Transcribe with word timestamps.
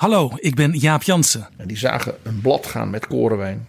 Hallo, 0.00 0.30
ik 0.36 0.54
ben 0.54 0.72
Jaap 0.72 1.02
Jansen. 1.02 1.48
En 1.56 1.68
die 1.68 1.76
zagen 1.76 2.14
een 2.22 2.40
blad 2.40 2.66
gaan 2.66 2.90
met 2.90 3.06
korenwijn. 3.06 3.68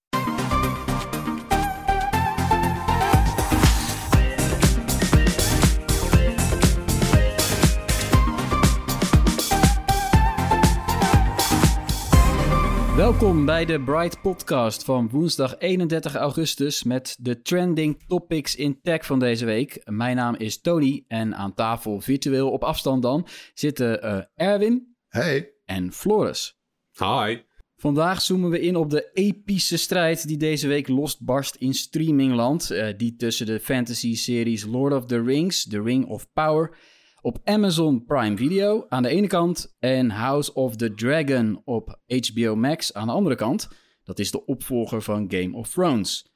Welkom 13.01 13.45
bij 13.45 13.65
de 13.65 13.81
Bright 13.81 14.21
Podcast 14.21 14.83
van 14.83 15.09
woensdag 15.09 15.57
31 15.57 16.15
augustus 16.15 16.83
met 16.83 17.17
de 17.19 17.41
trending 17.41 18.03
topics 18.07 18.55
in 18.55 18.81
tech 18.81 19.05
van 19.05 19.19
deze 19.19 19.45
week. 19.45 19.81
Mijn 19.85 20.15
naam 20.15 20.35
is 20.35 20.61
Tony 20.61 21.03
en 21.07 21.35
aan 21.35 21.53
tafel 21.53 22.01
virtueel 22.01 22.51
op 22.51 22.63
afstand 22.63 23.01
dan 23.01 23.27
zitten 23.53 24.05
uh, 24.05 24.21
Erwin 24.35 24.95
Hey. 25.07 25.51
en 25.65 25.91
Floris. 25.91 26.59
Hi. 26.97 27.37
Vandaag 27.75 28.21
zoomen 28.21 28.49
we 28.49 28.59
in 28.59 28.75
op 28.75 28.89
de 28.89 29.09
epische 29.13 29.77
strijd 29.77 30.27
die 30.27 30.37
deze 30.37 30.67
week 30.67 30.87
losbarst 30.87 31.55
in 31.55 31.73
streamingland. 31.73 32.71
Uh, 32.71 32.87
die 32.97 33.15
tussen 33.15 33.45
de 33.45 33.59
fantasy-series 33.59 34.65
Lord 34.65 34.93
of 34.93 35.05
the 35.05 35.21
Rings, 35.21 35.67
The 35.67 35.81
Ring 35.81 36.05
of 36.05 36.31
Power 36.33 36.77
op 37.21 37.39
Amazon 37.43 38.05
Prime 38.05 38.37
Video 38.37 38.85
aan 38.89 39.03
de 39.03 39.09
ene 39.09 39.27
kant 39.27 39.75
en 39.79 40.09
House 40.09 40.53
of 40.53 40.75
the 40.75 40.93
Dragon 40.93 41.61
op 41.65 41.99
HBO 42.05 42.55
Max 42.55 42.93
aan 42.93 43.07
de 43.07 43.13
andere 43.13 43.35
kant. 43.35 43.67
Dat 44.03 44.19
is 44.19 44.31
de 44.31 44.45
opvolger 44.45 45.01
van 45.01 45.25
Game 45.31 45.55
of 45.55 45.69
Thrones. 45.69 46.33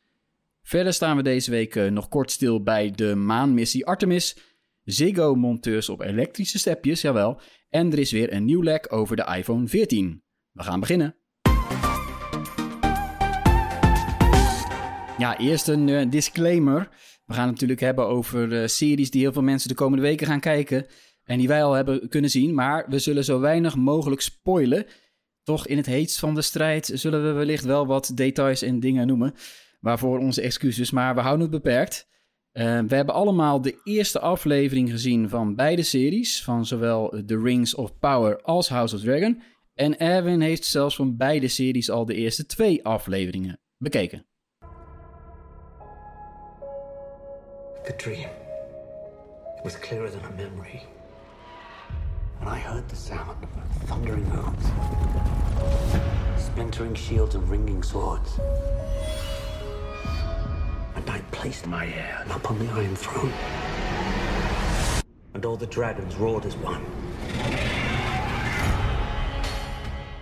Verder 0.62 0.94
staan 0.94 1.18
we 1.18 1.24
deze 1.24 1.52
week 1.52 1.76
uh, 1.76 1.92
nog 1.92 2.08
kort 2.08 2.32
stil 2.32 2.64
bij 2.64 2.92
de 2.92 3.16
maanmissie 3.16 3.86
Artemis, 3.86 4.38
Ziggo-monteurs 4.84 5.90
op 5.90 6.02
elektrische 6.02 6.60
stepjes, 6.60 7.02
jawel, 7.02 7.40
en 7.70 7.92
er 7.92 8.00
is 8.00 8.12
weer 8.12 8.34
een 8.34 8.46
nieuw 8.46 8.62
lek 8.62 8.94
over 8.94 9.16
de 9.16 9.36
iPhone 9.38 9.68
14. 9.68 10.24
We 10.52 10.64
gaan 10.64 10.80
beginnen. 10.80 11.16
Ja, 15.18 15.38
eerst 15.38 15.68
een 15.68 15.88
uh, 15.88 16.10
disclaimer. 16.10 16.90
We 17.26 17.34
gaan 17.34 17.44
het 17.44 17.52
natuurlijk 17.52 17.80
hebben 17.80 18.08
over 18.08 18.70
series 18.70 19.12
die 19.12 19.22
heel 19.22 19.34
veel 19.34 19.42
mensen 19.42 19.70
de 19.70 19.76
komende 19.76 20.04
weken 20.04 20.28
gaan 20.28 20.40
kijken. 20.40 20.86
En 21.24 21.38
die 21.38 21.48
wij 21.48 21.64
al 21.64 21.74
hebben 21.74 22.10
kunnen 22.10 22.30
zien. 22.30 22.54
Maar 22.54 22.86
we 22.90 23.00
zullen 23.00 23.24
zo 23.24 23.40
weinig 23.40 23.76
mogelijk 23.76 24.22
spoilen. 24.22 24.86
Toch 25.44 25.68
in 25.68 25.78
het 25.78 25.86
heetst 25.86 26.20
van 26.20 26.36
de 26.36 26.42
strijd 26.42 26.92
zullen 26.94 27.24
we 27.24 27.32
wellicht 27.32 27.64
wel 27.64 27.88
wat 27.88 28.12
details 28.16 28.62
en 28.62 28.80
dingen 28.80 29.08
noemen. 29.08 29.34
Waarvoor 29.80 30.20
onze 30.20 30.42
excuses, 30.42 30.92
maar 30.92 31.16
we 31.16 31.22
houden 31.22 31.42
het 31.52 31.64
beperkt. 31.64 32.08
Uh, 32.54 32.64
we 32.88 32.96
hebben 32.96 33.16
allemaal 33.16 33.62
de 33.62 33.80
eerste 33.84 34.20
aflevering 34.20 34.90
gezien 34.90 35.30
van 35.30 35.56
beide 35.56 35.84
series. 35.84 36.44
Van 36.44 36.66
zowel 36.66 37.24
The 37.26 37.42
Rings 37.42 37.76
of 37.76 38.00
Power 38.00 38.42
als 38.42 38.70
House 38.70 38.96
of 38.96 39.02
Dragon. 39.02 39.42
En 39.74 40.00
Erwin 40.00 40.42
heeft 40.42 40.66
zelfs 40.66 40.96
van 40.96 41.18
beide 41.18 41.48
series 41.48 41.90
al 41.90 42.06
de 42.06 42.14
eerste 42.14 42.46
twee 42.46 42.86
afleveringen 42.86 43.60
bekeken. 43.78 44.26
The 47.86 47.94
dream. 47.94 48.30
It 49.58 49.64
was 49.64 49.76
clearer 49.76 50.10
than 50.10 50.26
a 50.26 50.32
memory. 50.32 50.84
And 52.40 52.50
I 52.50 52.58
heard 52.58 52.90
the 52.90 52.96
sound 52.96 53.44
of 53.44 53.50
thundering 53.88 54.26
hooves, 54.26 54.66
splintering 56.44 56.96
shields 56.96 57.36
and 57.36 57.48
ringing 57.48 57.84
swords. 57.84 58.40
And 60.96 61.08
I 61.08 61.22
placed 61.30 61.68
my 61.68 61.86
heir 61.86 62.26
upon 62.32 62.58
the 62.58 62.72
Iron 62.74 62.96
Throne. 62.96 63.32
And 65.36 65.46
all 65.46 65.58
the 65.58 65.68
dragons 65.68 66.16
roared 66.16 66.46
as 66.46 66.56
one. 66.56 66.82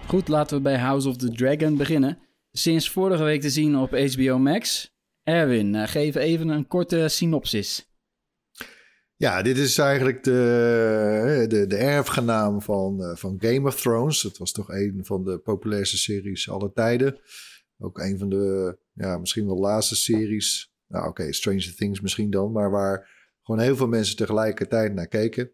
Goed, 0.08 0.28
laten 0.28 0.58
we 0.58 0.64
bij 0.64 0.78
House 0.78 1.08
of 1.08 1.18
the 1.18 1.32
Dragon 1.32 1.78
beginnen. 1.78 2.18
Sinds 2.52 2.90
vorige 2.90 3.24
week 3.24 3.42
te 3.42 3.50
zien 3.50 3.78
op 3.78 3.92
HBO 3.92 4.38
Max. 4.38 4.93
Erwin, 5.24 5.74
uh, 5.74 5.88
geef 5.88 6.16
even 6.16 6.48
een 6.48 6.68
korte 6.68 7.08
synopsis. 7.08 7.92
Ja, 9.16 9.42
dit 9.42 9.58
is 9.58 9.78
eigenlijk 9.78 10.24
de, 10.24 11.46
de, 11.48 11.68
de 11.68 11.78
erfgenaam 11.78 12.62
van, 12.62 13.02
uh, 13.02 13.16
van 13.16 13.36
Game 13.38 13.68
of 13.68 13.82
Thrones. 13.82 14.22
Het 14.22 14.38
was 14.38 14.52
toch 14.52 14.70
een 14.70 15.00
van 15.04 15.24
de 15.24 15.38
populairste 15.38 15.98
series 15.98 16.50
aller 16.50 16.74
tijden. 16.74 17.20
Ook 17.78 18.00
een 18.00 18.18
van 18.18 18.30
de, 18.30 18.78
ja, 18.94 19.18
misschien 19.18 19.46
wel 19.46 19.60
laatste 19.60 19.96
series. 19.96 20.74
Nou, 20.88 21.08
oké, 21.08 21.34
Stranger 21.34 21.76
Things 21.76 22.02
misschien 22.02 22.30
dan, 22.30 22.52
maar 22.52 22.72
waar 22.72 23.10
gewoon 23.44 23.62
heel 23.62 23.76
veel 23.76 23.88
mensen 23.88 24.16
tegelijkertijd 24.16 24.94
naar 24.94 25.08
keken. 25.08 25.52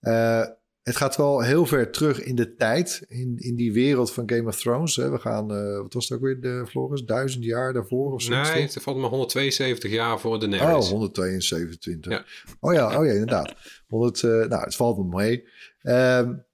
Uh, 0.00 0.46
het 0.84 0.96
gaat 0.96 1.16
wel 1.16 1.40
heel 1.40 1.66
ver 1.66 1.90
terug 1.90 2.22
in 2.22 2.34
de 2.34 2.54
tijd, 2.54 3.04
in, 3.08 3.34
in 3.38 3.56
die 3.56 3.72
wereld 3.72 4.12
van 4.12 4.30
Game 4.30 4.48
of 4.48 4.60
Thrones. 4.60 4.96
Hè. 4.96 5.10
We 5.10 5.18
gaan, 5.18 5.52
uh, 5.52 5.78
wat 5.78 5.94
was 5.94 6.08
het 6.08 6.18
ook 6.18 6.24
weer, 6.24 6.40
de 6.40 6.64
Floris? 6.68 7.02
Duizend 7.02 7.44
jaar 7.44 7.72
daarvoor 7.72 8.12
of 8.12 8.22
zo? 8.22 8.30
Nee, 8.30 8.62
het 8.62 8.76
valt 8.80 8.96
me 8.96 9.06
172 9.06 9.90
jaar 9.90 10.20
voor 10.20 10.40
de 10.40 10.48
Daenerys. 10.48 10.84
Oh, 10.84 10.90
172. 10.90 12.12
Ja. 12.12 12.24
Oh 12.60 12.72
ja, 12.72 12.98
oh 12.98 13.04
ja, 13.06 13.12
inderdaad. 13.12 13.54
100, 13.86 14.22
uh, 14.22 14.30
nou, 14.30 14.64
het 14.64 14.76
valt 14.76 14.98
me 14.98 15.16
mee. 15.16 15.44
Um, 15.82 16.44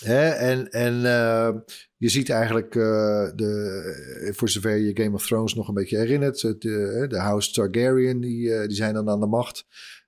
hè, 0.00 0.28
en 0.28 0.70
en 0.70 0.94
uh, 0.94 1.50
je 1.96 2.08
ziet 2.08 2.30
eigenlijk, 2.30 2.72
de, 2.72 4.32
voor 4.36 4.48
zover 4.48 4.76
je 4.76 5.02
Game 5.02 5.14
of 5.14 5.26
Thrones 5.26 5.54
nog 5.54 5.68
een 5.68 5.74
beetje 5.74 5.98
herinnert, 5.98 6.40
de, 6.40 7.06
de 7.08 7.18
House 7.18 7.52
Targaryen, 7.52 8.20
die, 8.20 8.66
die 8.66 8.76
zijn 8.76 8.94
dan 8.94 9.08
aan 9.08 9.20
de 9.20 9.26
macht. 9.26 9.66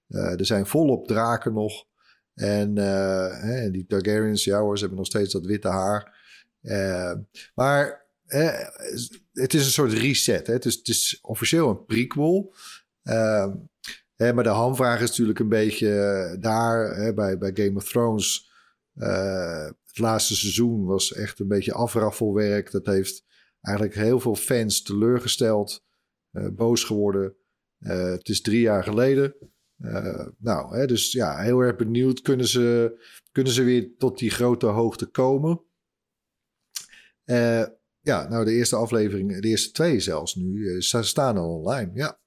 er 0.09 0.47
zijn 0.47 0.67
volop 0.67 1.07
draken 1.07 1.53
nog. 1.53 1.87
En 2.39 2.77
uh, 2.77 3.43
hè, 3.43 3.71
die 3.71 3.87
Targaryens, 3.87 4.45
ja 4.45 4.61
hoor, 4.61 4.75
ze 4.75 4.81
hebben 4.81 4.99
nog 4.99 5.07
steeds 5.07 5.33
dat 5.33 5.47
witte 5.47 5.69
haar. 5.69 6.17
Uh, 6.63 7.13
maar 7.55 8.07
het 9.33 9.55
is 9.55 9.65
een 9.65 9.73
soort 9.73 9.93
reset. 9.93 10.47
Hè? 10.47 10.53
Het, 10.53 10.65
is, 10.65 10.75
het 10.75 10.89
is 10.89 11.19
officieel 11.23 11.69
een 11.69 11.85
prequel. 11.85 12.55
Ehm, 13.03 13.55
hè, 14.17 14.33
maar 14.33 14.45
de 14.45 14.51
hamvraag 14.51 15.01
is 15.01 15.09
natuurlijk 15.09 15.39
een 15.39 15.49
beetje 15.49 16.37
daar 16.41 16.97
hè, 16.97 17.15
bij, 17.15 17.39
bij 17.39 17.51
Game 17.55 17.77
of 17.77 17.89
Thrones. 17.89 18.51
het 18.95 19.99
laatste 19.99 20.37
seizoen 20.37 20.85
was 20.85 21.13
echt 21.13 21.39
een 21.39 21.49
beetje 21.49 21.73
afraffelwerk. 21.73 22.71
Dat 22.71 22.87
heeft 22.87 23.25
eigenlijk 23.61 23.97
heel 23.97 24.21
veel 24.21 24.37
fans 24.37 24.83
teleurgesteld, 24.83 25.85
boos 26.31 26.85
geworden. 26.85 27.35
het 27.79 28.29
is 28.29 28.41
drie 28.41 28.61
jaar 28.61 28.83
geleden. 28.83 29.35
Uh, 29.79 30.27
nou, 30.39 30.77
hè, 30.77 30.87
dus 30.87 31.13
ja, 31.13 31.37
heel 31.37 31.61
erg 31.61 31.77
benieuwd. 31.77 32.23
Kunnen 32.23 32.49
ze, 32.49 32.99
kunnen 33.33 33.53
ze 33.53 33.63
weer 33.63 33.97
tot 33.99 34.19
die 34.19 34.31
grote 34.31 34.67
hoogte 34.67 35.07
komen? 35.07 35.61
Uh, 37.25 37.65
ja, 38.01 38.29
nou, 38.29 38.45
de 38.45 38.53
eerste 38.53 38.77
aflevering, 38.77 39.41
de 39.41 39.49
eerste 39.49 39.71
twee 39.71 40.01
zelfs 40.01 40.35
nu, 40.35 40.59
uh, 40.59 40.81
staan 40.81 41.37
al 41.37 41.55
online. 41.55 41.91
Ja. 41.95 42.19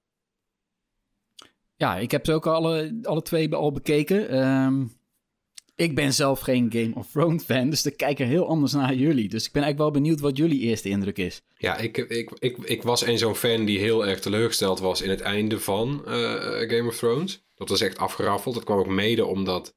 Ja, 1.76 1.98
ik 1.98 2.12
heb 2.12 2.26
ze 2.26 2.34
ook 2.34 2.48
alle, 2.48 3.00
alle 3.04 3.22
twee 3.22 3.56
al 3.56 3.72
bekeken. 3.72 4.48
Um, 4.48 4.92
ik 5.82 5.96
ben 5.96 6.14
zelf 6.14 6.40
geen 6.40 6.72
Game 6.72 6.92
of 6.96 7.12
Thrones 7.12 7.44
fan, 7.44 7.70
dus 7.70 7.86
ik 7.86 7.98
kijk 7.98 8.20
er 8.20 8.26
heel 8.26 8.48
anders 8.48 8.72
naar 8.72 8.94
jullie. 8.94 9.30
Dus 9.30 9.46
ik 9.46 9.52
ben 9.52 9.64
eigenlijk 9.64 9.92
wel 9.92 10.02
benieuwd 10.02 10.20
wat 10.20 10.38
jullie 10.38 10.60
eerste 10.60 10.90
indruk 10.90 11.18
is. 11.18 11.42
Ja, 11.58 11.78
ik, 11.78 11.98
ik, 11.98 12.32
ik, 12.40 12.58
ik 12.58 12.84
was 12.84 13.06
een 13.06 13.18
zo'n 13.18 13.36
fan 13.36 13.66
die 13.66 13.80
heel 13.80 14.06
erg 14.06 14.20
teleurgesteld 14.20 14.80
was 14.80 15.02
in 15.02 15.10
het 15.10 15.22
einde 15.22 15.60
van 15.60 16.04
uh, 16.08 16.14
Game 16.70 16.88
of 16.88 16.98
Thrones. 16.98 17.44
Dat 17.56 17.70
was 17.70 17.82
echt 17.82 17.98
afgeraffeld. 17.98 18.56
Dat 18.56 18.64
kwam 18.64 18.80
ook 18.80 18.88
mede 18.88 19.26
omdat... 19.26 19.76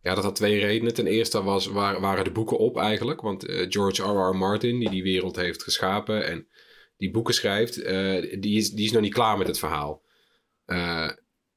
Ja, 0.00 0.14
dat 0.14 0.24
had 0.24 0.36
twee 0.36 0.60
redenen. 0.60 0.94
Ten 0.94 1.06
eerste 1.06 1.42
was, 1.42 1.66
waren, 1.66 2.00
waren 2.00 2.24
de 2.24 2.30
boeken 2.30 2.58
op 2.58 2.78
eigenlijk. 2.78 3.20
Want 3.20 3.48
uh, 3.48 3.66
George 3.68 4.02
R.R. 4.02 4.36
Martin, 4.36 4.78
die 4.78 4.90
die 4.90 5.02
wereld 5.02 5.36
heeft 5.36 5.62
geschapen... 5.62 6.26
en 6.26 6.48
die 6.96 7.10
boeken 7.10 7.34
schrijft, 7.34 7.74
die, 8.40 8.56
is, 8.56 8.70
die 8.70 8.84
is 8.84 8.92
nog 8.92 9.02
niet 9.02 9.14
klaar 9.14 9.38
met 9.38 9.46
het 9.46 9.58
verhaal. 9.58 10.02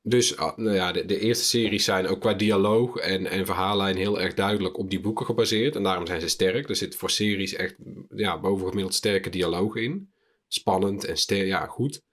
Dus 0.09 0.37
ah, 0.37 0.57
nou 0.57 0.75
ja, 0.75 0.91
de, 0.91 1.19
eerste 1.19 1.45
series 1.45 1.83
zijn 1.83 2.07
ook 2.07 2.19
qua 2.19 2.33
dialoog 2.33 2.97
en, 2.97 3.25
en 3.25 3.45
verhaallijn 3.45 3.95
heel 3.95 4.21
erg 4.21 4.33
duidelijk 4.33 4.77
op 4.77 4.89
die 4.89 4.99
boeken 4.99 5.25
gebaseerd. 5.25 5.75
En 5.75 5.83
daarom 5.83 6.07
zijn 6.07 6.21
ze 6.21 6.27
sterk. 6.27 6.69
Er 6.69 6.75
zit 6.75 6.95
voor 6.95 7.09
series 7.09 7.53
echt 7.53 7.75
ja, 8.15 8.39
bovengemiddeld 8.39 8.93
sterke 8.93 9.29
dialoog 9.29 9.75
in. 9.75 10.11
Spannend 10.47 11.05
en 11.05 11.45
ja, 11.45 11.65
goed. 11.65 12.03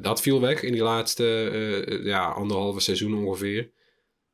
dat 0.00 0.20
viel 0.20 0.40
weg 0.40 0.62
in 0.62 0.72
die 0.72 0.82
laatste 0.82 1.24
ja, 2.04 2.28
anderhalve 2.28 2.80
seizoen 2.80 3.14
ongeveer. 3.14 3.70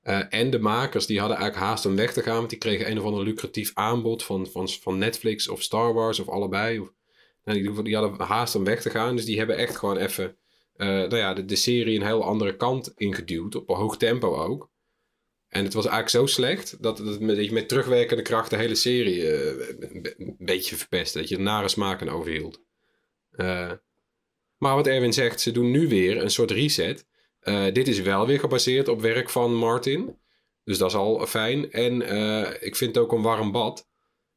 Uh, 0.03 0.23
en 0.29 0.51
de 0.51 0.59
makers 0.59 1.07
die 1.07 1.19
hadden 1.19 1.37
eigenlijk 1.37 1.67
haast 1.67 1.87
om 1.87 1.97
weg 1.97 2.13
te 2.13 2.23
gaan, 2.23 2.37
want 2.37 2.51
die 2.51 2.59
kregen 2.59 2.91
een 2.91 2.99
of 2.99 3.05
ander 3.05 3.25
lucratief 3.25 3.71
aanbod 3.75 4.23
van, 4.23 4.47
van, 4.47 4.69
van 4.69 4.99
Netflix 4.99 5.49
of 5.49 5.63
Star 5.63 5.93
Wars 5.93 6.21
of 6.21 6.29
allebei. 6.29 6.79
Of, 6.79 6.93
nou, 7.45 7.83
die, 7.83 7.97
hadden 7.97 8.21
haast 8.27 8.55
om 8.55 8.65
weg 8.65 8.83
te 8.83 8.91
gaan, 8.91 9.17
dus 9.17 9.25
die 9.25 9.39
hebben 9.39 9.57
echt 9.57 9.77
gewoon 9.77 9.97
even 9.97 10.37
nou 10.87 11.17
ja, 11.17 11.35
de, 11.35 11.57
serie 11.57 11.99
een 11.99 12.07
heel 12.07 12.25
andere 12.25 12.57
kant 12.57 12.93
ingeduwd, 12.97 13.55
op 13.55 13.69
een 13.69 13.77
hoog 13.77 13.97
tempo 13.97 14.37
ook. 14.37 14.71
En 15.49 15.65
het 15.65 15.75
was 15.75 15.87
eigenlijk 15.87 16.15
zo 16.15 16.35
slecht 16.35 16.83
dat, 16.83 16.97
dat, 16.97 17.19
je 17.21 17.53
met 17.53 17.69
terugwerkende 17.69 18.23
kracht 18.23 18.51
de 18.51 18.57
hele 18.57 18.75
serie 18.75 19.17
uh, 19.17 19.69
een 19.99 20.37
beetje 20.39 20.77
verpest, 20.77 21.15
dat 21.15 21.29
je 21.29 21.37
de 21.37 21.43
nare 21.43 21.69
smaken 21.69 22.09
overhield. 22.09 22.61
maar 24.57 24.75
wat 24.75 24.87
Erwin 24.87 25.13
zegt, 25.13 25.41
ze 25.41 25.51
doen 25.51 25.71
nu 25.71 25.89
weer 25.89 26.23
een 26.23 26.31
soort 26.31 26.51
reset. 26.51 27.07
Dit 27.73 27.89
is 27.89 28.01
wel 28.01 28.27
weer 28.27 28.41
gebaseerd 28.41 28.89
op 28.89 29.01
werk 29.01 29.31
van 29.31 29.55
Martin. 29.55 30.19
Dus 30.65 30.79
dat 30.79 30.89
is 30.89 30.97
al 30.97 31.27
fijn. 31.27 31.73
En 31.73 31.95
ik 32.61 32.77
vind 32.77 32.95
het 32.95 33.05
ook 33.05 33.13
een 33.13 33.23
warm 33.23 33.53
bad. 33.53 33.90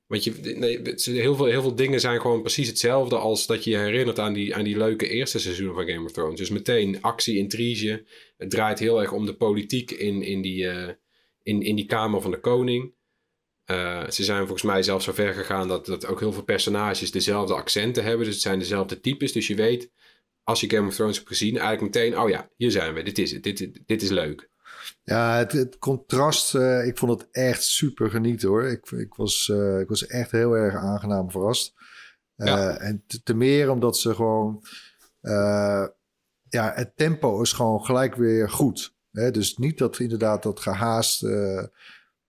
Want 0.07 0.23
je, 0.23 0.33
nee, 0.55 0.81
heel, 1.03 1.35
veel, 1.35 1.45
heel 1.45 1.61
veel 1.61 1.75
dingen 1.75 1.99
zijn 1.99 2.21
gewoon 2.21 2.41
precies 2.41 2.67
hetzelfde 2.67 3.17
als 3.17 3.45
dat 3.45 3.63
je 3.63 3.69
je 3.69 3.77
herinnert 3.77 4.19
aan 4.19 4.33
die, 4.33 4.55
aan 4.55 4.63
die 4.63 4.77
leuke 4.77 5.07
eerste 5.07 5.39
seizoenen 5.39 5.75
van 5.75 5.87
Game 5.87 6.05
of 6.05 6.11
Thrones. 6.11 6.39
Dus 6.39 6.49
meteen 6.49 7.01
actie, 7.01 7.37
intrige. 7.37 8.05
Het 8.37 8.49
draait 8.49 8.79
heel 8.79 9.01
erg 9.01 9.11
om 9.11 9.25
de 9.25 9.35
politiek 9.35 9.91
in, 9.91 10.21
in, 10.21 10.41
die, 10.41 10.63
uh, 10.63 10.89
in, 11.43 11.61
in 11.61 11.75
die 11.75 11.85
Kamer 11.85 12.21
van 12.21 12.31
de 12.31 12.39
Koning. 12.39 12.93
Uh, 13.71 14.09
ze 14.09 14.23
zijn 14.23 14.39
volgens 14.39 14.61
mij 14.61 14.83
zelfs 14.83 15.05
zo 15.05 15.11
ver 15.11 15.33
gegaan 15.33 15.67
dat, 15.67 15.85
dat 15.85 16.05
ook 16.05 16.19
heel 16.19 16.33
veel 16.33 16.43
personages 16.43 17.11
dezelfde 17.11 17.53
accenten 17.53 18.03
hebben. 18.03 18.25
Dus 18.25 18.33
het 18.33 18.43
zijn 18.43 18.59
dezelfde 18.59 18.99
types. 18.99 19.31
Dus 19.31 19.47
je 19.47 19.55
weet 19.55 19.91
als 20.43 20.61
je 20.61 20.69
Game 20.69 20.87
of 20.87 20.95
Thrones 20.95 21.15
hebt 21.15 21.27
gezien, 21.27 21.57
eigenlijk 21.57 21.95
meteen, 21.95 22.19
oh 22.19 22.29
ja, 22.29 22.49
hier 22.57 22.71
zijn 22.71 22.93
we, 22.93 23.03
dit 23.03 23.17
is 23.17 23.31
het, 23.31 23.43
dit, 23.43 23.69
dit 23.85 24.01
is 24.01 24.09
leuk. 24.09 24.51
Ja, 25.03 25.37
het, 25.37 25.51
het 25.51 25.77
contrast, 25.77 26.55
uh, 26.55 26.85
ik 26.85 26.97
vond 26.97 27.19
het 27.21 27.29
echt 27.31 27.63
super 27.63 28.09
genieten 28.09 28.49
hoor. 28.49 28.63
Ik, 28.63 28.91
ik, 28.91 29.13
was, 29.13 29.47
uh, 29.51 29.79
ik 29.79 29.87
was 29.87 30.05
echt 30.05 30.31
heel 30.31 30.53
erg 30.53 30.75
aangenaam 30.75 31.31
verrast. 31.31 31.73
Uh, 32.37 32.47
ja. 32.47 32.77
En 32.77 33.03
te, 33.07 33.23
te, 33.23 33.33
meer 33.33 33.69
omdat 33.69 33.97
ze 33.97 34.15
gewoon, 34.15 34.63
ja, 36.49 36.71
het 36.75 36.91
tempo 36.95 37.41
is 37.41 37.53
gewoon 37.53 37.85
gelijk 37.85 38.15
weer 38.15 38.49
goed. 38.49 38.95
Hè? 39.11 39.31
Dus 39.31 39.57
niet 39.57 39.77
dat 39.77 39.99
inderdaad 39.99 40.43
dat 40.43 40.59
gehaast 40.59 41.23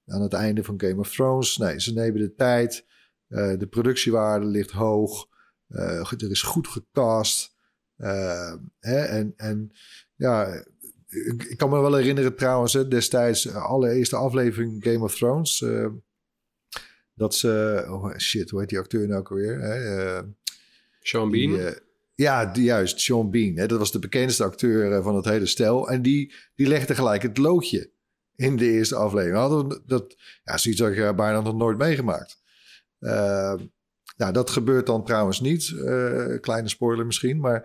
aan 0.07 0.23
het 0.23 0.33
einde 0.33 0.65
van 0.65 0.81
Game 0.81 0.99
of 0.99 1.13
Thrones. 1.15 1.57
Nee, 1.57 1.81
ze 1.81 1.93
nemen 1.93 2.21
de 2.21 2.35
tijd. 2.35 2.87
de 3.29 3.67
productiewaarde 3.71 4.47
ligt 4.47 4.71
hoog. 4.71 5.27
er 5.69 6.31
is 6.31 6.43
goed 6.43 6.69
gecast. 6.69 7.55
Uh, 7.97 8.55
hè, 8.81 8.99
en, 9.05 9.33
en 9.37 9.73
ja, 10.15 10.65
ik, 11.49 11.55
kan 11.57 11.71
me 11.71 11.81
wel 11.81 11.95
herinneren 11.95 12.37
trouwens, 12.37 12.73
hè, 12.73 12.89
destijds 12.89 13.43
de 13.43 13.53
allereerste 13.53 14.17
aflevering 14.17 14.85
Game 14.85 15.05
of 15.05 15.15
Thrones. 15.15 15.61
Uh, 15.61 15.87
dat 17.15 17.35
ze, 17.35 17.85
oh 17.89 18.17
shit, 18.17 18.51
hoe 18.51 18.61
heet 18.61 18.69
die 18.69 18.79
acteur 18.79 19.07
nou 19.07 19.21
ook 19.21 19.31
alweer? 19.31 19.61
Hè? 19.61 20.05
Uh, 20.17 20.23
Sean 21.01 21.31
Bean? 21.31 21.75
ja, 22.15 22.47
die, 22.47 22.65
juist, 22.65 23.01
Sean 23.01 23.31
Bean. 23.31 23.57
Hè, 23.57 23.67
dat 23.67 23.79
was 23.79 23.93
de 23.93 23.99
bekendste 23.99 24.45
acteur 24.45 25.03
van 25.03 25.17
het 25.17 25.25
hele 25.25 25.47
stel. 25.47 25.91
En 25.91 26.03
die, 26.03 26.35
die 26.55 26.67
legde 26.67 26.95
gelijk 26.95 27.23
het 27.23 27.39
loodje 27.39 27.91
in 28.37 28.57
de 28.57 28.71
eerste 28.71 28.95
aflevering. 28.95 29.37
Hadden 29.37 29.83
dat, 29.87 30.17
ja, 30.45 30.57
zoiets 30.57 30.81
had 30.81 30.91
ik 30.91 31.17
bijna 31.17 31.41
nog 31.41 31.55
nooit 31.55 31.79
meegemaakt. 31.79 32.43
Nou, 34.17 34.33
dat 34.33 34.51
gebeurt 34.51 34.87
dan 34.87 35.05
trouwens 35.05 35.41
niet. 35.41 35.75
Kleine 36.41 36.69
spoiler 36.69 37.07
misschien. 37.07 37.41
Maar 37.41 37.63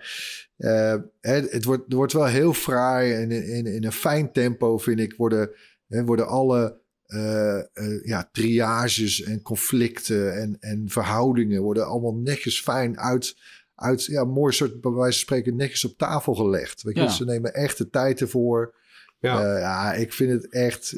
uh, 0.60 0.96
het, 1.22 1.52
het, 1.52 1.64
wordt, 1.64 1.94
wordt 1.94 2.14
wel 2.14 2.26
heel 2.26 2.54
fraai 2.54 3.14
en 3.14 3.32
in, 3.32 3.66
in, 3.66 3.84
een 3.84 3.92
fijn 3.92 4.32
tempo, 4.32 4.78
vind 4.78 5.00
ik, 5.00 5.14
worden, 5.18 5.52
worden 5.88 6.28
alle 6.28 6.82
uh, 7.08 7.60
ja, 8.04 8.30
triages 8.32 9.22
en 9.22 9.42
conflicten 9.42 10.36
en, 10.36 10.58
en 10.60 10.90
verhoudingen 10.90 11.62
worden 11.62 11.88
allemaal 11.88 12.16
netjes 12.16 12.62
fijn 12.62 13.00
uit, 13.00 13.36
uit 13.76 14.06
ja, 14.06 14.24
mooi 14.24 14.54
soort, 14.54 14.82
bij 14.82 14.92
wijze 14.92 15.18
van 15.18 15.28
spreken, 15.28 15.56
netjes 15.56 15.86
op 15.86 15.98
tafel 15.98 16.36
gelegd. 16.36 16.82
Weet 16.82 16.96
je, 16.96 17.02
ja. 17.02 17.10
ze 17.10 17.26
nemen 17.26 17.54
echt 17.54 17.78
de 17.78 17.90
tijd 17.90 18.22
ervoor. 18.22 18.76
Ja, 19.20 19.58
ja 19.58 19.94
ik 19.94 20.14
vind 20.14 20.32
het 20.32 20.52
echt, 20.52 20.96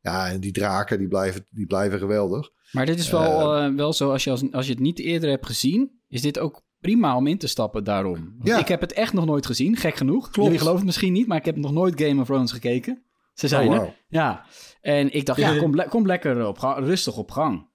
ja, 0.00 0.28
en 0.28 0.40
die 0.40 0.52
draken, 0.52 0.98
die 0.98 1.08
blijven, 1.08 1.46
die 1.50 1.66
blijven 1.66 1.98
geweldig. 1.98 2.50
Maar 2.72 2.86
dit 2.86 2.98
is 2.98 3.10
wel, 3.10 3.74
wel 3.74 3.92
zo, 3.92 4.10
als 4.10 4.24
je, 4.24 4.30
als, 4.30 4.52
als 4.52 4.66
je 4.66 4.72
het 4.72 4.82
niet 4.82 4.98
eerder 4.98 5.30
hebt 5.30 5.46
gezien, 5.46 6.00
is 6.08 6.22
dit 6.22 6.38
ook 6.38 6.66
prima 6.80 7.16
om 7.16 7.26
in 7.26 7.38
te 7.38 7.46
stappen 7.46 7.84
daarom. 7.84 8.36
Ja. 8.42 8.58
Ik 8.58 8.68
heb 8.68 8.80
het 8.80 8.92
echt 8.92 9.12
nog 9.12 9.26
nooit 9.26 9.46
gezien, 9.46 9.76
gek 9.76 9.94
genoeg. 9.94 10.22
Klopt. 10.22 10.36
Jullie 10.36 10.58
geloven 10.58 10.78
het 10.78 10.86
misschien 10.86 11.12
niet, 11.12 11.26
maar 11.26 11.38
ik 11.38 11.44
heb 11.44 11.56
nog 11.56 11.72
nooit 11.72 12.00
Game 12.02 12.20
of 12.20 12.26
Thrones 12.26 12.52
gekeken. 12.52 13.02
Ze 13.34 13.48
zijn 13.48 13.68
oh, 13.68 13.76
wow. 13.76 13.86
er. 13.86 13.94
Ja. 14.08 14.46
En 14.80 15.12
ik 15.12 15.26
dacht, 15.26 15.38
ja, 15.38 15.58
kom, 15.58 15.88
kom 15.88 16.06
lekker 16.06 16.46
op 16.46 16.58
gang, 16.58 16.84
rustig 16.84 17.16
op 17.16 17.30
gang. 17.30 17.70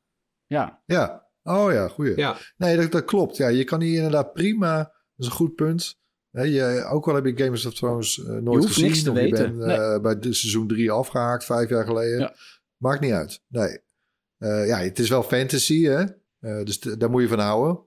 Ja. 0.45 0.81
Ja. 0.85 1.27
Oh 1.43 1.71
ja, 1.71 1.87
goeie. 1.87 2.17
Ja. 2.17 2.37
Nee, 2.57 2.77
dat, 2.77 2.91
dat 2.91 3.05
klopt. 3.05 3.37
Ja, 3.37 3.47
je 3.47 3.63
kan 3.63 3.81
hier 3.81 3.95
inderdaad 3.95 4.33
prima, 4.33 4.77
dat 4.77 4.91
is 5.17 5.25
een 5.25 5.31
goed 5.31 5.55
punt. 5.55 5.99
je, 6.31 6.87
ook 6.91 7.07
al 7.07 7.15
heb 7.15 7.25
je 7.25 7.43
Games 7.43 7.65
of 7.65 7.73
Thrones 7.73 8.17
uh, 8.17 8.37
nooit 8.37 8.65
gezien. 8.65 8.85
Niks 8.85 9.03
te 9.03 9.09
of 9.09 9.15
weten. 9.15 9.51
je 9.51 9.57
bent 9.57 9.71
uh, 9.71 9.89
nee. 9.89 10.01
bij 10.01 10.19
de 10.19 10.33
seizoen 10.33 10.67
3 10.67 10.91
afgehaakt, 10.91 11.45
vijf 11.45 11.69
jaar 11.69 11.85
geleden. 11.85 12.19
Ja. 12.19 12.35
Maakt 12.77 13.01
niet 13.01 13.11
uit. 13.11 13.41
Nee. 13.47 13.79
Uh, 14.37 14.67
ja, 14.67 14.77
het 14.77 14.99
is 14.99 15.09
wel 15.09 15.23
fantasy, 15.23 15.83
hè? 15.83 16.03
Uh, 16.39 16.63
dus 16.63 16.79
daar 16.79 17.09
moet 17.09 17.21
je 17.21 17.27
van 17.27 17.39
houden. 17.39 17.79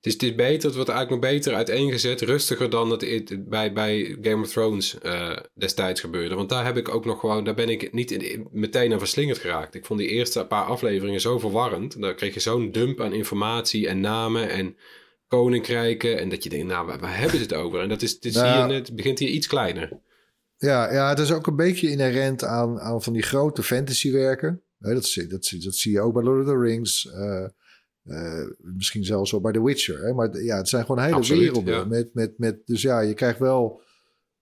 Het 0.00 0.06
is, 0.06 0.12
het 0.12 0.22
is 0.22 0.34
beter, 0.34 0.66
het 0.66 0.74
wordt 0.74 0.90
eigenlijk 0.90 1.22
nog 1.22 1.30
beter 1.32 1.54
uiteengezet, 1.54 2.20
rustiger 2.20 2.70
dan 2.70 2.90
het, 2.90 3.00
het 3.00 3.48
bij, 3.48 3.72
bij 3.72 4.18
Game 4.22 4.42
of 4.42 4.50
Thrones 4.50 4.96
uh, 5.02 5.36
destijds 5.54 6.00
gebeurde. 6.00 6.34
Want 6.34 6.48
daar 6.48 6.64
heb 6.64 6.76
ik 6.76 6.88
ook 6.88 7.04
nog 7.04 7.20
gewoon, 7.20 7.44
daar 7.44 7.54
ben 7.54 7.68
ik 7.68 7.92
niet 7.92 8.10
in, 8.10 8.48
meteen 8.52 8.92
aan 8.92 8.98
verslingerd 8.98 9.38
geraakt. 9.38 9.74
Ik 9.74 9.84
vond 9.84 9.98
die 9.98 10.08
eerste 10.08 10.44
paar 10.44 10.64
afleveringen 10.64 11.20
zo 11.20 11.38
verwarrend. 11.38 12.00
Daar 12.00 12.14
kreeg 12.14 12.34
je 12.34 12.40
zo'n 12.40 12.72
dump 12.72 13.00
aan 13.00 13.12
informatie 13.12 13.88
en 13.88 14.00
namen 14.00 14.48
en 14.48 14.76
koninkrijken. 15.28 16.18
En 16.18 16.28
dat 16.28 16.42
je 16.42 16.48
denkt, 16.48 16.66
nou, 16.66 16.86
waar, 16.86 16.98
waar 16.98 17.18
hebben 17.18 17.36
ze 17.36 17.42
het 17.42 17.54
over? 17.54 17.80
En 17.80 17.88
dat 17.88 18.02
is, 18.02 18.18
is 18.18 18.34
nou, 18.34 18.66
hier, 18.66 18.74
het 18.76 18.96
begint 18.96 19.18
hier 19.18 19.28
iets 19.28 19.46
kleiner. 19.46 20.00
Ja, 20.56 20.92
ja, 20.92 21.08
het 21.08 21.18
is 21.18 21.32
ook 21.32 21.46
een 21.46 21.56
beetje 21.56 21.90
inherent 21.90 22.44
aan, 22.44 22.80
aan 22.80 23.02
van 23.02 23.12
die 23.12 23.22
grote 23.22 23.62
fantasywerken. 23.62 24.62
Dat, 24.78 25.04
zie, 25.04 25.26
dat, 25.26 25.54
dat 25.60 25.74
zie 25.74 25.92
je 25.92 26.00
ook 26.00 26.12
bij 26.12 26.22
Lord 26.22 26.40
of 26.40 26.46
the 26.46 26.58
Rings. 26.58 27.04
Uh, 27.04 27.46
uh, 28.08 28.46
misschien 28.58 29.04
zelfs 29.04 29.30
wel 29.30 29.40
bij 29.40 29.52
The 29.52 29.64
Witcher. 29.64 30.04
Hè? 30.06 30.12
Maar 30.12 30.42
ja, 30.42 30.56
het 30.56 30.68
zijn 30.68 30.84
gewoon 30.84 31.02
hele 31.02 31.16
Absoluut, 31.16 31.42
werelden. 31.42 31.74
Ja. 31.74 31.84
Met, 31.84 32.14
met, 32.14 32.38
met, 32.38 32.66
dus 32.66 32.82
ja, 32.82 33.00
je 33.00 33.14
krijgt 33.14 33.38
wel... 33.38 33.82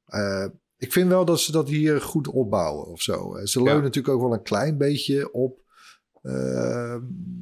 Uh, 0.09 0.47
ik 0.77 0.93
vind 0.93 1.09
wel 1.09 1.25
dat 1.25 1.41
ze 1.41 1.53
dat 1.53 1.69
hier 1.69 2.01
goed 2.01 2.29
opbouwen 2.29 2.87
of 2.87 3.03
zo. 3.03 3.41
Ze 3.45 3.59
leunen 3.59 3.77
ja. 3.77 3.83
natuurlijk 3.83 4.15
ook 4.15 4.23
wel 4.23 4.33
een 4.33 4.43
klein 4.43 4.79
beetje 4.79 5.33
op... 5.33 5.65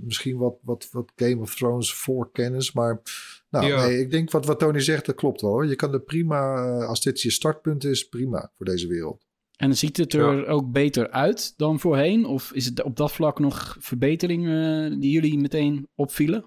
misschien 0.02 0.36
wat, 0.36 0.56
wat, 0.62 0.88
wat 0.90 1.12
Game 1.16 1.40
of 1.40 1.54
Thrones 1.54 1.94
voorkennis. 1.94 2.72
Maar 2.72 3.02
nou, 3.50 3.66
ja. 3.66 3.86
nee, 3.86 3.98
ik 3.98 4.10
denk 4.10 4.30
wat, 4.30 4.46
wat 4.46 4.58
Tony 4.58 4.80
zegt, 4.80 5.06
dat 5.06 5.14
klopt 5.14 5.40
wel. 5.40 5.50
Hoor. 5.50 5.66
Je 5.66 5.76
kan 5.76 5.92
er 5.92 6.00
prima, 6.00 6.64
als 6.84 7.02
dit 7.02 7.20
je 7.20 7.30
startpunt 7.30 7.84
is, 7.84 8.08
prima 8.08 8.52
voor 8.56 8.66
deze 8.66 8.86
wereld. 8.86 9.26
En 9.56 9.76
ziet 9.76 9.96
het 9.96 10.12
er 10.12 10.36
ja. 10.36 10.46
ook 10.46 10.72
beter 10.72 11.10
uit 11.10 11.54
dan 11.56 11.80
voorheen? 11.80 12.26
Of 12.26 12.52
is 12.52 12.64
het 12.64 12.82
op 12.82 12.96
dat 12.96 13.12
vlak 13.12 13.38
nog 13.38 13.76
verbeteringen 13.80 15.00
die 15.00 15.10
jullie 15.10 15.38
meteen 15.38 15.88
opvielen? 15.94 16.44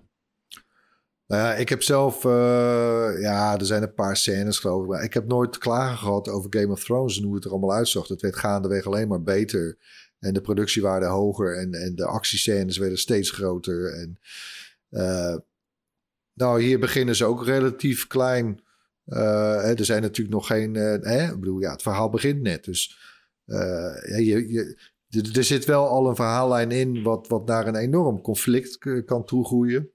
Nou 1.27 1.41
ja, 1.41 1.53
ik 1.55 1.69
heb 1.69 1.83
zelf, 1.83 2.23
uh, 2.23 2.31
ja, 3.19 3.57
er 3.57 3.65
zijn 3.65 3.83
een 3.83 3.93
paar 3.93 4.17
scènes 4.17 4.59
geloof 4.59 4.83
ik. 4.83 4.89
Maar 4.89 5.03
ik 5.03 5.13
heb 5.13 5.27
nooit 5.27 5.57
klagen 5.57 5.97
gehad 5.97 6.27
over 6.27 6.53
Game 6.59 6.71
of 6.71 6.83
Thrones 6.83 7.17
en 7.17 7.23
hoe 7.23 7.35
het 7.35 7.45
er 7.45 7.51
allemaal 7.51 7.73
uitzag. 7.73 8.07
Het 8.07 8.21
werd 8.21 8.35
gaandeweg 8.35 8.85
alleen 8.85 9.07
maar 9.07 9.23
beter. 9.23 9.77
En 10.19 10.33
de 10.33 10.41
productiewaarde 10.41 11.05
hoger 11.05 11.57
en, 11.57 11.73
en 11.73 11.95
de 11.95 12.05
actiescènes 12.05 12.77
werden 12.77 12.97
steeds 12.97 13.31
groter. 13.31 13.93
En 13.93 14.19
uh, 14.89 15.35
nou, 16.33 16.61
hier 16.61 16.79
beginnen 16.79 17.15
ze 17.15 17.25
ook 17.25 17.45
relatief 17.45 18.07
klein. 18.07 18.61
Uh, 19.07 19.79
er 19.79 19.85
zijn 19.85 20.01
natuurlijk 20.01 20.35
nog 20.35 20.47
geen. 20.47 20.75
Uh, 20.75 20.95
hè? 21.01 21.31
Ik 21.31 21.39
bedoel, 21.39 21.59
ja, 21.59 21.71
het 21.71 21.81
verhaal 21.81 22.09
begint 22.09 22.41
net. 22.41 22.63
Dus 22.63 22.97
uh, 23.45 24.17
je, 24.17 24.51
je, 24.51 24.77
er 25.33 25.43
zit 25.43 25.65
wel 25.65 25.87
al 25.87 26.09
een 26.09 26.15
verhaallijn 26.15 26.71
in. 26.71 27.03
wat, 27.03 27.27
wat 27.27 27.45
naar 27.45 27.67
een 27.67 27.75
enorm 27.75 28.21
conflict 28.21 28.77
kan 29.05 29.25
toegroeien. 29.25 29.91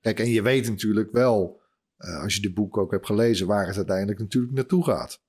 kijk, 0.00 0.18
en 0.18 0.30
je 0.30 0.42
weet 0.42 0.68
natuurlijk 0.68 1.12
wel. 1.12 1.60
als 1.96 2.34
je 2.34 2.40
de 2.40 2.52
boek 2.52 2.78
ook 2.78 2.90
hebt 2.90 3.06
gelezen. 3.06 3.46
waar 3.46 3.66
het 3.66 3.76
uiteindelijk 3.76 4.18
natuurlijk 4.18 4.54
naartoe 4.54 4.84
gaat. 4.84 5.20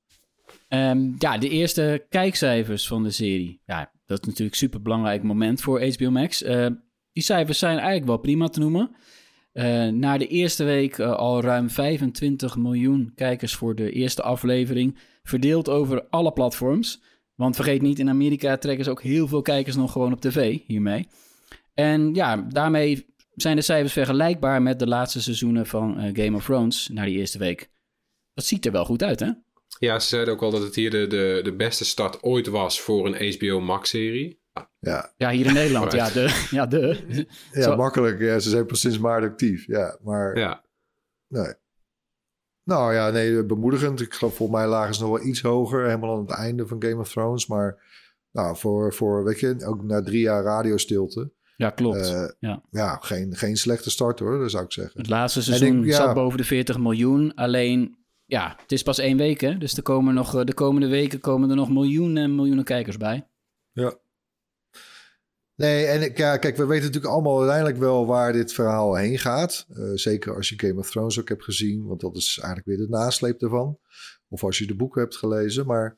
Um, 0.70 1.16
ja, 1.18 1.38
de 1.38 1.50
eerste 1.50 2.06
kijkcijfers 2.10 2.88
van 2.88 3.04
de 3.04 3.12
serie. 3.12 3.62
Ja, 3.66 3.92
dat 4.06 4.20
is 4.20 4.26
natuurlijk 4.26 4.52
een 4.52 4.68
super 4.68 4.82
belangrijk 4.82 5.24
moment 5.24 5.62
voor 5.62 5.94
HBO 5.94 6.10
Max. 6.10 6.40
die 7.12 7.24
cijfers 7.24 7.60
zijn 7.60 7.78
eigenlijk 7.78 8.06
wel 8.06 8.18
prima 8.18 8.48
te 8.48 8.60
noemen. 8.60 8.96
Uh, 9.54 9.88
na 9.88 10.18
de 10.18 10.28
eerste 10.28 10.64
week 10.64 11.00
al 11.00 11.42
ruim 11.42 11.70
25 11.70 12.58
miljoen 12.58 13.12
kijkers 13.16 13.56
voor 13.56 13.76
de 13.76 13.92
eerste 13.92 14.22
aflevering. 14.22 14.98
Verdeeld 15.24 15.70
over 15.70 16.08
alle 16.10 16.34
platforms. 16.34 17.02
Want 17.36 17.56
vergeet 17.56 17.82
niet, 17.82 18.00
in 18.00 18.10
Amerika 18.10 18.58
trekken 18.58 18.86
ze 18.86 18.92
ook 18.92 19.02
heel 19.02 19.28
veel 19.28 19.42
kijkers 19.42 19.76
nog 19.76 19.92
gewoon 19.92 20.14
op 20.14 20.22
tv 20.22 20.60
hiermee. 20.66 21.08
En 21.74 22.14
ja, 22.14 22.36
daarmee 22.36 23.06
zijn 23.36 23.56
de 23.56 23.62
cijfers 23.62 23.94
vergelijkbaar 23.94 24.62
met 24.62 24.80
de 24.80 24.88
laatste 24.88 25.22
seizoenen 25.22 25.66
van 25.66 26.12
Game 26.14 26.36
of 26.36 26.46
Thrones 26.46 26.90
na 26.92 27.06
die 27.06 27.18
eerste 27.18 27.38
week. 27.38 27.70
Dat 28.34 28.46
ziet 28.46 28.66
er 28.66 28.72
wel 28.72 28.86
goed 28.86 29.04
uit, 29.04 29.20
hè? 29.20 29.30
Ja, 29.80 30.00
ze 30.00 30.08
zeiden 30.08 30.34
ook 30.34 30.42
al 30.42 30.52
dat 30.52 30.62
het 30.62 30.76
hier 30.76 30.90
de, 30.90 31.08
de, 31.08 31.40
de 31.44 31.54
beste 31.54 31.86
start 31.86 32.24
ooit 32.24 32.48
was 32.48 32.82
voor 32.82 33.06
een 33.08 33.34
HBO 33.34 33.60
Max-serie. 33.60 34.39
Ja. 34.80 35.14
ja, 35.18 35.30
hier 35.30 35.46
in 35.46 35.54
Nederland. 35.54 35.92
ja, 35.92 36.10
de. 36.10 36.48
Ja, 36.52 36.66
de. 36.66 37.26
ja 37.52 37.76
makkelijk. 37.76 38.20
Ja, 38.20 38.40
ze 38.40 38.50
zijn 38.50 38.66
pas 38.66 38.80
sinds 38.80 39.00
maart 39.00 39.24
actief. 39.24 39.66
Ja, 39.68 39.98
maar... 40.04 40.38
Ja. 40.38 40.64
Nee. 41.28 41.54
Nou 42.64 42.94
ja, 42.94 43.10
nee, 43.10 43.46
bemoedigend. 43.46 44.02
Ik 44.02 44.14
geloof 44.14 44.36
volgens 44.36 44.60
mij 44.60 44.68
lagen 44.68 44.96
ze 44.96 45.02
nog 45.02 45.10
wel 45.10 45.28
iets 45.28 45.42
hoger. 45.42 45.86
Helemaal 45.86 46.14
aan 46.14 46.22
het 46.22 46.32
einde 46.32 46.68
van 46.68 46.84
Game 46.84 47.00
of 47.00 47.10
Thrones. 47.10 47.48
Maar 47.48 47.84
nou, 48.32 48.58
voor, 48.58 48.94
voor 48.94 49.24
weet 49.24 49.40
je, 49.40 49.66
ook 49.66 49.84
na 49.84 50.02
drie 50.02 50.22
jaar 50.22 50.44
radiostilte... 50.44 51.32
Ja, 51.56 51.70
klopt. 51.70 52.12
Uh, 52.12 52.30
ja, 52.40 52.62
ja 52.72 52.98
geen, 53.02 53.36
geen 53.36 53.58
slechte 53.58 53.90
start 53.90 54.20
hoor, 54.20 54.40
dat 54.40 54.52
zou 54.52 54.64
ik 54.64 54.72
zeggen. 54.72 55.00
Het 55.00 55.10
laatste 55.10 55.42
seizoen 55.42 55.84
ik, 55.86 55.94
zat 55.94 56.14
boven 56.14 56.38
de 56.38 56.44
40 56.44 56.78
miljoen. 56.78 57.34
Alleen 57.36 57.98
ja, 58.30 58.56
het 58.62 58.72
is 58.72 58.84
pas 58.84 59.00
één 59.00 59.18
week, 59.18 59.42
hè? 59.42 59.58
Dus 59.58 59.78
er 59.78 59.84
komen 59.84 60.14
nog, 60.14 60.36
eh, 60.36 60.44
de 60.44 60.54
komende 60.54 60.88
weken 60.88 61.20
komen 61.20 61.50
er 61.50 61.56
nog 61.56 61.70
miljoenen 61.70 62.24
en 62.24 62.36
miljoenen 62.36 62.64
kijkers 62.64 62.98
bij. 62.98 63.28
Ja. 63.72 63.94
Nee, 65.60 65.86
en 65.86 66.12
ja, 66.16 66.38
kijk, 66.38 66.58
we 66.58 66.66
weten 66.66 66.86
natuurlijk 66.86 67.14
allemaal 67.14 67.38
uiteindelijk 67.38 67.78
wel 67.78 68.06
waar 68.06 68.34
dit 68.34 68.54
verhaal 68.54 68.96
heen 68.96 69.20
gaat. 69.20 69.66
Uh, 69.70 69.92
zeker 69.94 70.36
als 70.36 70.50
je 70.50 70.60
Game 70.60 70.80
of 70.80 70.90
Thrones 70.90 71.20
ook 71.20 71.30
hebt 71.30 71.44
gezien, 71.44 71.86
want 71.86 72.02
dat 72.02 72.16
is 72.16 72.38
eigenlijk 72.42 72.68
weer 72.68 72.88
de 72.88 72.94
nasleep 72.94 73.42
ervan. 73.42 73.78
Of 74.28 74.44
als 74.44 74.58
je 74.58 74.68
de 74.68 74.76
boeken 74.76 75.02
hebt 75.02 75.16
gelezen. 75.16 75.66
Maar 75.66 75.98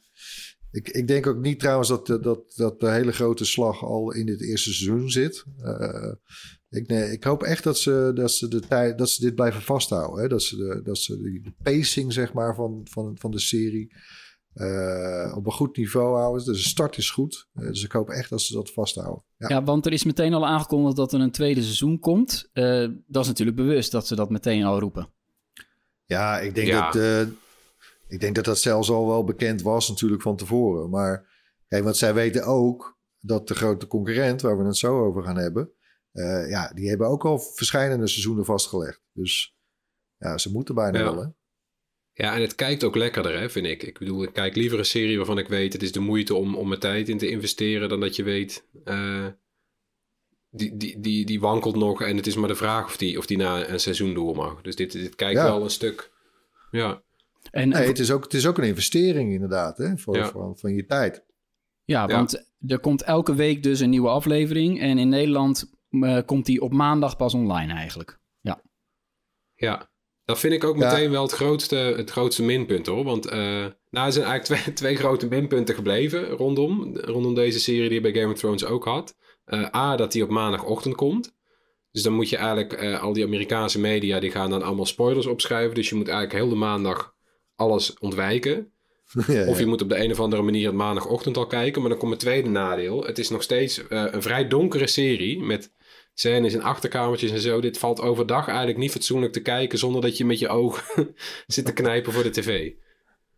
ik, 0.71 0.89
ik 0.89 1.07
denk 1.07 1.27
ook 1.27 1.37
niet 1.37 1.59
trouwens 1.59 1.87
dat, 1.87 2.07
dat, 2.07 2.53
dat 2.55 2.79
de 2.79 2.89
hele 2.89 3.11
grote 3.11 3.45
slag 3.45 3.83
al 3.83 4.13
in 4.13 4.25
dit 4.25 4.41
eerste 4.41 4.73
seizoen 4.73 5.09
zit. 5.09 5.43
Uh, 5.63 6.13
ik, 6.69 6.87
nee, 6.87 7.11
ik 7.11 7.23
hoop 7.23 7.43
echt 7.43 7.63
dat 7.63 7.77
ze, 7.77 8.11
dat 8.13 8.31
ze, 8.31 8.47
de 8.47 8.59
tijd, 8.59 8.97
dat 8.97 9.09
ze 9.09 9.21
dit 9.21 9.35
blijven 9.35 9.61
vasthouden. 9.61 10.21
Hè? 10.21 10.27
Dat 10.27 10.43
ze, 10.43 10.55
de, 10.55 10.81
dat 10.83 10.95
de, 10.95 11.53
pacing 11.63 12.13
zeg 12.13 12.33
maar, 12.33 12.55
van, 12.55 12.87
van, 12.89 13.17
van 13.19 13.31
de 13.31 13.39
serie 13.39 13.93
uh, 14.55 15.33
op 15.35 15.45
een 15.45 15.51
goed 15.51 15.77
niveau 15.77 16.17
houden. 16.17 16.45
Dus 16.45 16.63
de 16.63 16.69
start 16.69 16.97
is 16.97 17.09
goed. 17.09 17.47
Uh, 17.53 17.67
dus 17.67 17.83
ik 17.83 17.91
hoop 17.91 18.09
echt 18.09 18.29
dat 18.29 18.41
ze 18.41 18.53
dat 18.53 18.71
vasthouden. 18.71 19.23
Ja. 19.37 19.49
ja, 19.49 19.63
want 19.63 19.85
er 19.85 19.93
is 19.93 20.03
meteen 20.03 20.33
al 20.33 20.47
aangekondigd 20.47 20.95
dat 20.95 21.13
er 21.13 21.19
een 21.19 21.31
tweede 21.31 21.61
seizoen 21.61 21.99
komt. 21.99 22.49
Uh, 22.53 22.89
dat 23.07 23.21
is 23.21 23.27
natuurlijk 23.27 23.57
bewust 23.57 23.91
dat 23.91 24.07
ze 24.07 24.15
dat 24.15 24.29
meteen 24.29 24.63
al 24.63 24.79
roepen. 24.79 25.09
Ja, 26.05 26.39
ik 26.39 26.55
denk, 26.55 26.67
ja. 26.67 26.91
Dat, 26.91 27.27
ik 28.07 28.19
denk 28.19 28.35
dat 28.35 28.45
dat 28.45 28.59
zelfs 28.59 28.89
al 28.89 29.07
wel 29.07 29.23
bekend 29.23 29.61
was 29.61 29.89
natuurlijk 29.89 30.21
van 30.21 30.35
tevoren. 30.35 30.89
Maar 30.89 31.29
kijk, 31.67 31.83
want 31.83 31.97
zij 31.97 32.13
weten 32.13 32.43
ook 32.43 32.99
dat 33.19 33.47
de 33.47 33.55
grote 33.55 33.87
concurrent, 33.87 34.41
waar 34.41 34.57
we 34.57 34.65
het 34.65 34.77
zo 34.77 35.05
over 35.05 35.23
gaan 35.23 35.37
hebben 35.37 35.71
uh, 36.13 36.49
ja, 36.49 36.71
die 36.73 36.89
hebben 36.89 37.07
ook 37.07 37.25
al 37.25 37.39
verschillende 37.39 38.07
seizoenen 38.07 38.45
vastgelegd. 38.45 39.01
Dus 39.13 39.57
ja, 40.17 40.37
ze 40.37 40.51
moeten 40.51 40.75
bijna 40.75 40.97
ja. 40.97 41.03
wel, 41.03 41.21
hè? 41.21 41.27
Ja, 42.21 42.35
en 42.35 42.41
het 42.41 42.55
kijkt 42.55 42.83
ook 42.83 42.95
lekkerder, 42.95 43.39
hè, 43.39 43.49
vind 43.49 43.65
ik. 43.65 43.83
Ik 43.83 43.99
bedoel, 43.99 44.23
ik 44.23 44.33
kijk 44.33 44.55
liever 44.55 44.79
een 44.79 44.85
serie 44.85 45.17
waarvan 45.17 45.37
ik 45.37 45.47
weet... 45.47 45.73
het 45.73 45.81
is 45.81 45.91
de 45.91 45.99
moeite 45.99 46.35
om, 46.35 46.55
om 46.55 46.67
mijn 46.67 46.79
tijd 46.79 47.09
in 47.09 47.17
te 47.17 47.29
investeren... 47.29 47.89
dan 47.89 47.99
dat 47.99 48.15
je 48.15 48.23
weet... 48.23 48.67
Uh, 48.85 49.25
die, 50.49 50.77
die, 50.77 50.99
die, 50.99 51.25
die 51.25 51.39
wankelt 51.39 51.75
nog 51.75 52.01
en 52.01 52.17
het 52.17 52.27
is 52.27 52.35
maar 52.35 52.47
de 52.47 52.55
vraag 52.55 52.85
of 52.85 52.97
die, 52.97 53.17
of 53.17 53.25
die 53.25 53.37
na 53.37 53.67
een 53.67 53.79
seizoen 53.79 54.13
door 54.13 54.35
mag. 54.35 54.61
Dus 54.61 54.75
dit, 54.75 54.91
dit 54.91 55.15
kijkt 55.15 55.39
ja. 55.39 55.43
wel 55.43 55.63
een 55.63 55.69
stuk... 55.69 56.11
Ja. 56.71 57.01
En, 57.51 57.69
nee, 57.69 57.87
het, 57.87 57.99
is 57.99 58.11
ook, 58.11 58.23
het 58.23 58.33
is 58.33 58.47
ook 58.47 58.57
een 58.57 58.63
investering 58.63 59.33
inderdaad, 59.33 59.77
hè, 59.77 59.97
voor, 59.97 60.17
ja. 60.17 60.29
voor, 60.29 60.57
van 60.57 60.73
je 60.73 60.85
tijd. 60.85 61.25
Ja, 61.83 62.07
want 62.07 62.31
ja. 62.31 62.73
er 62.73 62.79
komt 62.79 63.03
elke 63.03 63.35
week 63.35 63.63
dus 63.63 63.79
een 63.79 63.89
nieuwe 63.89 64.09
aflevering. 64.09 64.79
En 64.79 64.97
in 64.97 65.09
Nederland 65.09 65.71
uh, 65.89 66.19
komt 66.25 66.45
die 66.45 66.61
op 66.61 66.73
maandag 66.73 67.15
pas 67.15 67.33
online 67.33 67.73
eigenlijk. 67.73 68.19
Ja. 68.39 68.61
Ja, 69.55 69.90
dat 70.25 70.39
vind 70.39 70.53
ik 70.53 70.63
ook 70.63 70.77
meteen 70.77 71.03
ja. 71.03 71.09
wel 71.09 71.21
het 71.21 71.31
grootste, 71.31 71.75
het 71.75 72.11
grootste 72.11 72.43
minpunt 72.43 72.87
hoor. 72.87 73.03
Want 73.03 73.25
uh, 73.25 73.65
nou, 73.89 74.05
er 74.07 74.11
zijn 74.11 74.25
eigenlijk 74.25 74.43
twee, 74.43 74.73
twee 74.81 74.95
grote 74.95 75.27
minpunten 75.27 75.75
gebleven 75.75 76.29
rondom, 76.29 76.97
rondom 76.97 77.33
deze 77.33 77.59
serie 77.59 77.89
die 77.89 78.01
je 78.01 78.11
bij 78.11 78.21
Game 78.21 78.33
of 78.33 78.39
Thrones 78.39 78.65
ook 78.65 78.85
had. 78.85 79.15
Uh, 79.45 79.75
A, 79.75 79.95
dat 79.95 80.11
die 80.11 80.23
op 80.23 80.29
maandagochtend 80.29 80.95
komt. 80.95 81.33
Dus 81.91 82.03
dan 82.03 82.13
moet 82.13 82.29
je 82.29 82.37
eigenlijk, 82.37 82.81
uh, 82.81 83.01
al 83.01 83.13
die 83.13 83.25
Amerikaanse 83.25 83.79
media, 83.79 84.19
die 84.19 84.31
gaan 84.31 84.49
dan 84.49 84.61
allemaal 84.61 84.85
spoilers 84.85 85.25
opschrijven. 85.25 85.75
Dus 85.75 85.89
je 85.89 85.95
moet 85.95 86.07
eigenlijk 86.07 86.39
heel 86.39 86.49
de 86.49 86.55
maandag 86.55 87.13
alles 87.55 87.97
ontwijken. 87.99 88.65
Ja, 89.27 89.33
ja. 89.33 89.47
Of 89.47 89.59
je 89.59 89.65
moet 89.65 89.81
op 89.81 89.89
de 89.89 90.03
een 90.03 90.11
of 90.11 90.19
andere 90.19 90.41
manier 90.41 90.65
het 90.65 90.75
maandagochtend 90.75 91.37
al 91.37 91.47
kijken. 91.47 91.81
Maar 91.81 91.89
dan 91.89 91.99
komt 91.99 92.11
het 92.11 92.19
tweede 92.19 92.49
nadeel. 92.49 93.03
Het 93.03 93.17
is 93.17 93.29
nog 93.29 93.43
steeds 93.43 93.81
een 93.89 94.21
vrij 94.21 94.47
donkere 94.47 94.87
serie 94.87 95.41
met 95.41 95.71
scènes 96.13 96.53
in 96.53 96.63
achterkamertjes 96.63 97.31
en 97.31 97.39
zo. 97.39 97.61
Dit 97.61 97.77
valt 97.77 98.01
overdag 98.01 98.47
eigenlijk 98.47 98.77
niet 98.77 98.91
fatsoenlijk 98.91 99.33
te 99.33 99.41
kijken 99.41 99.77
zonder 99.77 100.01
dat 100.01 100.17
je 100.17 100.25
met 100.25 100.39
je 100.39 100.47
ogen 100.47 101.15
zit 101.47 101.65
te 101.65 101.73
knijpen 101.73 102.13
voor 102.13 102.23
de 102.23 102.29
tv. 102.29 102.71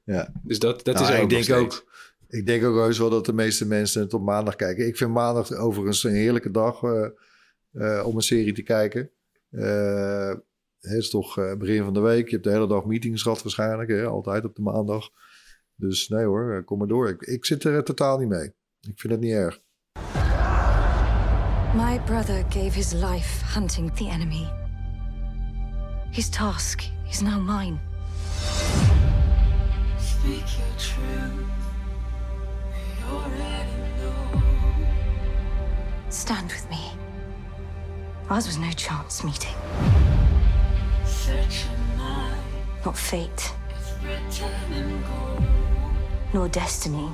Ja. 0.03 0.33
Dus 0.43 0.59
dat, 0.59 0.83
dat 0.83 0.95
nou, 0.95 1.13
is 1.13 1.19
ook 1.19 1.31
ik 1.31 1.45
denk 1.45 1.59
ook. 1.59 1.91
Ik 2.27 2.45
denk 2.45 2.63
ook 2.63 2.75
heus 2.75 2.97
wel 2.97 3.09
dat 3.09 3.25
de 3.25 3.33
meeste 3.33 3.67
mensen 3.67 4.01
het 4.01 4.13
op 4.13 4.21
maandag 4.21 4.55
kijken. 4.55 4.87
Ik 4.87 4.97
vind 4.97 5.11
maandag 5.11 5.51
overigens 5.51 6.03
een 6.03 6.13
heerlijke 6.13 6.51
dag 6.51 6.81
uh, 6.81 7.07
uh, 7.73 8.03
om 8.05 8.15
een 8.15 8.21
serie 8.21 8.53
te 8.53 8.61
kijken. 8.61 9.09
Uh, 9.51 10.33
het 10.79 10.91
is 10.91 11.09
toch 11.09 11.57
begin 11.57 11.83
van 11.83 11.93
de 11.93 11.99
week. 11.99 12.25
Je 12.25 12.31
hebt 12.31 12.43
de 12.43 12.51
hele 12.51 12.67
dag 12.67 12.85
meetings 12.85 13.21
gehad 13.21 13.43
waarschijnlijk. 13.43 13.89
Hè? 13.89 14.05
Altijd 14.05 14.45
op 14.45 14.55
de 14.55 14.61
maandag. 14.61 15.09
Dus 15.75 16.07
nee 16.07 16.25
hoor, 16.25 16.63
kom 16.63 16.77
maar 16.77 16.87
door. 16.87 17.09
Ik, 17.09 17.21
ik 17.21 17.45
zit 17.45 17.63
er 17.63 17.83
totaal 17.83 18.17
niet 18.17 18.29
mee. 18.29 18.53
Ik 18.81 18.99
vind 18.99 19.13
het 19.13 19.21
niet 19.21 19.33
erg. 19.33 19.61
My 21.73 21.97
brother 21.97 22.43
gave 22.51 22.75
his 22.75 22.93
life 22.93 23.41
hunting 23.41 23.91
the 23.95 24.07
enemy. 24.07 24.47
His 26.11 26.29
task 26.29 26.83
is 27.09 27.23
now 27.23 27.39
mine. 27.39 27.79
Speak 29.97 30.45
your 30.59 30.67
truth. 30.77 31.47
We 32.85 33.11
already 33.11 33.71
know. 33.97 34.43
Stand 36.09 36.51
with 36.51 36.69
me. 36.69 36.91
Ours 38.29 38.45
was 38.45 38.59
no 38.59 38.69
chance 38.73 39.23
meeting. 39.23 39.55
Not 42.85 42.95
fate. 42.95 43.51
Nor 46.35 46.47
destiny. 46.49 47.09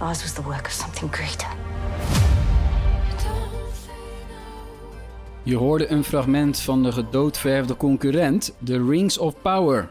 Ours 0.00 0.24
was 0.24 0.34
the 0.34 0.42
work 0.42 0.66
of 0.66 0.72
something 0.72 1.08
greater. 1.10 1.46
Je 5.48 5.56
hoorde 5.56 5.90
een 5.90 6.04
fragment 6.04 6.60
van 6.60 6.82
de 6.82 6.92
gedoodverfde 6.92 7.76
concurrent, 7.76 8.56
The 8.64 8.84
Rings 8.84 9.18
of 9.18 9.42
Power. 9.42 9.90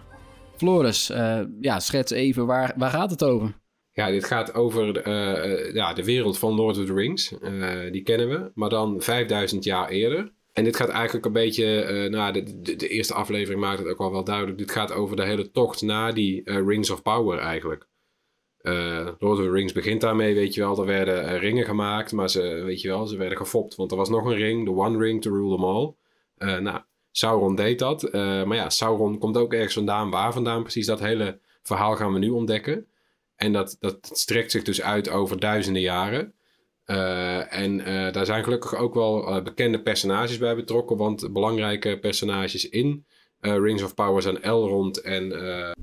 Floris, 0.56 1.10
uh, 1.12 1.40
ja, 1.62 1.80
schets 1.80 2.12
even, 2.12 2.46
waar, 2.46 2.74
waar 2.76 2.90
gaat 2.90 3.10
het 3.10 3.24
over? 3.24 3.54
Ja, 3.92 4.10
dit 4.10 4.26
gaat 4.26 4.54
over 4.54 4.94
de, 4.94 5.04
uh, 5.08 5.74
ja, 5.74 5.94
de 5.94 6.04
wereld 6.04 6.40
van 6.40 6.54
Lord 6.54 6.78
of 6.78 6.86
the 6.86 6.94
Rings. 6.94 7.34
Die 7.92 8.04
kennen 8.04 8.30
we, 8.30 8.52
maar 8.54 8.70
dan 8.70 9.02
5000 9.02 9.64
jaar 9.64 9.90
eerder. 9.90 10.32
En 10.54 10.64
dit 10.64 10.76
gaat 10.76 10.90
eigenlijk 10.90 11.26
een 11.26 11.34
beetje, 11.34 12.08
nou, 12.10 12.34
de, 12.34 12.62
de, 12.62 12.76
de, 12.76 12.88
eerste 12.88 13.14
aflevering 13.14 13.62
maakt 13.62 13.80
het 13.80 13.88
ook 13.88 14.00
al 14.00 14.12
wel 14.12 14.24
duidelijk. 14.24 14.58
Dit 14.58 14.72
gaat 14.72 14.92
over 14.92 15.16
de 15.16 15.26
hele 15.26 15.52
tocht 15.52 15.82
naar 15.82 16.14
die 16.14 16.42
Rings 16.44 16.90
of 16.90 17.02
Power 17.02 17.40
eigenlijk. 17.40 17.88
Uh, 18.62 19.08
Lord 19.20 19.38
of 19.38 19.46
the 19.46 19.52
Rings 19.52 19.74
begint 19.74 20.02
daarmee, 20.02 20.36
weet 20.36 20.54
je 20.54 20.62
wel. 20.62 20.80
Er 20.80 20.86
werden 20.86 21.24
uh, 21.24 21.40
ringen 21.40 21.66
gemaakt, 21.66 22.12
maar 22.12 22.30
ze, 22.30 22.42
weet 22.42 22.82
je 22.82 22.88
wel, 22.88 23.08
ze 23.08 23.18
werden 23.18 23.38
gefopt. 23.38 23.76
Want 23.76 23.92
er 23.92 23.98
was 23.98 24.10
nog 24.10 24.26
een 24.26 24.36
ring, 24.36 24.66
de 24.66 24.72
One 24.72 24.98
Ring 24.98 25.22
to 25.22 25.32
rule 25.32 25.56
them 25.56 25.66
all. 25.66 25.94
Uh, 26.38 26.58
nou, 26.58 26.82
Sauron 27.12 27.56
deed 27.56 27.80
dat. 27.80 28.12
maar 28.12 28.56
ja, 28.56 28.70
Sauron 28.70 29.18
komt 29.18 29.38
ook 29.38 29.54
ergens 29.54 29.74
vandaan. 29.74 30.10
Waar 30.10 30.34
vandaan 30.34 30.62
precies 30.62 30.86
dat 30.86 31.00
hele 31.00 31.40
verhaal 31.62 31.96
gaan 31.96 32.14
we 32.14 32.20
nu 32.20 32.30
ontdekken. 32.30 32.88
En 33.36 33.54
dat, 33.54 33.78
dat 33.80 34.10
strekt 34.14 34.52
zich 34.52 34.64
dus 34.64 34.82
uit 34.82 35.10
over 35.10 35.40
duizenden 35.40 35.82
jaren. 35.82 36.34
en 37.50 37.78
daar 38.12 38.26
zijn 38.26 38.44
gelukkig 38.44 38.76
ook 38.76 38.94
wel 38.94 39.42
bekende 39.42 39.82
personages 39.82 40.38
bij 40.38 40.56
betrokken. 40.56 40.98
Want 40.98 41.34
belangrijke 41.34 42.00
personages 42.00 42.70
in 42.70 43.06
Rings 43.40 43.84
of 43.84 43.94
Power 43.94 44.22
zijn 44.22 44.42
Elrond 44.42 45.02
en... 45.02 45.32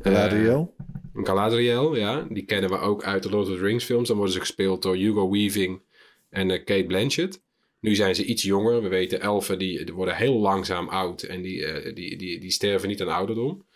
Galadriel. 0.03 0.75
Galadriel, 1.23 1.97
ja. 1.97 2.27
Die 2.31 2.45
kennen 2.45 2.71
we 2.71 2.79
ook 2.79 3.05
uit 3.05 3.23
de 3.23 3.31
Lord 3.31 3.49
of 3.49 3.55
the 3.55 3.61
Rings 3.61 3.85
films. 3.85 4.09
Dan 4.09 4.17
worden 4.17 4.35
ze 4.35 4.41
gespeeld 4.41 4.83
door 4.83 4.97
Hugo 4.97 5.31
Weaving 5.31 5.83
en 6.31 6.49
uh, 6.49 6.65
Kate 6.65 6.85
Blanchett. 6.87 7.43
Nu 7.81 7.95
zijn 7.95 8.15
ze 8.15 8.25
iets 8.25 8.43
jonger. 8.43 8.83
We 8.83 8.89
weten, 8.89 9.21
elfen 9.21 9.59
die, 9.59 9.93
worden 9.93 10.17
heel 10.17 10.39
langzaam 10.39 10.89
oud. 10.89 11.23
En 11.23 11.43
die, 11.43 11.59
uh, 11.59 11.95
die, 11.95 12.17
die, 12.17 12.41
die 12.41 12.51
sterven 12.51 12.89
niet 12.89 13.03
aan 13.03 13.09
ouderdom. 13.09 13.67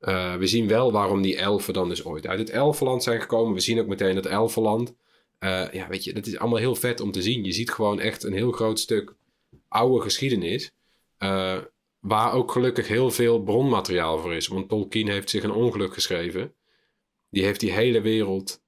Uh, 0.00 0.34
we 0.34 0.46
zien 0.46 0.68
wel 0.68 0.92
waarom 0.92 1.22
die 1.22 1.36
elfen 1.36 1.74
dan 1.74 1.88
dus 1.88 2.04
ooit 2.04 2.26
uit 2.26 2.38
het 2.38 2.50
elfenland 2.50 3.02
zijn 3.02 3.20
gekomen. 3.20 3.54
We 3.54 3.60
zien 3.60 3.80
ook 3.80 3.86
meteen 3.86 4.14
dat 4.14 4.26
elfenland. 4.26 4.94
ja, 5.72 5.86
weet 5.88 6.04
je, 6.04 6.12
dat 6.12 6.26
is 6.26 6.38
allemaal 6.38 6.58
heel 6.58 6.74
vet 6.74 7.00
om 7.00 7.12
te 7.12 7.22
zien. 7.22 7.44
Je 7.44 7.52
ziet 7.52 7.70
gewoon 7.70 8.00
echt 8.00 8.24
een 8.24 8.32
heel 8.32 8.52
groot 8.52 8.78
stuk 8.78 9.14
oude 9.68 10.02
geschiedenis. 10.02 10.72
Waar 12.00 12.32
ook 12.32 12.52
gelukkig 12.52 12.88
heel 12.88 13.10
veel 13.10 13.42
bronmateriaal 13.42 14.18
voor 14.18 14.34
is. 14.34 14.46
Want 14.46 14.68
Tolkien 14.68 15.08
heeft 15.08 15.30
zich 15.30 15.42
een 15.42 15.50
ongeluk 15.50 15.94
geschreven. 15.94 16.52
Die 17.30 17.44
heeft 17.44 17.60
die 17.60 17.72
hele 17.72 18.00
wereld 18.00 18.62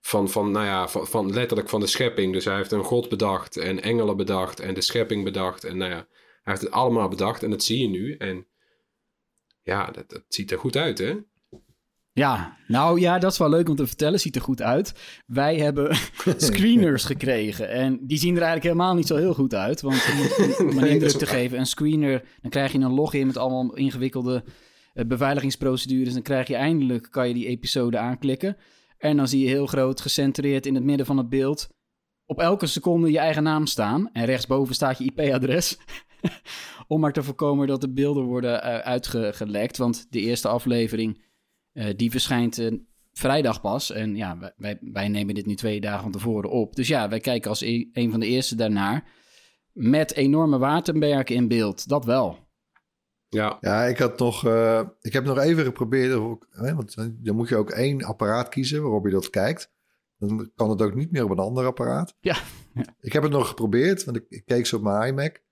van, 0.00 0.28
van, 0.28 0.50
nou 0.50 0.66
ja, 0.66 0.88
van, 0.88 1.06
van, 1.06 1.32
letterlijk 1.32 1.68
van 1.68 1.80
de 1.80 1.86
schepping. 1.86 2.32
Dus 2.32 2.44
hij 2.44 2.56
heeft 2.56 2.72
een 2.72 2.84
god 2.84 3.08
bedacht 3.08 3.56
en 3.56 3.82
engelen 3.82 4.16
bedacht 4.16 4.60
en 4.60 4.74
de 4.74 4.80
schepping 4.80 5.24
bedacht. 5.24 5.64
En 5.64 5.76
nou 5.76 5.90
ja, 5.90 6.06
hij 6.42 6.52
heeft 6.52 6.60
het 6.60 6.70
allemaal 6.70 7.08
bedacht 7.08 7.42
en 7.42 7.50
dat 7.50 7.62
zie 7.62 7.80
je 7.80 7.88
nu. 7.88 8.16
En 8.16 8.46
ja, 9.62 9.90
dat, 9.90 10.10
dat 10.10 10.24
ziet 10.28 10.50
er 10.50 10.58
goed 10.58 10.76
uit, 10.76 10.98
hè? 10.98 11.16
Ja, 12.12 12.56
nou 12.66 13.00
ja, 13.00 13.18
dat 13.18 13.32
is 13.32 13.38
wel 13.38 13.48
leuk 13.48 13.68
om 13.68 13.76
te 13.76 13.86
vertellen. 13.86 14.20
Ziet 14.20 14.36
er 14.36 14.42
goed 14.42 14.62
uit. 14.62 14.92
Wij 15.26 15.56
hebben 15.56 15.96
screeners 16.36 17.04
gekregen. 17.04 17.68
En 17.68 17.98
die 18.02 18.18
zien 18.18 18.36
er 18.36 18.42
eigenlijk 18.42 18.74
helemaal 18.74 18.94
niet 18.94 19.06
zo 19.06 19.16
heel 19.16 19.34
goed 19.34 19.54
uit. 19.54 19.80
Want 19.80 20.08
om 20.58 20.78
een 20.78 20.88
indruk 20.88 21.10
te 21.10 21.26
geven, 21.26 21.58
een 21.58 21.66
screener, 21.66 22.24
dan 22.40 22.50
krijg 22.50 22.72
je 22.72 22.78
een 22.78 22.94
login 22.94 23.26
met 23.26 23.36
allemaal 23.36 23.76
ingewikkelde 23.76 24.44
beveiligingsprocedures. 25.06 26.12
Dan 26.12 26.22
krijg 26.22 26.48
je 26.48 26.54
eindelijk, 26.54 27.08
kan 27.10 27.28
je 27.28 27.34
die 27.34 27.46
episode 27.46 27.98
aanklikken. 27.98 28.56
En 28.98 29.16
dan 29.16 29.28
zie 29.28 29.40
je 29.40 29.48
heel 29.48 29.66
groot 29.66 30.00
gecentreerd 30.00 30.66
in 30.66 30.74
het 30.74 30.84
midden 30.84 31.06
van 31.06 31.16
het 31.16 31.28
beeld 31.28 31.68
op 32.28 32.40
elke 32.40 32.66
seconde 32.66 33.10
je 33.10 33.18
eigen 33.18 33.42
naam 33.42 33.66
staan. 33.66 34.10
En 34.12 34.24
rechtsboven 34.24 34.74
staat 34.74 34.98
je 34.98 35.04
IP-adres. 35.04 35.78
Om 36.88 37.00
maar 37.00 37.12
te 37.12 37.22
voorkomen 37.22 37.66
dat 37.66 37.80
de 37.80 37.92
beelden 37.92 38.24
worden 38.24 38.52
uh, 38.52 38.78
uitgelekt. 38.78 39.76
Want 39.76 40.06
de 40.10 40.20
eerste 40.20 40.48
aflevering 40.48 41.24
uh, 41.72 41.86
die 41.96 42.10
verschijnt 42.10 42.70
vrijdag 43.12 43.60
pas. 43.60 43.90
En 43.90 44.16
ja, 44.16 44.54
wij, 44.56 44.78
wij 44.80 45.08
nemen 45.08 45.34
dit 45.34 45.46
nu 45.46 45.54
twee 45.54 45.80
dagen 45.80 46.02
van 46.02 46.12
tevoren 46.12 46.50
op. 46.50 46.76
Dus 46.76 46.88
ja, 46.88 47.08
wij 47.08 47.20
kijken 47.20 47.50
als 47.50 47.60
e 47.60 47.88
een 47.92 48.10
van 48.10 48.20
de 48.20 48.26
eerste 48.26 48.54
daarnaar. 48.54 49.08
Met 49.72 50.14
enorme 50.14 50.58
watermerken 50.58 51.34
in 51.34 51.48
beeld. 51.48 51.88
Dat 51.88 52.04
wel. 52.04 52.47
Ja, 53.28 53.58
ja 53.60 53.84
ik, 53.84 53.98
had 53.98 54.18
nog, 54.18 54.46
uh, 54.46 54.82
ik 55.00 55.12
heb 55.12 55.24
nog 55.24 55.38
even 55.38 55.64
geprobeerd. 55.64 56.12
Hè, 56.50 56.74
want 56.74 56.94
dan 56.96 57.36
moet 57.36 57.48
je 57.48 57.56
ook 57.56 57.70
één 57.70 58.04
apparaat 58.04 58.48
kiezen 58.48 58.82
waarop 58.82 59.04
je 59.04 59.12
dat 59.12 59.30
kijkt. 59.30 59.70
Dan 60.18 60.50
kan 60.54 60.70
het 60.70 60.82
ook 60.82 60.94
niet 60.94 61.10
meer 61.10 61.24
op 61.24 61.30
een 61.30 61.38
ander 61.38 61.66
apparaat. 61.66 62.16
Ja. 62.20 62.36
ja. 62.74 62.84
Ik 63.00 63.12
heb 63.12 63.22
het 63.22 63.32
nog 63.32 63.48
geprobeerd, 63.48 64.04
want 64.04 64.16
ik, 64.16 64.24
ik 64.28 64.44
keek 64.44 64.66
ze 64.66 64.76
op 64.76 64.82
mijn 64.82 65.08
iMac. 65.08 65.42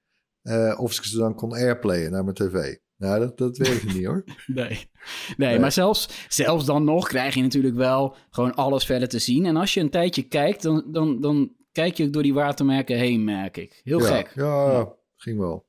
of 0.78 0.96
ik 0.96 1.04
ze 1.04 1.18
dan 1.18 1.34
kon 1.34 1.52
airplayen 1.52 2.10
naar 2.10 2.24
mijn 2.24 2.36
tv. 2.36 2.76
Nou, 2.98 3.20
dat, 3.20 3.38
dat 3.38 3.56
werkt 3.56 3.94
niet 3.94 4.06
hoor. 4.06 4.24
nee. 4.46 4.88
nee, 5.36 5.58
maar 5.58 5.72
zelfs, 5.72 6.26
zelfs 6.28 6.64
dan 6.64 6.84
nog 6.84 7.08
krijg 7.08 7.34
je 7.34 7.42
natuurlijk 7.42 7.74
wel 7.74 8.16
gewoon 8.30 8.54
alles 8.54 8.86
verder 8.86 9.08
te 9.08 9.18
zien. 9.18 9.46
En 9.46 9.56
als 9.56 9.74
je 9.74 9.80
een 9.80 9.90
tijdje 9.90 10.22
kijkt, 10.22 10.62
dan, 10.62 10.84
dan, 10.86 11.20
dan 11.20 11.52
kijk 11.72 11.96
je 11.96 12.10
door 12.10 12.22
die 12.22 12.34
watermerken 12.34 12.96
heen, 12.96 13.24
merk 13.24 13.56
ik. 13.56 13.80
Heel 13.84 14.00
ja, 14.00 14.06
gek. 14.06 14.32
Ja, 14.34 14.92
ging 15.16 15.38
wel. 15.38 15.66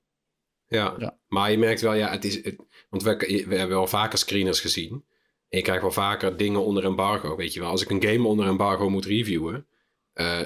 Ja. 0.67 0.95
ja, 0.97 1.17
maar 1.27 1.51
je 1.51 1.57
merkt 1.57 1.81
wel, 1.81 1.93
ja, 1.93 2.09
het 2.09 2.25
is. 2.25 2.43
Het, 2.43 2.55
want 2.89 3.03
we, 3.03 3.43
we 3.47 3.55
hebben 3.55 3.77
wel 3.77 3.87
vaker 3.87 4.17
screeners 4.17 4.59
gezien. 4.59 5.05
En 5.49 5.57
je 5.57 5.61
krijgt 5.61 5.81
wel 5.81 5.91
vaker 5.91 6.37
dingen 6.37 6.63
onder 6.63 6.83
embargo. 6.83 7.35
Weet 7.35 7.53
je 7.53 7.59
wel, 7.59 7.69
als 7.69 7.81
ik 7.81 7.89
een 7.89 8.03
game 8.03 8.27
onder 8.27 8.47
embargo 8.47 8.89
moet 8.89 9.05
reviewen. 9.05 9.67
Uh, 10.13 10.41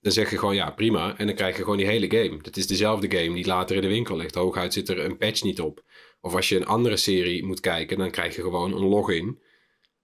dan 0.00 0.12
zeg 0.12 0.30
je 0.30 0.38
gewoon 0.38 0.54
ja, 0.54 0.70
prima. 0.70 1.18
En 1.18 1.26
dan 1.26 1.34
krijg 1.34 1.56
je 1.56 1.62
gewoon 1.62 1.78
die 1.78 1.86
hele 1.86 2.10
game. 2.10 2.42
Dat 2.42 2.56
is 2.56 2.66
dezelfde 2.66 3.18
game 3.18 3.34
die 3.34 3.46
later 3.46 3.76
in 3.76 3.82
de 3.82 3.88
winkel 3.88 4.16
ligt. 4.16 4.34
Hooguit 4.34 4.72
zit 4.72 4.88
er 4.88 4.98
een 4.98 5.16
patch 5.16 5.42
niet 5.42 5.60
op. 5.60 5.82
Of 6.20 6.34
als 6.34 6.48
je 6.48 6.56
een 6.56 6.66
andere 6.66 6.96
serie 6.96 7.44
moet 7.44 7.60
kijken, 7.60 7.98
dan 7.98 8.10
krijg 8.10 8.36
je 8.36 8.42
gewoon 8.42 8.72
een 8.72 8.88
login. 8.88 9.42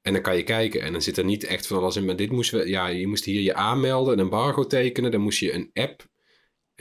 En 0.02 0.12
dan 0.12 0.23
kan 0.23 0.37
je 0.37 0.43
kijken. 0.43 0.83
En 0.83 0.93
dan 0.93 1.02
zit 1.02 1.17
er 1.17 1.25
niet 1.25 1.45
echt 1.45 1.67
van 1.67 1.79
alles 1.79 1.97
in. 1.97 2.05
Maar 2.05 2.17
dit 2.17 2.31
moesten 2.31 2.59
we. 2.59 2.69
Ja, 2.69 2.87
je 2.87 3.07
moest 3.07 3.25
hier 3.25 3.40
je 3.40 3.55
aanmelden, 3.55 4.12
een 4.12 4.25
embargo 4.25 4.67
tekenen. 4.67 5.11
Dan 5.11 5.21
moest 5.21 5.38
je 5.38 5.52
een 5.52 5.71
app, 5.73 6.07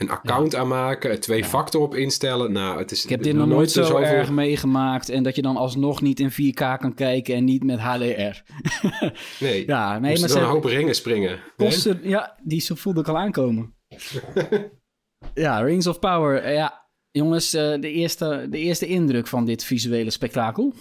een 0.00 0.10
account 0.10 0.52
ja. 0.52 0.58
aanmaken, 0.58 1.20
twee 1.20 1.44
factor 1.44 1.80
op 1.80 1.94
instellen. 1.94 2.52
Nou, 2.52 2.78
het 2.78 2.90
is. 2.90 3.04
Ik 3.04 3.10
heb 3.10 3.22
dit 3.22 3.34
nog 3.34 3.46
nooit 3.46 3.70
zo 3.70 3.82
zoveel... 3.82 4.04
erg 4.04 4.30
meegemaakt. 4.30 5.08
En 5.08 5.22
dat 5.22 5.36
je 5.36 5.42
dan 5.42 5.56
alsnog 5.56 6.02
niet 6.02 6.20
in 6.20 6.32
4K 6.32 6.78
kan 6.78 6.94
kijken 6.94 7.34
en 7.34 7.44
niet 7.44 7.64
met 7.64 7.78
HDR. 7.78 8.42
nee. 9.44 9.66
Ja, 9.66 9.98
nee, 9.98 10.18
maar 10.18 10.28
ze 10.28 10.38
een 10.38 10.44
hoop 10.44 10.64
ringen 10.64 10.94
springen. 10.94 11.40
Kosten, 11.56 12.00
ja, 12.02 12.38
die 12.42 12.74
voelde 12.74 13.00
ik 13.00 13.08
al 13.08 13.18
aankomen. 13.18 13.74
ja, 15.34 15.60
Rings 15.60 15.86
of 15.86 15.98
Power. 15.98 16.52
Ja, 16.52 16.80
Jongens, 17.12 17.54
uh, 17.54 17.80
de, 17.80 17.90
eerste, 17.90 18.46
de 18.50 18.58
eerste 18.58 18.86
indruk 18.86 19.26
van 19.26 19.44
dit 19.44 19.64
visuele 19.64 20.10
spektakel? 20.10 20.74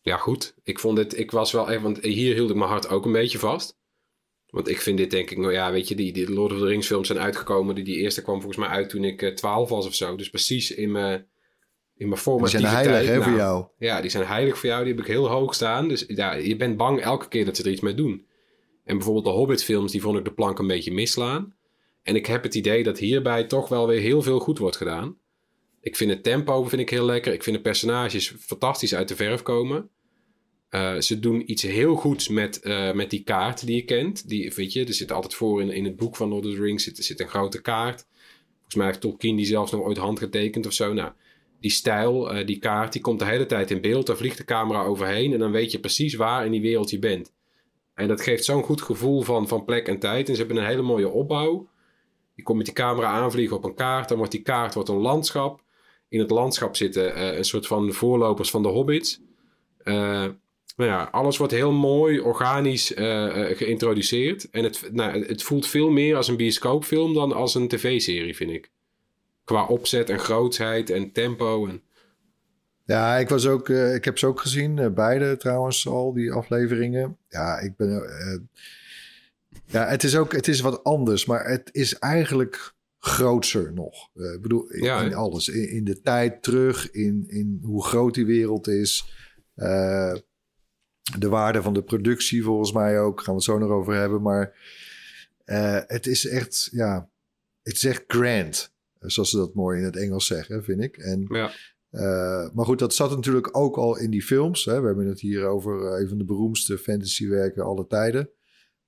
Ja, 0.00 0.16
goed. 0.16 0.54
Ik 0.62 0.78
vond 0.78 0.96
dit, 0.96 1.18
ik 1.18 1.30
was 1.30 1.52
wel 1.52 1.68
even, 1.68 1.82
want 1.82 2.00
hier 2.00 2.34
hield 2.34 2.50
ik 2.50 2.56
mijn 2.56 2.70
hart 2.70 2.88
ook 2.88 3.04
een 3.04 3.12
beetje 3.12 3.38
vast. 3.38 3.78
Want 4.54 4.68
ik 4.68 4.80
vind 4.80 4.98
dit 4.98 5.10
denk 5.10 5.30
ik, 5.30 5.38
nou 5.38 5.52
ja, 5.52 5.72
weet 5.72 5.88
je, 5.88 5.94
die, 5.94 6.12
die 6.12 6.32
Lord 6.32 6.52
of 6.52 6.58
the 6.58 6.64
Rings 6.64 6.86
films 6.86 7.06
zijn 7.06 7.18
uitgekomen. 7.18 7.74
Die, 7.74 7.84
die 7.84 7.96
eerste 7.96 8.22
kwam 8.22 8.40
volgens 8.40 8.56
mij 8.56 8.68
uit 8.68 8.88
toen 8.88 9.04
ik 9.04 9.22
uh, 9.22 9.34
12 9.34 9.68
was 9.68 9.86
of 9.86 9.94
zo. 9.94 10.16
Dus 10.16 10.30
precies 10.30 10.70
in 10.70 10.90
mijn, 10.90 11.26
in 11.96 12.08
mijn 12.08 12.20
formatieve 12.20 12.62
Die 12.62 12.66
zijn 12.66 12.84
heilig, 12.84 13.08
hè, 13.08 13.18
nou, 13.18 13.30
voor 13.30 13.38
jou. 13.38 13.66
Ja, 13.78 14.00
die 14.00 14.10
zijn 14.10 14.26
heilig 14.26 14.58
voor 14.58 14.68
jou. 14.68 14.84
Die 14.84 14.92
heb 14.92 15.02
ik 15.02 15.10
heel 15.10 15.28
hoog 15.28 15.54
staan. 15.54 15.88
Dus 15.88 16.04
ja, 16.06 16.32
je 16.32 16.56
bent 16.56 16.76
bang 16.76 17.00
elke 17.00 17.28
keer 17.28 17.44
dat 17.44 17.56
ze 17.56 17.62
er 17.62 17.70
iets 17.70 17.80
mee 17.80 17.94
doen. 17.94 18.26
En 18.84 18.96
bijvoorbeeld 18.96 19.24
de 19.24 19.30
Hobbit 19.30 19.64
films, 19.64 19.92
die 19.92 20.00
vond 20.00 20.18
ik 20.18 20.24
de 20.24 20.32
plank 20.32 20.58
een 20.58 20.66
beetje 20.66 20.92
misslaan. 20.92 21.54
En 22.02 22.16
ik 22.16 22.26
heb 22.26 22.42
het 22.42 22.54
idee 22.54 22.82
dat 22.82 22.98
hierbij 22.98 23.44
toch 23.44 23.68
wel 23.68 23.86
weer 23.86 24.00
heel 24.00 24.22
veel 24.22 24.38
goed 24.38 24.58
wordt 24.58 24.76
gedaan. 24.76 25.16
Ik 25.80 25.96
vind 25.96 26.10
het 26.10 26.22
tempo 26.22 26.64
vind 26.64 26.82
ik 26.82 26.90
heel 26.90 27.04
lekker. 27.04 27.32
Ik 27.32 27.42
vind 27.42 27.56
de 27.56 27.62
personages 27.62 28.34
fantastisch 28.38 28.94
uit 28.94 29.08
de 29.08 29.16
verf 29.16 29.42
komen. 29.42 29.90
Uh, 30.74 31.00
ze 31.00 31.18
doen 31.18 31.50
iets 31.50 31.62
heel 31.62 31.94
goeds 31.94 32.28
met, 32.28 32.60
uh, 32.62 32.92
met 32.92 33.10
die 33.10 33.22
kaart 33.22 33.66
die 33.66 33.76
je 33.76 33.84
kent. 33.84 34.28
Die, 34.28 34.52
weet 34.54 34.72
je, 34.72 34.84
er 34.84 34.94
zit 34.94 35.12
altijd 35.12 35.34
voor 35.34 35.60
in, 35.60 35.70
in 35.70 35.84
het 35.84 35.96
boek 35.96 36.16
van 36.16 36.28
Lord 36.28 36.46
of 36.46 36.54
the 36.54 36.60
Rings 36.60 36.84
zit, 36.84 37.04
zit 37.04 37.20
een 37.20 37.28
grote 37.28 37.60
kaart. 37.60 38.06
Volgens 38.52 38.74
mij 38.74 38.86
heeft 38.86 39.00
Tolkien 39.00 39.36
die 39.36 39.46
zelfs 39.46 39.72
nog 39.72 39.80
ooit 39.80 39.96
handgetekend 39.96 40.66
of 40.66 40.72
zo. 40.72 40.92
Nou, 40.92 41.12
die 41.60 41.70
stijl, 41.70 42.36
uh, 42.36 42.46
die 42.46 42.58
kaart, 42.58 42.92
die 42.92 43.02
komt 43.02 43.18
de 43.18 43.24
hele 43.24 43.46
tijd 43.46 43.70
in 43.70 43.80
beeld. 43.80 44.06
Daar 44.06 44.16
vliegt 44.16 44.36
de 44.36 44.44
camera 44.44 44.84
overheen 44.84 45.32
en 45.32 45.38
dan 45.38 45.50
weet 45.50 45.72
je 45.72 45.80
precies 45.80 46.14
waar 46.14 46.44
in 46.44 46.50
die 46.50 46.60
wereld 46.60 46.90
je 46.90 46.98
bent. 46.98 47.32
En 47.94 48.08
dat 48.08 48.20
geeft 48.20 48.44
zo'n 48.44 48.62
goed 48.62 48.82
gevoel 48.82 49.22
van, 49.22 49.48
van 49.48 49.64
plek 49.64 49.88
en 49.88 49.98
tijd. 49.98 50.28
En 50.28 50.34
ze 50.34 50.40
hebben 50.40 50.62
een 50.62 50.68
hele 50.68 50.82
mooie 50.82 51.08
opbouw. 51.08 51.68
Je 52.34 52.42
komt 52.42 52.56
met 52.56 52.66
die 52.66 52.74
camera 52.74 53.06
aanvliegen 53.06 53.56
op 53.56 53.64
een 53.64 53.74
kaart. 53.74 54.08
Dan 54.08 54.16
wordt 54.16 54.32
die 54.32 54.42
kaart 54.42 54.74
wordt 54.74 54.88
een 54.88 54.96
landschap 54.96 55.62
in 56.08 56.20
het 56.20 56.30
landschap 56.30 56.76
zitten 56.76 57.36
een 57.36 57.44
soort 57.44 57.66
van 57.66 57.92
voorlopers 57.92 58.50
van 58.50 58.62
de 58.62 58.68
hobbits. 58.68 59.20
Nou 60.76 60.90
ja, 60.90 61.02
alles 61.02 61.36
wordt 61.36 61.52
heel 61.52 61.72
mooi, 61.72 62.20
organisch 62.20 62.96
uh, 62.96 63.46
geïntroduceerd. 63.56 64.50
En 64.50 64.64
het, 64.64 64.88
nou, 64.92 65.26
het 65.26 65.42
voelt 65.42 65.66
veel 65.66 65.90
meer 65.90 66.16
als 66.16 66.28
een 66.28 66.36
bioscoopfilm 66.36 67.14
dan 67.14 67.32
als 67.32 67.54
een 67.54 67.68
tv-serie, 67.68 68.36
vind 68.36 68.50
ik. 68.50 68.70
Qua 69.44 69.66
opzet 69.66 70.10
en 70.10 70.18
grootheid 70.18 70.90
en 70.90 71.12
tempo. 71.12 71.66
En... 71.66 71.82
Ja, 72.84 73.16
ik, 73.16 73.28
was 73.28 73.46
ook, 73.46 73.68
ik 73.68 74.04
heb 74.04 74.18
ze 74.18 74.26
ook 74.26 74.40
gezien, 74.40 74.94
beide 74.94 75.36
trouwens, 75.36 75.88
al 75.88 76.12
die 76.12 76.32
afleveringen. 76.32 77.16
Ja, 77.28 77.58
ik 77.58 77.76
ben. 77.76 78.02
ja, 79.66 79.86
het 79.86 80.04
is 80.04 80.16
ook 80.16 80.32
het 80.32 80.48
is 80.48 80.60
wat 80.60 80.84
anders, 80.84 81.24
maar 81.24 81.48
het 81.48 81.68
is 81.72 81.98
eigenlijk 81.98 82.74
grootser 82.98 83.72
nog. 83.72 84.10
Ik 84.14 84.42
bedoel, 84.42 84.68
in, 84.68 84.82
ja, 84.82 85.02
in 85.02 85.14
alles. 85.14 85.48
In, 85.48 85.70
in, 85.70 85.84
de 85.84 86.00
tijd 86.00 86.42
terug, 86.42 86.90
in, 86.90 87.24
in 87.28 87.60
hoe 87.62 87.84
groot 87.84 88.14
die 88.14 88.26
wereld 88.26 88.68
is. 88.68 89.12
De 91.18 91.28
waarde 91.28 91.62
van 91.62 91.74
de 91.74 91.82
productie 91.82 92.42
volgens 92.42 92.72
mij 92.72 93.00
ook. 93.00 93.18
Gaan 93.18 93.34
we 93.34 93.40
het 93.40 93.42
zo 93.42 93.58
nog 93.58 93.70
over 93.70 93.94
hebben. 93.94 94.22
Maar 94.22 94.54
uh, 95.46 95.80
het 95.86 96.06
is 96.06 96.26
echt, 96.26 96.68
ja, 96.72 97.08
het 97.62 97.74
is 97.74 97.84
echt 97.84 98.04
grand. 98.06 98.72
Zoals 98.98 99.30
ze 99.30 99.36
dat 99.36 99.54
mooi 99.54 99.78
in 99.78 99.84
het 99.84 99.96
Engels 99.96 100.26
zeggen, 100.26 100.64
vind 100.64 100.80
ik. 100.80 100.96
En, 100.96 101.26
ja. 101.28 101.50
maar 102.54 102.64
goed, 102.64 102.78
dat 102.78 102.94
zat 102.94 103.10
natuurlijk 103.10 103.56
ook 103.56 103.76
al 103.76 103.98
in 103.98 104.10
die 104.10 104.22
films. 104.22 104.64
Hè. 104.64 104.80
We 104.80 104.86
hebben 104.86 105.06
het 105.06 105.20
hier 105.20 105.46
over 105.46 106.00
een 106.00 106.08
van 106.08 106.18
de 106.18 106.24
beroemdste 106.24 106.78
fantasywerken 106.78 107.64
alle 107.64 107.86
tijden. 107.86 108.30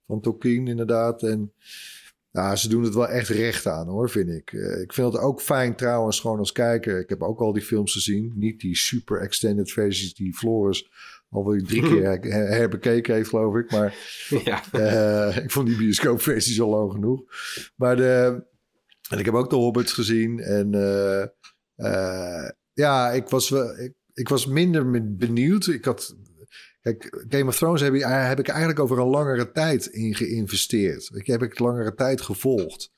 Van 0.06 0.20
Tolkien 0.20 0.68
inderdaad. 0.68 1.22
En 1.22 1.52
nou, 2.32 2.56
ze 2.56 2.68
doen 2.68 2.82
het 2.82 2.94
wel 2.94 3.08
echt 3.08 3.28
recht 3.28 3.66
aan 3.66 3.88
hoor, 3.88 4.10
vind 4.10 4.28
ik. 4.28 4.52
Uh, 4.52 4.80
ik 4.80 4.92
vind 4.92 5.12
het 5.12 5.22
ook 5.22 5.40
fijn 5.40 5.76
trouwens, 5.76 6.20
gewoon 6.20 6.38
als 6.38 6.52
kijker. 6.52 6.98
Ik 6.98 7.08
heb 7.08 7.22
ook 7.22 7.40
al 7.40 7.52
die 7.52 7.62
films 7.62 7.92
gezien. 7.92 8.32
Niet 8.34 8.60
die 8.60 8.76
super 8.76 9.20
extended 9.20 9.72
versies 9.72 10.14
die 10.14 10.34
Floris 10.34 10.90
alweer 11.30 11.62
drie 11.62 11.82
keer 11.82 12.02
her 12.08 12.48
herbekeken 12.48 13.14
heeft, 13.14 13.28
geloof 13.28 13.56
ik. 13.56 13.70
Maar 13.70 13.94
ja. 14.44 14.62
uh, 14.72 15.36
ik 15.44 15.50
vond 15.50 15.66
die 15.66 15.76
bioscoopversies 15.76 16.60
al 16.60 16.68
lang 16.68 16.92
genoeg. 16.92 17.22
Maar 17.76 17.96
de, 17.96 18.44
en 19.10 19.18
ik 19.18 19.24
heb 19.24 19.34
ook 19.34 19.50
de 19.50 19.56
Hobbits 19.56 19.92
gezien. 19.92 20.40
En 20.40 20.72
uh, 21.76 22.48
ja, 22.72 23.10
ik 23.10 23.28
was, 23.28 23.48
wel, 23.48 23.78
ik, 23.78 23.92
ik 24.12 24.28
was 24.28 24.46
minder 24.46 25.16
benieuwd. 25.16 25.66
Ik 25.66 25.84
had 25.84 26.16
Kijk, 26.86 27.24
Game 27.28 27.46
of 27.46 27.56
Thrones 27.56 27.80
heb 27.80 27.94
ik, 27.94 28.02
heb 28.02 28.38
ik 28.38 28.48
eigenlijk 28.48 28.80
over 28.80 28.98
een 28.98 29.06
langere 29.06 29.52
tijd 29.52 29.86
in 29.86 30.14
geïnvesteerd. 30.14 31.10
Ik 31.14 31.26
heb 31.26 31.42
ik 31.42 31.58
langere 31.58 31.94
tijd 31.94 32.20
gevolgd. 32.20 32.92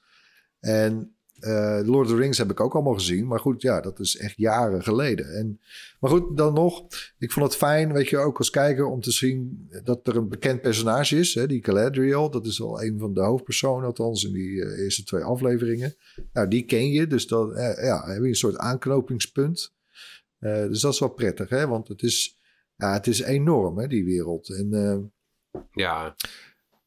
En 0.61 1.18
Uh, 1.41 1.81
Lord 1.85 2.07
of 2.07 2.13
the 2.13 2.17
Rings 2.17 2.39
heb 2.39 2.51
ik 2.51 2.61
ook 2.61 2.75
allemaal 2.75 2.95
gezien. 2.95 3.27
Maar 3.27 3.41
goed, 3.41 3.63
ja, 3.63 3.81
dat 3.81 4.01
is 4.01 4.17
echt 4.17 4.37
jaren 4.37 4.83
geleden. 4.83 5.35
En, 5.35 5.61
maar 6.01 6.11
goed, 6.11 6.37
dan 6.37 6.55
nog. 6.55 6.87
Ik 7.19 7.33
vond 7.33 7.47
het 7.47 7.57
fijn, 7.57 7.93
weet 7.93 8.09
je, 8.09 8.17
ook 8.17 8.39
als 8.39 8.51
kijker... 8.51 8.87
om 8.87 9.01
te 9.01 9.11
zien 9.11 9.69
dat 9.85 10.07
er 10.07 10.17
een 10.17 10.29
bekend 10.29 10.61
personage 10.61 11.19
is. 11.19 11.35
Hè, 11.35 11.47
die 11.47 11.65
Galadriel. 11.65 12.31
Dat 12.31 12.47
is 12.47 12.63
al 12.63 12.83
een 12.83 12.99
van 12.99 13.15
de 13.15 13.21
hoofdpersonen, 13.21 13.87
althans 13.87 14.25
in 14.25 14.33
die 14.33 14.51
uh, 14.51 14.79
eerste 14.79 15.05
twee 15.05 15.23
afleveringen. 15.23 15.95
Nou, 16.33 16.49
die 16.49 16.65
ken 16.65 16.91
je. 16.91 17.07
Dus 17.07 17.27
dan 17.27 17.51
uh, 17.51 17.83
ja, 17.83 18.07
heb 18.07 18.23
je 18.23 18.29
een 18.29 18.35
soort 18.35 18.57
aanknopingspunt. 18.57 19.75
dus 20.39 20.81
dat 20.81 20.93
is 20.93 21.01
wel 21.01 21.09
prettig, 21.09 21.49
hè. 21.49 21.67
Want 21.67 21.89
het 21.89 22.03
is, 22.03 22.39
ja, 22.77 22.93
het 22.93 23.07
is 23.07 23.21
enorm, 23.21 23.79
hè, 23.79 23.87
die 23.87 24.05
wereld. 24.05 24.49
En... 24.49 25.13
ja... 25.73 26.15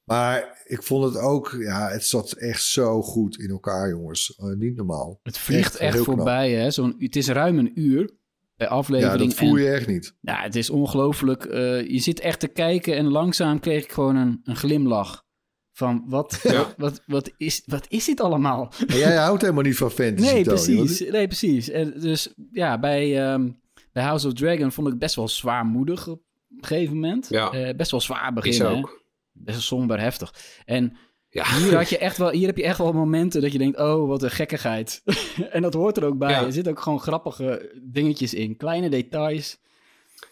Maar 0.03 0.61
ik 0.63 0.83
vond 0.83 1.03
het 1.03 1.23
ook, 1.23 1.55
ja, 1.59 1.89
het 1.89 2.05
zat 2.05 2.31
echt 2.31 2.63
zo 2.63 3.01
goed 3.01 3.39
in 3.39 3.49
elkaar, 3.49 3.89
jongens. 3.89 4.37
Uh, 4.39 4.55
niet 4.55 4.75
normaal. 4.75 5.19
Het 5.23 5.37
vliegt 5.37 5.75
echt, 5.75 5.95
echt 5.95 6.03
voorbij, 6.03 6.51
hè? 6.51 6.71
Zo'n, 6.71 6.95
het 6.97 7.15
is 7.15 7.27
ruim 7.27 7.57
een 7.57 7.79
uur 7.79 8.09
per 8.55 8.67
aflevering. 8.67 9.19
Ja, 9.19 9.25
dat 9.25 9.33
voel 9.33 9.55
je 9.55 9.69
echt 9.69 9.87
niet. 9.87 10.15
Ja, 10.21 10.41
het 10.41 10.55
is 10.55 10.69
ongelooflijk. 10.69 11.45
Uh, 11.45 11.87
je 11.89 11.99
zit 11.99 12.19
echt 12.19 12.39
te 12.39 12.47
kijken 12.47 12.95
en 12.95 13.07
langzaam 13.07 13.59
kreeg 13.59 13.83
ik 13.83 13.91
gewoon 13.91 14.15
een, 14.15 14.39
een 14.43 14.55
glimlach. 14.55 15.25
Van 15.71 16.03
wat, 16.07 16.39
ja. 16.43 16.73
wat, 16.77 17.01
wat, 17.05 17.31
is, 17.37 17.63
wat 17.65 17.85
is 17.89 18.05
dit 18.05 18.21
allemaal? 18.21 18.73
En 18.87 18.97
jij 18.97 19.15
houdt 19.15 19.41
helemaal 19.41 19.63
niet 19.63 19.77
van 19.77 19.91
fantasy. 19.91 20.33
Nee, 20.33 20.43
precies. 20.43 20.99
Nee, 20.99 21.27
precies. 21.27 21.69
En 21.69 21.93
dus 21.99 22.33
ja, 22.51 22.79
bij, 22.79 23.33
um, 23.33 23.59
bij 23.91 24.03
House 24.03 24.27
of 24.27 24.33
Dragon 24.33 24.71
vond 24.71 24.87
ik 24.87 24.99
best 24.99 25.15
wel 25.15 25.27
zwaarmoedig 25.27 26.07
op 26.07 26.21
een 26.57 26.65
gegeven 26.65 26.93
moment. 26.93 27.27
Ja. 27.29 27.53
Uh, 27.53 27.75
best 27.75 27.91
wel 27.91 28.01
zwaar 28.01 28.33
beginnen. 28.33 28.71
Is 28.71 28.77
ook 28.77 29.00
best 29.43 29.61
somber 29.61 29.99
heftig. 29.99 30.33
En 30.65 30.97
ja. 31.29 31.57
hier, 31.57 31.75
had 31.75 31.89
je 31.89 31.97
echt 31.97 32.17
wel, 32.17 32.29
hier 32.29 32.47
heb 32.47 32.57
je 32.57 32.63
echt 32.63 32.77
wel 32.77 32.93
momenten 32.93 33.41
dat 33.41 33.51
je 33.51 33.57
denkt, 33.57 33.79
oh, 33.79 34.07
wat 34.07 34.23
een 34.23 34.31
gekkigheid. 34.31 35.01
en 35.51 35.61
dat 35.61 35.73
hoort 35.73 35.97
er 35.97 36.05
ook 36.05 36.17
bij. 36.17 36.45
Er 36.45 36.51
zitten 36.51 36.71
ook 36.71 36.81
gewoon 36.81 36.99
grappige 36.99 37.71
dingetjes 37.83 38.33
in, 38.33 38.57
kleine 38.57 38.89
details. 38.89 39.59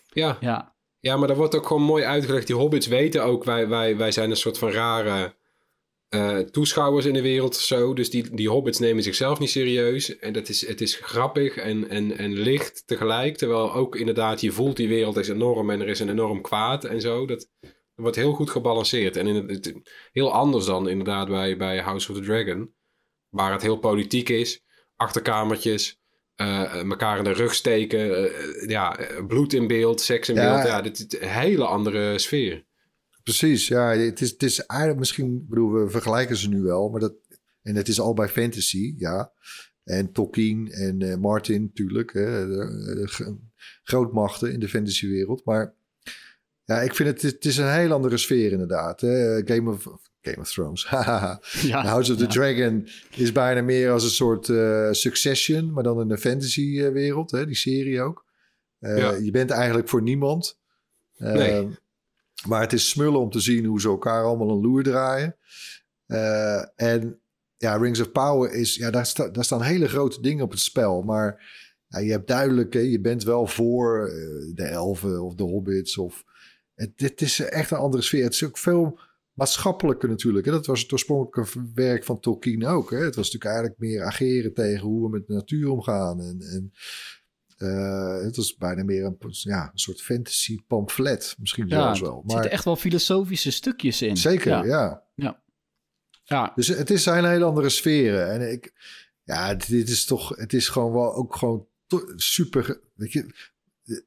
Ja. 0.09 0.37
Ja, 0.39 0.75
ja 0.99 1.17
maar 1.17 1.27
dat 1.27 1.37
wordt 1.37 1.55
ook 1.55 1.67
gewoon 1.67 1.83
mooi 1.83 2.03
uitgelegd. 2.03 2.47
Die 2.47 2.55
hobbits 2.55 2.87
weten 2.87 3.23
ook, 3.23 3.43
wij, 3.43 3.67
wij, 3.67 3.97
wij 3.97 4.11
zijn 4.11 4.29
een 4.29 4.37
soort 4.37 4.57
van 4.57 4.71
rare 4.71 5.37
uh, 6.09 6.37
toeschouwers 6.37 7.05
in 7.05 7.13
de 7.13 7.21
wereld 7.21 7.55
of 7.55 7.61
zo. 7.61 7.93
Dus 7.93 8.09
die, 8.09 8.35
die 8.35 8.49
hobbits 8.49 8.79
nemen 8.79 9.03
zichzelf 9.03 9.39
niet 9.39 9.49
serieus. 9.49 10.19
En 10.19 10.33
dat 10.33 10.49
is, 10.49 10.67
het 10.67 10.81
is 10.81 10.95
grappig 10.95 11.55
en, 11.55 11.89
en, 11.89 12.17
en 12.17 12.33
licht 12.33 12.83
tegelijk. 12.87 13.37
Terwijl 13.37 13.73
ook 13.73 13.95
inderdaad, 13.95 14.41
je 14.41 14.51
voelt 14.51 14.77
die 14.77 14.87
wereld 14.87 15.17
is 15.17 15.29
enorm 15.29 15.69
en 15.69 15.81
er 15.81 15.87
is 15.87 15.99
een 15.99 16.09
enorm 16.09 16.41
kwaad 16.41 16.83
en 16.83 17.01
zo. 17.01 17.25
Dat, 17.25 17.49
wordt 17.99 18.15
heel 18.15 18.33
goed 18.33 18.49
gebalanceerd. 18.49 19.17
En 19.17 19.27
in 19.27 19.35
het, 19.35 19.73
heel 20.11 20.33
anders 20.33 20.65
dan 20.65 20.89
inderdaad 20.89 21.27
bij, 21.27 21.57
bij 21.57 21.81
House 21.81 22.11
of 22.11 22.17
the 22.17 22.23
Dragon. 22.23 22.73
Waar 23.29 23.51
het 23.51 23.61
heel 23.61 23.77
politiek 23.77 24.29
is. 24.29 24.63
Achterkamertjes. 24.95 25.97
Uh, 26.35 26.73
elkaar 26.73 27.17
in 27.17 27.23
de 27.23 27.33
rug 27.33 27.53
steken. 27.53 28.23
Uh, 28.23 28.69
ja, 28.69 28.99
bloed 29.27 29.53
in 29.53 29.67
beeld, 29.67 30.01
seks 30.01 30.29
in 30.29 30.35
beeld. 30.35 30.65
Ja, 30.65 30.81
dit 30.81 30.97
is 30.97 31.21
een 31.21 31.27
hele 31.27 31.65
andere 31.65 32.19
sfeer. 32.19 32.65
Precies, 33.23 33.67
ja. 33.67 33.89
Het 33.89 34.21
is, 34.21 34.29
het 34.29 34.43
is 34.43 34.65
eigenlijk 34.65 34.99
misschien... 34.99 35.45
bedoel, 35.49 35.71
we 35.71 35.89
vergelijken 35.89 36.37
ze 36.37 36.49
nu 36.49 36.61
wel. 36.61 36.89
Maar 36.89 36.99
dat, 36.99 37.13
en 37.61 37.75
het 37.75 37.87
is 37.87 37.99
al 37.99 38.13
bij 38.13 38.29
fantasy, 38.29 38.93
ja. 38.97 39.33
En 39.83 40.11
Tolkien 40.11 40.71
en 40.71 41.03
uh, 41.03 41.15
Martin 41.15 41.61
natuurlijk. 41.61 42.13
Hè, 42.13 42.47
de, 42.47 42.55
de, 42.95 43.37
grootmachten 43.83 44.53
in 44.53 44.59
de 44.59 44.69
fantasywereld. 44.69 45.45
Maar 45.45 45.73
ja, 46.69 46.81
ik 46.81 46.95
vind 46.95 47.09
het, 47.09 47.21
het 47.21 47.45
is 47.45 47.57
een 47.57 47.73
heel 47.73 47.91
andere 47.91 48.17
sfeer 48.17 48.51
inderdaad. 48.51 49.01
Hè? 49.01 49.41
Game, 49.45 49.71
of, 49.71 49.83
Game 50.21 50.39
of 50.39 50.51
Thrones. 50.51 50.83
ja, 51.71 51.83
House 51.83 52.11
of 52.11 52.17
the 52.17 52.27
Dragon 52.27 52.87
is 53.15 53.31
bijna 53.31 53.61
meer 53.61 53.91
als 53.91 54.03
een 54.03 54.09
soort 54.09 54.47
uh, 54.47 54.87
Succession, 54.91 55.73
maar 55.73 55.83
dan 55.83 56.01
in 56.01 56.07
de 56.07 56.17
fantasy 56.17 56.61
uh, 56.61 56.89
wereld, 56.89 57.31
hè? 57.31 57.45
die 57.45 57.55
serie 57.55 58.01
ook. 58.01 58.25
Uh, 58.79 58.97
ja. 58.97 59.11
Je 59.11 59.31
bent 59.31 59.49
eigenlijk 59.49 59.89
voor 59.89 60.01
niemand. 60.01 60.59
Nee. 61.17 61.67
Maar 62.47 62.61
het 62.61 62.73
is 62.73 62.89
smullen 62.89 63.19
om 63.19 63.29
te 63.29 63.39
zien 63.39 63.65
hoe 63.65 63.81
ze 63.81 63.87
elkaar 63.87 64.23
allemaal 64.23 64.49
een 64.49 64.61
loer 64.61 64.83
draaien. 64.83 65.35
en 66.75 67.21
ja, 67.57 67.77
Rings 67.77 67.99
of 67.99 68.11
Power 68.11 68.51
is, 68.51 68.75
ja, 68.75 68.91
daar, 68.91 69.05
sta, 69.05 69.29
daar 69.29 69.43
staan 69.43 69.61
hele 69.61 69.87
grote 69.87 70.21
dingen 70.21 70.43
op 70.43 70.51
het 70.51 70.59
spel. 70.59 71.01
Maar 71.01 71.51
ja, 71.87 71.99
je 71.99 72.11
hebt 72.11 72.27
duidelijk, 72.27 72.73
hè, 72.73 72.79
je 72.79 73.01
bent 73.01 73.23
wel 73.23 73.47
voor 73.47 74.09
de 74.53 74.63
elfen 74.63 75.23
of 75.23 75.35
de 75.35 75.43
hobbits 75.43 75.97
of 75.97 76.23
het, 76.79 76.97
dit 76.97 77.21
is 77.21 77.39
echt 77.39 77.71
een 77.71 77.77
andere 77.77 78.03
sfeer. 78.03 78.23
Het 78.23 78.33
is 78.33 78.43
ook 78.43 78.57
veel 78.57 78.99
maatschappelijker 79.33 80.09
natuurlijk. 80.09 80.45
Hè? 80.45 80.51
Dat 80.51 80.65
was 80.65 80.81
het 80.81 80.91
oorspronkelijke 80.91 81.71
werk 81.73 82.03
van 82.03 82.19
Tolkien 82.19 82.65
ook. 82.65 82.91
Hè? 82.91 82.97
Het 82.97 83.15
was 83.15 83.31
natuurlijk 83.31 83.51
eigenlijk 83.51 83.79
meer 83.79 84.03
ageren 84.03 84.53
tegen 84.53 84.79
hoe 84.79 85.03
we 85.03 85.09
met 85.09 85.27
de 85.27 85.33
natuur 85.33 85.69
omgaan. 85.69 86.21
En, 86.21 86.41
en 86.41 86.73
uh, 87.57 88.23
het 88.23 88.35
was 88.35 88.55
bijna 88.55 88.83
meer 88.83 89.05
een, 89.05 89.17
ja, 89.29 89.69
een 89.71 89.79
soort 89.79 90.01
fantasy 90.01 90.59
pamflet. 90.67 91.35
Misschien 91.39 91.67
ja, 91.67 91.81
zelfs 91.81 91.99
wel. 91.99 92.13
Maar, 92.15 92.23
er 92.25 92.31
zitten 92.31 92.51
echt 92.51 92.65
wel 92.65 92.75
filosofische 92.75 93.51
stukjes 93.51 94.01
in. 94.01 94.17
Zeker, 94.17 94.51
ja. 94.51 94.63
ja. 94.63 95.03
ja. 95.15 95.41
ja. 96.23 96.51
Dus 96.55 96.67
het 96.67 96.89
is 96.89 97.03
zijn 97.03 97.25
hele 97.25 97.45
andere 97.45 97.69
sferen. 97.69 98.31
En 98.31 98.51
ik, 98.51 98.73
ja, 99.23 99.55
dit 99.55 99.89
is 99.89 100.05
toch, 100.05 100.29
het 100.35 100.53
is 100.53 100.67
gewoon 100.67 100.91
wel 100.91 101.13
ook 101.13 101.35
gewoon 101.35 101.67
super. 102.15 102.79
Weet 102.95 103.11
je, 103.11 103.33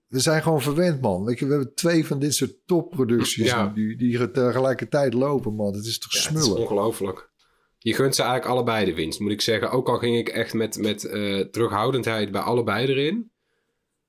we 0.06 0.20
zijn 0.20 0.42
gewoon 0.42 0.62
verwend, 0.62 1.00
man. 1.00 1.24
Weet 1.24 1.38
je, 1.38 1.46
we 1.46 1.52
hebben 1.52 1.74
twee 1.74 2.06
van 2.06 2.18
dit 2.18 2.34
soort 2.34 2.54
topproducties 2.66 3.54
die, 3.74 3.96
die 3.96 4.30
tegelijkertijd 4.30 5.14
lopen, 5.14 5.54
man. 5.54 5.74
Het 5.74 5.84
is 5.84 5.98
toch 5.98 6.12
ja, 6.12 6.20
smullen. 6.20 6.48
Het 6.48 6.56
is 6.56 6.62
ongelooflijk. 6.62 7.30
Je 7.78 7.94
gunt 7.94 8.14
ze 8.14 8.22
eigenlijk 8.22 8.52
allebei 8.52 8.84
de 8.84 8.94
winst, 8.94 9.20
moet 9.20 9.30
ik 9.32 9.40
zeggen. 9.40 9.70
Ook 9.70 9.88
al 9.88 9.98
ging 9.98 10.16
ik 10.16 10.28
echt 10.28 10.54
met, 10.54 10.78
met 10.78 11.04
uh, 11.04 11.40
terughoudendheid 11.40 12.30
bij 12.30 12.40
allebei 12.40 12.86
erin. 12.86 13.30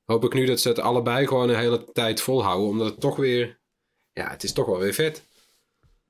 Hoop 0.04 0.24
ik 0.24 0.34
nu 0.34 0.46
dat 0.46 0.60
ze 0.60 0.68
het 0.68 0.80
allebei 0.80 1.28
gewoon 1.28 1.50
een 1.50 1.58
hele 1.58 1.92
tijd 1.92 2.22
volhouden. 2.22 2.70
Omdat 2.70 2.88
het 2.88 3.00
toch 3.00 3.16
weer... 3.16 3.60
Ja, 4.12 4.30
het 4.30 4.44
is 4.44 4.54
toch 4.54 4.66
wel 4.66 4.80
weer 4.80 4.94
vet. 4.94 5.28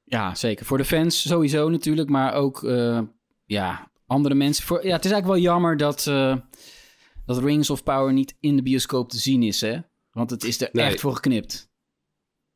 Ja, 0.04 0.36
zeker. 0.36 0.66
Voor 0.66 0.78
de 0.78 0.86
fans 0.86 1.28
sowieso 1.28 1.70
natuurlijk. 1.70 2.10
Maar 2.10 2.34
ook, 2.34 2.62
uh, 2.62 3.00
ja, 3.46 3.92
andere 4.06 4.36
mensen. 4.36 4.66
Voor, 4.66 4.86
ja, 4.86 4.96
het 4.96 5.06
is 5.06 5.12
eigenlijk 5.12 5.42
wel 5.42 5.52
jammer 5.52 5.78
dat... 5.78 6.06
Uh, 6.10 6.36
dat 7.26 7.38
Rings 7.38 7.70
of 7.70 7.84
Power 7.84 8.14
niet 8.14 8.36
in 8.40 8.56
de 8.56 8.64
bioscoop 8.64 9.10
te 9.10 9.18
zien 9.18 9.44
is, 9.44 9.62
hè? 9.62 9.78
Want 10.12 10.30
het 10.30 10.44
is 10.44 10.62
er 10.62 10.72
echt 10.72 11.00
voor 11.00 11.14
geknipt. 11.14 11.72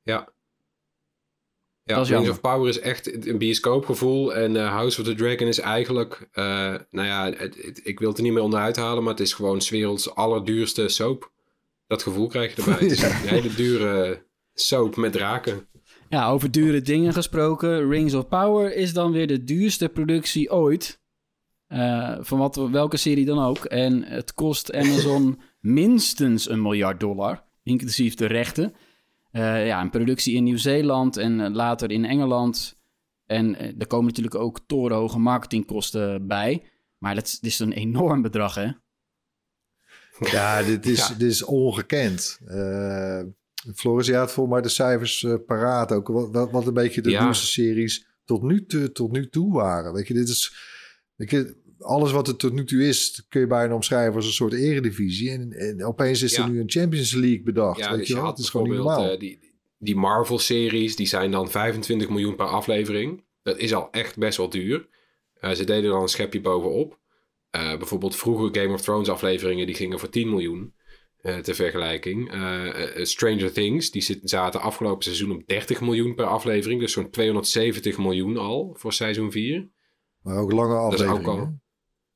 Ja. 0.01 0.29
Ja, 1.83 2.01
Rings 2.01 2.29
of 2.29 2.41
Power 2.41 2.69
is 2.69 2.79
echt 2.79 3.27
een 3.27 3.37
bioscoopgevoel. 3.37 4.35
En 4.35 4.55
uh, 4.55 4.69
House 4.69 5.01
of 5.01 5.07
the 5.07 5.15
Dragon 5.15 5.47
is 5.47 5.59
eigenlijk... 5.59 6.29
Uh, 6.33 6.45
nou 6.89 7.07
ja, 7.07 7.31
het, 7.31 7.81
ik 7.83 7.99
wil 7.99 8.07
het 8.07 8.17
er 8.17 8.23
niet 8.23 8.33
meer 8.33 8.43
onderuit 8.43 8.75
halen... 8.75 9.03
maar 9.03 9.13
het 9.13 9.21
is 9.21 9.33
gewoon 9.33 9.61
's 9.61 9.69
werelds 9.69 10.15
allerduurste 10.15 10.87
soap. 10.87 11.31
Dat 11.87 12.03
gevoel 12.03 12.27
krijg 12.27 12.55
je 12.55 12.61
erbij. 12.61 12.79
Het 12.87 12.91
is 12.91 13.03
een 13.03 13.11
hele 13.11 13.53
dure 13.53 14.25
soap 14.53 14.95
met 14.95 15.11
draken. 15.11 15.67
Ja, 16.09 16.29
over 16.29 16.51
dure 16.51 16.81
dingen 16.81 17.13
gesproken. 17.13 17.89
Rings 17.89 18.13
of 18.13 18.27
Power 18.27 18.75
is 18.75 18.93
dan 18.93 19.11
weer 19.11 19.27
de 19.27 19.43
duurste 19.43 19.89
productie 19.89 20.51
ooit. 20.51 21.01
Uh, 21.69 22.17
van 22.19 22.37
wat, 22.37 22.55
welke 22.55 22.97
serie 22.97 23.25
dan 23.25 23.39
ook. 23.39 23.65
En 23.65 24.03
het 24.03 24.33
kost 24.33 24.73
Amazon 24.73 25.39
minstens 25.59 26.49
een 26.49 26.61
miljard 26.61 26.99
dollar, 26.99 27.43
inclusief 27.63 28.15
de 28.15 28.25
rechten. 28.25 28.73
Uh, 29.31 29.65
ja, 29.65 29.81
een 29.81 29.89
productie 29.89 30.35
in 30.35 30.43
Nieuw-Zeeland 30.43 31.17
en 31.17 31.39
eh, 31.39 31.53
later 31.53 31.91
in 31.91 32.05
Engeland. 32.05 32.77
En 33.25 33.49
uh, 33.49 33.79
er 33.79 33.87
komen 33.87 34.05
natuurlijk 34.05 34.35
ook 34.35 34.59
torenhoge 34.67 35.19
marketingkosten 35.19 36.27
bij. 36.27 36.63
Maar 36.97 37.15
dat 37.15 37.25
is, 37.25 37.39
dit 37.39 37.51
is 37.51 37.59
een 37.59 37.71
enorm 37.71 38.21
bedrag, 38.21 38.55
hè? 38.55 38.71
Ja, 40.19 40.63
dit 40.63 40.85
is, 40.85 41.07
dit 41.17 41.31
is 41.31 41.43
ongekend. 41.43 42.39
Uh, 42.47 43.21
Floris, 43.75 44.07
je 44.07 44.15
had 44.15 44.31
voor 44.31 44.47
mij 44.47 44.61
de 44.61 44.69
cijfers 44.69 45.25
paraat 45.45 45.91
ook. 45.91 46.07
Wat, 46.07 46.51
wat, 46.51 46.67
een 46.67 46.73
beetje 46.73 47.01
de 47.01 47.09
ja. 47.09 47.23
duurste 47.23 47.45
series 47.45 48.07
tot 48.25 48.41
nu, 48.41 48.65
te, 48.65 48.91
tot 48.91 49.11
nu 49.11 49.29
toe 49.29 49.53
waren. 49.53 49.93
Weet 49.93 50.07
je, 50.07 50.13
dit 50.13 50.29
is 50.29 50.55
alles 51.79 52.11
wat 52.11 52.27
het 52.27 52.39
tot 52.39 52.53
nu 52.53 52.65
toe 52.65 52.87
is, 52.87 53.25
kun 53.29 53.41
je 53.41 53.47
bijna 53.47 53.73
omschrijven 53.73 54.15
als 54.15 54.25
een 54.25 54.31
soort 54.31 54.53
eredivisie. 54.53 55.31
En, 55.31 55.51
en 55.51 55.85
opeens 55.85 56.21
is 56.21 56.37
er 56.37 56.49
nu 56.49 56.59
een 56.59 56.69
Champions 56.69 57.13
League 57.13 57.43
bedacht. 57.43 57.79
Ja, 57.79 57.89
weet 57.89 57.99
dus 57.99 58.07
je, 58.07 58.13
je 58.13 58.19
had 58.19 58.39
is 58.39 58.49
gewoon 58.49 58.69
normaal. 58.69 59.11
Uh, 59.11 59.19
die, 59.19 59.39
die 59.77 59.95
Marvel-series, 59.95 60.95
die 60.95 61.07
zijn 61.07 61.31
dan 61.31 61.51
25 61.51 62.09
miljoen 62.09 62.35
per 62.35 62.45
aflevering. 62.45 63.23
Dat 63.41 63.57
is 63.57 63.73
al 63.73 63.91
echt 63.91 64.17
best 64.17 64.37
wel 64.37 64.49
duur. 64.49 64.87
Uh, 65.41 65.51
ze 65.51 65.63
deden 65.63 65.89
dan 65.89 66.01
een 66.01 66.07
schepje 66.07 66.41
bovenop. 66.41 66.99
Uh, 67.55 67.77
bijvoorbeeld 67.77 68.15
vroeger 68.15 68.61
Game 68.61 68.73
of 68.73 68.81
Thrones 68.81 69.09
afleveringen, 69.09 69.65
die 69.65 69.75
gingen 69.75 69.99
voor 69.99 70.09
10 70.09 70.29
miljoen. 70.29 70.75
Ter 71.41 71.55
vergelijking. 71.55 72.31
Stranger 73.01 73.51
Things, 73.51 73.91
die 73.91 74.19
zaten 74.23 74.61
afgelopen 74.61 75.03
seizoen 75.03 75.31
op 75.31 75.47
30 75.47 75.81
miljoen 75.81 76.15
per 76.15 76.25
aflevering. 76.25 76.79
Dus 76.79 76.91
zo'n 76.91 77.09
270 77.09 77.97
miljoen 77.97 78.37
al 78.37 78.75
voor 78.77 78.93
seizoen 78.93 79.31
4. 79.31 79.69
Maar 80.27 80.37
ook 80.37 80.51
lange 80.51 80.75
afleveringen. 80.75 81.29
Ook 81.29 81.39
al, 81.39 81.59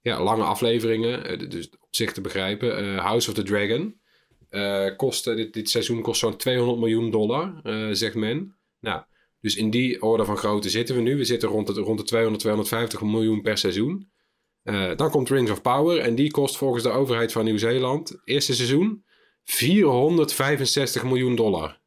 ja, 0.02 0.24
lange 0.24 0.44
afleveringen. 0.44 1.26
Eh, 1.26 1.50
dus 1.50 1.70
op 1.70 1.88
zich 1.96 2.14
te 2.14 2.22
begrijpen. 2.22 2.84
Uh, 2.84 3.00
House 3.00 3.30
of 3.30 3.36
the 3.36 3.44
Dragon. 3.44 4.00
Uh, 4.50 4.96
kost, 4.96 5.24
dit, 5.24 5.54
dit 5.54 5.70
seizoen 5.70 6.02
kost 6.02 6.20
zo'n 6.20 6.38
200 6.38 6.80
miljoen 6.80 7.12
dollar, 7.12 7.60
zegt 7.96 8.16
men. 8.16 8.56
Nou, 8.80 9.02
dus 9.40 9.56
in 9.56 9.70
die 9.70 10.02
orde 10.02 10.26
van 10.26 10.38
grootte 10.38 10.70
zitten 10.70 10.96
we 10.96 11.02
nu. 11.02 11.18
We 11.18 11.24
zitten 11.24 11.50
rond 11.50 11.68
de, 11.68 11.82
rond 11.82 11.98
de 11.98 12.06
200, 12.06 12.42
250 12.42 13.02
miljoen 13.02 13.42
per 13.42 13.58
seizoen. 13.58 14.12
Dan 14.96 15.10
komt 15.10 15.30
Rings 15.30 15.52
of 15.52 15.62
Power 15.62 16.00
en 16.00 16.16
die 16.16 16.32
kost 16.32 16.58
volgens 16.58 16.84
de 16.84 16.90
overheid 16.90 17.32
van 17.32 17.46
Nieuw-Zeeland, 17.46 18.22
eerste 18.24 18.56
seizoen, 18.56 19.06
465 19.44 21.04
miljoen 21.04 21.36
dollar. 21.36 21.82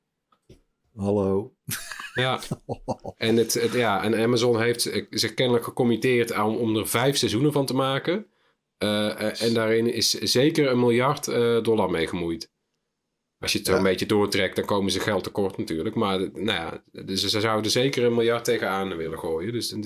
Hallo. 0.95 1.54
Ja, 2.15 2.41
en, 3.17 3.37
het, 3.37 3.55
het, 3.55 3.73
ja, 3.73 4.03
en 4.03 4.23
Amazon 4.23 4.61
heeft 4.61 4.91
zich 5.11 5.35
kennelijk 5.35 5.65
gecommitteerd 5.65 6.39
om, 6.39 6.57
om 6.57 6.77
er 6.77 6.89
vijf 6.89 7.17
seizoenen 7.17 7.53
van 7.53 7.67
te 7.67 7.75
maken. 7.75 8.27
Uh, 8.79 9.43
en 9.43 9.55
daarin 9.55 9.93
is 9.93 10.11
zeker 10.11 10.71
een 10.71 10.79
miljard 10.79 11.29
uh, 11.29 11.63
dollar 11.63 11.91
mee 11.91 12.07
gemoeid. 12.07 12.53
Als 13.39 13.53
je 13.53 13.59
het 13.59 13.67
zo 13.67 13.77
een 13.77 13.83
beetje 13.83 14.07
doortrekt, 14.07 14.57
dan 14.57 14.65
komen 14.65 14.91
ze 14.93 15.01
geld 15.01 15.25
tekort 15.25 15.59
natuurlijk. 15.59 15.95
Maar 15.95 16.19
nou 16.19 16.45
ja, 16.45 16.83
dus 17.05 17.25
ze 17.25 17.41
zouden 17.41 17.71
zeker 17.71 18.05
een 18.05 18.15
miljard 18.15 18.45
tegenaan 18.45 18.97
willen 18.97 19.19
gooien. 19.19 19.53
Dus, 19.53 19.75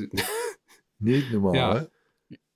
Niet 0.97 1.31
normaal, 1.33 1.55
ja. 1.55 1.75
hè? 1.75 1.83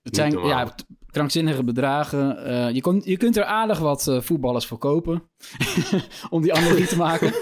Het 0.03 0.17
zijn 0.17 0.39
ja, 0.39 0.75
krankzinnige 1.07 1.65
bedragen. 1.65 2.51
Uh, 2.51 2.71
je, 2.71 2.81
kon, 2.81 3.03
je 3.05 3.17
kunt 3.17 3.37
er 3.37 3.45
aardig 3.45 3.79
wat 3.79 4.07
uh, 4.07 4.21
voetballers 4.21 4.67
voor 4.67 4.79
kopen. 4.79 5.23
om 6.31 6.43
die 6.43 6.55
analogie 6.55 6.87
te 6.87 6.97
maken. 6.97 7.33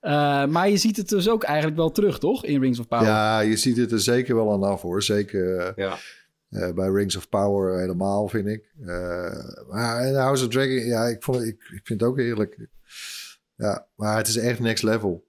Uh, 0.00 0.46
maar 0.46 0.68
je 0.68 0.76
ziet 0.76 0.96
het 0.96 1.08
dus 1.08 1.28
ook 1.28 1.42
eigenlijk 1.42 1.76
wel 1.76 1.90
terug, 1.90 2.18
toch? 2.18 2.44
In 2.44 2.60
Rings 2.60 2.78
of 2.78 2.88
Power. 2.88 3.06
Ja, 3.06 3.40
je 3.40 3.56
ziet 3.56 3.76
het 3.76 3.92
er 3.92 4.00
zeker 4.00 4.34
wel 4.34 4.52
aan 4.52 4.62
af, 4.62 4.82
hoor. 4.82 5.02
Zeker 5.02 5.72
ja. 5.76 5.96
bij 6.74 6.88
Rings 6.88 7.16
of 7.16 7.28
Power 7.28 7.80
helemaal, 7.80 8.28
vind 8.28 8.46
ik. 8.46 8.72
maar 9.68 10.06
in 10.06 10.14
House 10.14 10.44
of 10.44 10.50
Dragon, 10.50 10.86
ja, 10.86 11.04
ik, 11.04 11.22
vond, 11.22 11.42
ik, 11.42 11.70
ik 11.74 11.80
vind 11.84 12.00
het 12.00 12.02
ook 12.02 12.18
eerlijk. 12.18 12.68
Ja, 13.56 13.86
maar 13.96 14.16
het 14.16 14.28
is 14.28 14.36
echt 14.36 14.60
next 14.60 14.82
level. 14.82 15.26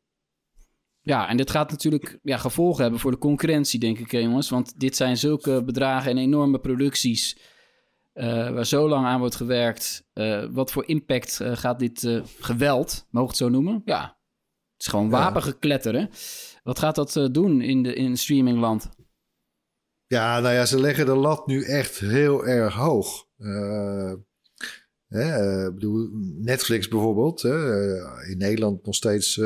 Ja, 1.02 1.30
en 1.30 1.38
dit 1.38 1.50
gaat 1.50 1.72
natuurlijk 1.72 2.20
ja, 2.24 2.38
gevolgen 2.38 2.82
hebben 2.82 3.00
voor 3.00 3.12
de 3.12 3.18
concurrentie, 3.18 3.80
denk 3.80 4.00
ik, 4.00 4.12
jongens. 4.12 4.50
Want 4.50 4.80
dit 4.80 4.96
zijn 4.96 5.18
zulke 5.18 5.64
bedragen 5.64 6.12
en 6.12 6.18
enorme 6.18 6.60
producties 6.60 7.38
uh, 8.14 8.26
waar 8.50 8.66
zo 8.66 8.90
lang 8.90 9.06
aan 9.06 9.20
wordt 9.20 9.36
gewerkt. 9.36 10.08
Uh, 10.14 10.46
wat 10.52 10.72
voor 10.72 10.88
impact 10.88 11.40
uh, 11.42 11.56
gaat 11.56 11.80
dit 11.80 12.22
geweld, 12.40 13.08
mogen 13.10 13.30
het 13.30 13.38
zo 13.38 13.50
noemen? 13.50 13.82
Ja, 13.86 14.18
het 14.80 14.88
is 14.88 14.94
gewoon 14.94 15.10
wapengekletteren. 15.10 16.10
Wat 16.64 16.80
gaat 16.80 16.96
dat 16.96 17.30
doen 17.32 17.62
in, 17.62 17.84
de, 17.84 17.94
in 17.94 18.18
streamingland? 18.18 18.90
Ja, 20.08 20.40
nou 20.40 20.54
ja, 20.54 20.66
ze 20.66 20.80
leggen 20.80 21.06
de 21.06 21.16
lat 21.16 21.48
nu 21.48 21.64
echt 21.64 22.00
heel 22.00 22.46
erg 22.46 22.74
hoog. 22.74 23.28
Hè, 25.08 25.72
bedoel, 25.74 26.10
Netflix 26.38 26.88
bijvoorbeeld, 26.88 27.44
in 28.30 28.38
Nederland 28.38 28.86
nog 28.86 28.96
steeds 28.96 29.38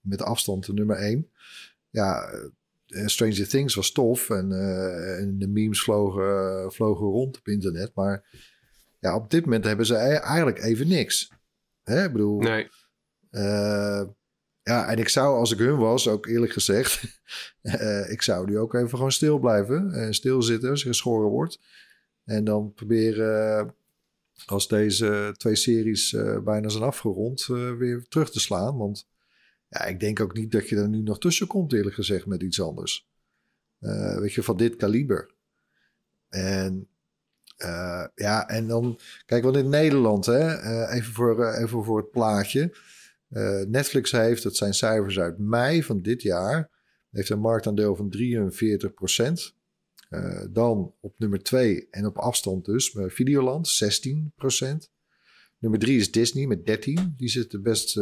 met 0.00 0.22
afstand 0.22 0.66
de 0.66 0.72
nummer 0.72 0.96
één. 0.96 1.30
Ja, 1.90 2.30
eh, 2.86 3.06
Stranger 3.06 3.48
Things 3.48 3.74
was 3.74 3.92
tof 3.92 4.30
en, 4.30 4.50
uh, 4.50 5.18
en 5.18 5.38
de 5.38 5.48
memes 5.48 5.82
vlogen, 5.82 6.72
vlogen 6.72 7.06
rond 7.06 7.38
op 7.38 7.48
internet. 7.48 7.90
Maar 7.94 8.24
ja, 8.98 9.16
op 9.16 9.30
dit 9.30 9.44
moment 9.44 9.64
hebben 9.64 9.86
ze 9.86 9.94
e-, 9.94 10.14
eigenlijk 10.14 10.58
even 10.58 10.88
niks. 10.88 11.32
Hè? 11.82 12.04
Ik 12.04 12.12
bedoel... 12.12 12.40
Nee. 12.40 12.68
Uh, 14.68 14.74
ja, 14.74 14.88
en 14.88 14.98
ik 14.98 15.08
zou, 15.08 15.38
als 15.38 15.52
ik 15.52 15.58
hun 15.58 15.76
was, 15.76 16.08
ook 16.08 16.26
eerlijk 16.26 16.52
gezegd... 16.52 17.20
uh, 17.62 18.10
ik 18.14 18.22
zou 18.22 18.46
nu 18.46 18.58
ook 18.58 18.74
even 18.74 18.88
gewoon 18.88 19.12
stil 19.12 19.38
blijven. 19.38 19.92
En 19.92 20.14
stilzitten 20.14 20.70
als 20.70 20.80
er 20.80 20.88
geschoren 20.88 21.28
wordt. 21.28 21.60
En 22.24 22.44
dan 22.44 22.72
proberen, 22.74 23.74
als 24.46 24.68
deze 24.68 25.34
twee 25.36 25.56
series 25.56 26.16
bijna 26.44 26.68
zijn 26.68 26.82
afgerond... 26.82 27.46
weer 27.46 28.06
terug 28.08 28.30
te 28.30 28.40
slaan. 28.40 28.76
Want 28.76 29.06
ja, 29.68 29.84
ik 29.84 30.00
denk 30.00 30.20
ook 30.20 30.34
niet 30.34 30.52
dat 30.52 30.68
je 30.68 30.76
er 30.76 30.88
nu 30.88 31.02
nog 31.02 31.18
tussen 31.18 31.46
komt, 31.46 31.72
eerlijk 31.72 31.94
gezegd, 31.94 32.26
met 32.26 32.42
iets 32.42 32.60
anders. 32.60 33.08
Uh, 33.80 34.18
weet 34.18 34.32
je, 34.32 34.42
van 34.42 34.56
dit 34.56 34.76
kaliber. 34.76 35.30
En 36.28 36.88
uh, 37.58 38.04
ja, 38.14 38.48
en 38.48 38.66
dan, 38.66 38.98
kijk, 39.26 39.44
want 39.44 39.56
in 39.56 39.68
Nederland, 39.68 40.26
hè, 40.26 40.62
uh, 40.62 40.94
even, 40.94 41.12
voor, 41.12 41.54
even 41.54 41.84
voor 41.84 41.98
het 41.98 42.10
plaatje. 42.10 42.76
Netflix 43.68 44.12
heeft, 44.12 44.42
dat 44.42 44.56
zijn 44.56 44.74
cijfers 44.74 45.18
uit 45.18 45.38
mei 45.38 45.82
van 45.82 46.02
dit 46.02 46.22
jaar, 46.22 46.70
heeft 47.10 47.28
een 47.28 47.38
marktaandeel 47.38 47.96
van 47.96 48.10
43 48.10 48.94
procent. 48.94 49.54
dan 50.50 50.94
op 51.00 51.18
nummer 51.18 51.42
2 51.42 51.86
en 51.90 52.06
op 52.06 52.16
afstand 52.16 52.64
dus, 52.64 52.96
Videoland 53.06 53.68
16 53.68 54.32
procent. 54.36 54.90
Nummer 55.58 55.80
drie 55.80 55.98
is 55.98 56.12
Disney 56.12 56.46
met 56.46 56.66
13. 56.66 57.14
Die 57.16 57.28
zitten 57.28 57.62
best 57.62 57.94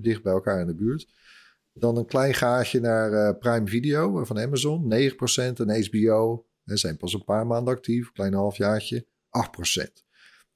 dicht 0.00 0.22
bij 0.22 0.32
elkaar 0.32 0.60
in 0.60 0.66
de 0.66 0.74
buurt. 0.74 1.08
Dan 1.72 1.96
een 1.96 2.06
klein 2.06 2.34
gaatje 2.34 2.80
naar 2.80 3.36
Prime 3.36 3.66
Video 3.66 4.24
van 4.24 4.38
Amazon, 4.38 4.92
9%. 4.92 5.60
En 5.60 5.84
HBO, 5.84 6.46
hè, 6.64 6.76
zijn 6.76 6.96
pas 6.96 7.14
een 7.14 7.24
paar 7.24 7.46
maanden 7.46 7.74
actief, 7.74 8.06
een 8.06 8.12
klein 8.12 8.34
halfjaartje, 8.34 9.06
8%. 9.28 10.04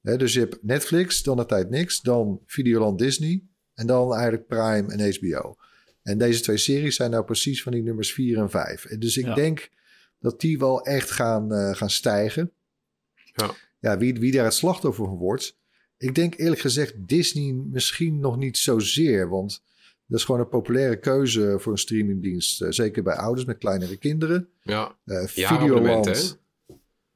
Hè, 0.00 0.16
dus 0.16 0.32
je 0.32 0.40
hebt 0.40 0.62
Netflix, 0.62 1.22
dan 1.22 1.36
de 1.36 1.46
tijd 1.46 1.70
niks. 1.70 2.00
Dan 2.00 2.42
Videoland 2.46 2.98
Disney. 2.98 3.48
En 3.74 3.86
dan 3.86 4.12
eigenlijk 4.12 4.46
Prime 4.46 4.92
en 4.92 5.14
HBO. 5.16 5.56
En 6.02 6.18
deze 6.18 6.40
twee 6.40 6.56
series 6.56 6.96
zijn 6.96 7.10
nou 7.10 7.24
precies 7.24 7.62
van 7.62 7.72
die 7.72 7.82
nummers 7.82 8.12
4 8.12 8.38
en 8.38 8.50
5. 8.50 8.84
En 8.84 8.98
dus 9.00 9.16
ik 9.16 9.24
ja. 9.24 9.34
denk 9.34 9.70
dat 10.18 10.40
die 10.40 10.58
wel 10.58 10.84
echt 10.84 11.10
gaan, 11.10 11.52
uh, 11.52 11.74
gaan 11.74 11.90
stijgen. 11.90 12.52
Ja, 13.14 13.50
ja 13.78 13.98
wie, 13.98 14.14
wie 14.14 14.32
daar 14.32 14.44
het 14.44 14.54
slachtoffer 14.54 15.04
van 15.04 15.16
wordt 15.16 15.56
ik 16.04 16.14
denk 16.14 16.34
eerlijk 16.36 16.60
gezegd 16.60 16.94
Disney 16.96 17.52
misschien 17.52 18.20
nog 18.20 18.36
niet 18.36 18.58
zozeer. 18.58 19.28
Want 19.28 19.62
dat 20.06 20.18
is 20.18 20.24
gewoon 20.24 20.40
een 20.40 20.48
populaire 20.48 20.98
keuze 20.98 21.56
voor 21.58 21.72
een 21.72 21.78
streamingdienst. 21.78 22.62
Uh, 22.62 22.70
zeker 22.70 23.02
bij 23.02 23.16
ouders 23.16 23.46
met 23.46 23.58
kleinere 23.58 23.96
kinderen. 23.96 24.48
Ja, 24.62 24.96
uh, 25.04 25.24
Videoland 25.24 26.38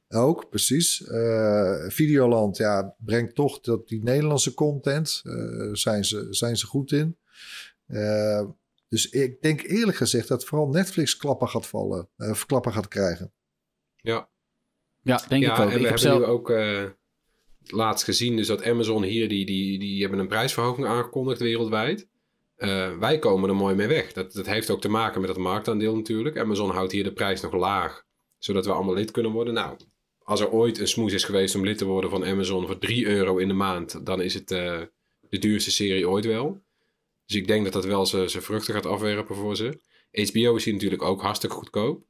ook, 0.09 0.49
precies. 0.49 1.01
Uh, 1.01 1.87
Videoland 1.87 2.57
ja, 2.57 2.95
brengt 2.97 3.35
toch 3.35 3.59
dat 3.59 3.87
die 3.87 4.03
Nederlandse 4.03 4.53
content. 4.53 5.21
zijn, 5.71 6.05
ze, 6.05 6.27
zijn 6.29 6.57
ze 6.57 6.65
goed 6.65 6.91
in. 6.91 7.17
dus 8.87 9.09
ik 9.09 9.41
denk 9.41 9.61
eerlijk 9.61 9.97
gezegd 9.97 10.27
dat 10.27 10.45
vooral 10.45 10.67
Netflix 10.67 11.17
klappen 11.17 11.47
gaat 11.47 11.67
vallen. 11.67 12.09
of 12.17 12.45
klappen 12.45 12.73
gaat 12.73 12.87
krijgen. 12.87 13.33
Ja. 13.95 14.29
Ja, 15.01 15.21
denk 15.27 15.43
ja, 15.43 15.53
ik 15.53 15.59
ook. 15.59 15.65
En 15.65 15.71
we 15.71 15.75
ik 15.75 15.81
hebben 15.81 15.99
zelf... 15.99 16.19
nu 16.19 16.25
ook 16.25 16.49
laatst 17.71 18.05
gezien 18.05 18.35
dus 18.35 18.47
dat 18.47 18.63
Amazon 18.63 19.03
hier, 19.03 19.29
die, 19.29 19.45
die, 19.45 19.79
die 19.79 20.01
hebben 20.01 20.19
een 20.19 20.27
prijsverhoging 20.27 20.87
aangekondigd 20.87 21.39
wereldwijd. 21.39 22.07
Uh, 22.57 22.97
wij 22.97 23.19
komen 23.19 23.49
er 23.49 23.55
mooi 23.55 23.75
mee 23.75 23.87
weg. 23.87 24.13
Dat, 24.13 24.33
dat 24.33 24.45
heeft 24.45 24.69
ook 24.69 24.81
te 24.81 24.89
maken 24.89 25.21
met 25.21 25.29
het 25.29 25.39
marktaandeel 25.39 25.95
natuurlijk. 25.95 26.37
Amazon 26.37 26.69
houdt 26.69 26.91
hier 26.91 27.03
de 27.03 27.13
prijs 27.13 27.41
nog 27.41 27.53
laag, 27.53 28.05
zodat 28.37 28.65
we 28.65 28.71
allemaal 28.71 28.93
lid 28.93 29.11
kunnen 29.11 29.31
worden. 29.31 29.53
Nou, 29.53 29.77
als 30.29 30.39
er 30.39 30.51
ooit 30.51 30.79
een 30.79 30.87
smoes 30.87 31.13
is 31.13 31.23
geweest 31.23 31.55
om 31.55 31.63
lid 31.63 31.77
te 31.77 31.85
worden 31.85 32.09
van 32.09 32.25
Amazon 32.25 32.65
voor 32.65 32.77
3 32.77 33.05
euro 33.05 33.37
in 33.37 33.47
de 33.47 33.53
maand, 33.53 34.05
dan 34.05 34.21
is 34.21 34.33
het 34.33 34.51
uh, 34.51 34.81
de 35.29 35.37
duurste 35.37 35.71
serie 35.71 36.09
ooit 36.09 36.25
wel. 36.25 36.61
Dus 37.25 37.35
ik 37.35 37.47
denk 37.47 37.63
dat 37.63 37.73
dat 37.73 37.85
wel 37.85 38.05
zijn 38.05 38.29
vruchten 38.29 38.73
gaat 38.73 38.85
afwerpen 38.85 39.35
voor 39.35 39.55
ze. 39.55 39.79
HBO 40.11 40.55
is 40.55 40.65
hier 40.65 40.73
natuurlijk 40.73 41.01
ook 41.01 41.21
hartstikke 41.21 41.55
goedkoop 41.55 42.07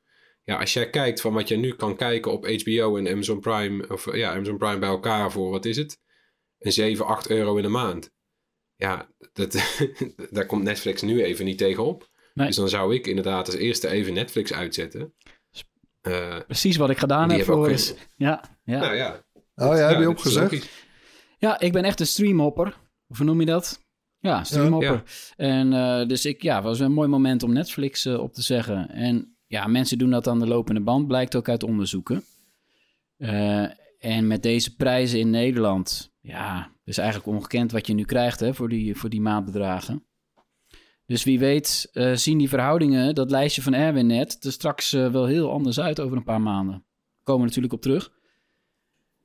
ja, 0.50 0.60
als 0.60 0.74
jij 0.74 0.90
kijkt 0.90 1.22
van 1.22 1.34
wat 1.34 1.48
je 1.48 1.58
nu 1.58 1.76
kan 1.76 1.96
kijken 1.96 2.32
op 2.32 2.46
HBO 2.46 2.98
en 2.98 3.08
Amazon 3.08 3.40
Prime, 3.40 3.88
of 3.88 4.16
ja, 4.16 4.34
Amazon 4.34 4.58
Prime 4.58 4.80
bij 4.80 4.90
elkaar 4.90 5.32
voor, 5.32 5.50
wat 5.50 5.66
is 5.66 5.78
het? 5.78 6.00
Een 6.60 6.72
7, 6.72 7.06
8 7.06 7.30
euro 7.30 7.56
in 7.56 7.64
de 7.64 7.70
maand. 7.70 8.12
Ja, 8.76 9.10
dat, 9.34 9.78
daar 10.32 10.46
komt 10.46 10.64
Netflix 10.64 11.02
nu 11.02 11.24
even 11.24 11.46
niet 11.46 11.58
tegenop. 11.58 12.10
Nee. 12.34 12.48
Dus 12.48 12.56
dan 12.56 12.70
zou 12.70 12.96
ik 12.96 13.08
inderdaad 13.08 13.46
als 13.46 13.56
eerste 13.56 13.90
even 13.90 14.14
Netflix 14.14 14.54
uitzetten. 14.54 15.14
Uh, 16.08 16.40
Precies 16.46 16.78
wat 16.78 16.90
ik 16.90 16.98
gedaan 16.98 17.32
heb 17.32 17.44
voor 17.44 17.70
is. 17.70 17.94
Ja, 18.16 18.44
ja. 18.64 18.80
Nou, 18.80 18.96
ja. 18.96 19.24
Oh 19.56 19.76
ja, 19.76 19.88
heb 19.88 20.00
je 20.00 20.10
opgezegd? 20.10 20.70
Ja, 21.38 21.60
ik 21.60 21.72
ben 21.72 21.84
echt 21.84 22.00
een 22.00 22.08
streamhopper. 22.08 22.78
Hoe 23.08 23.26
noem 23.26 23.40
je 23.40 23.46
dat? 23.46 23.88
Ja, 24.20 24.44
streamhopper. 24.44 25.04
Ja, 25.06 25.46
En 25.46 25.72
uh, 25.72 26.08
dus 26.08 26.26
ik, 26.26 26.42
ja, 26.42 26.62
was 26.62 26.80
een 26.80 26.92
mooi 26.92 27.08
moment 27.08 27.44
om 27.44 27.54
Netflix 27.54 28.06
uh, 28.06 28.20
op 28.20 28.34
te 28.34 28.42
zeggen. 28.42 28.90
En 28.90 29.38
ja, 29.48 29.68
mensen 29.68 29.98
doen 29.98 30.10
dat 30.10 30.28
aan 30.28 30.40
de 30.40 30.48
lopende 30.48 30.82
band, 30.82 31.08
blijkt 31.08 31.36
ook 31.36 31.50
uit 31.50 31.64
onderzoeken. 31.64 32.24
Uh, 33.18 33.68
en 34.00 34.28
met 34.28 34.44
deze 34.44 34.76
prijzen 34.76 35.20
in 35.20 35.30
Nederland, 35.30 36.12
ja, 36.20 36.72
is 36.84 36.98
eigenlijk 36.98 37.38
ongekend 37.38 37.72
wat 37.72 37.88
je 37.88 37.94
nu 37.94 38.04
krijgt 38.04 38.40
hè, 38.40 38.54
voor, 38.54 38.70
die, 38.70 38.96
voor 38.96 39.10
die 39.10 39.22
maandbedragen. 39.22 40.04
Dus 41.10 41.24
wie 41.24 41.40
weet 41.40 41.90
uh, 41.94 42.16
zien 42.16 42.38
die 42.38 42.50
verhoudingen, 42.50 43.16
dat 43.16 43.32
lijstje 43.32 43.62
van 43.62 43.74
Erwin 43.74 44.08
net, 44.08 44.46
er 44.46 44.52
straks 44.52 44.94
uh, 44.94 45.12
wel 45.12 45.26
heel 45.26 45.52
anders 45.52 45.80
uit 45.80 46.00
over 46.00 46.18
een 46.18 46.24
paar 46.24 46.42
maanden. 46.42 46.84
Komen 47.24 47.42
we 47.42 47.48
natuurlijk 47.48 47.74
op 47.74 47.82
terug. 47.82 48.12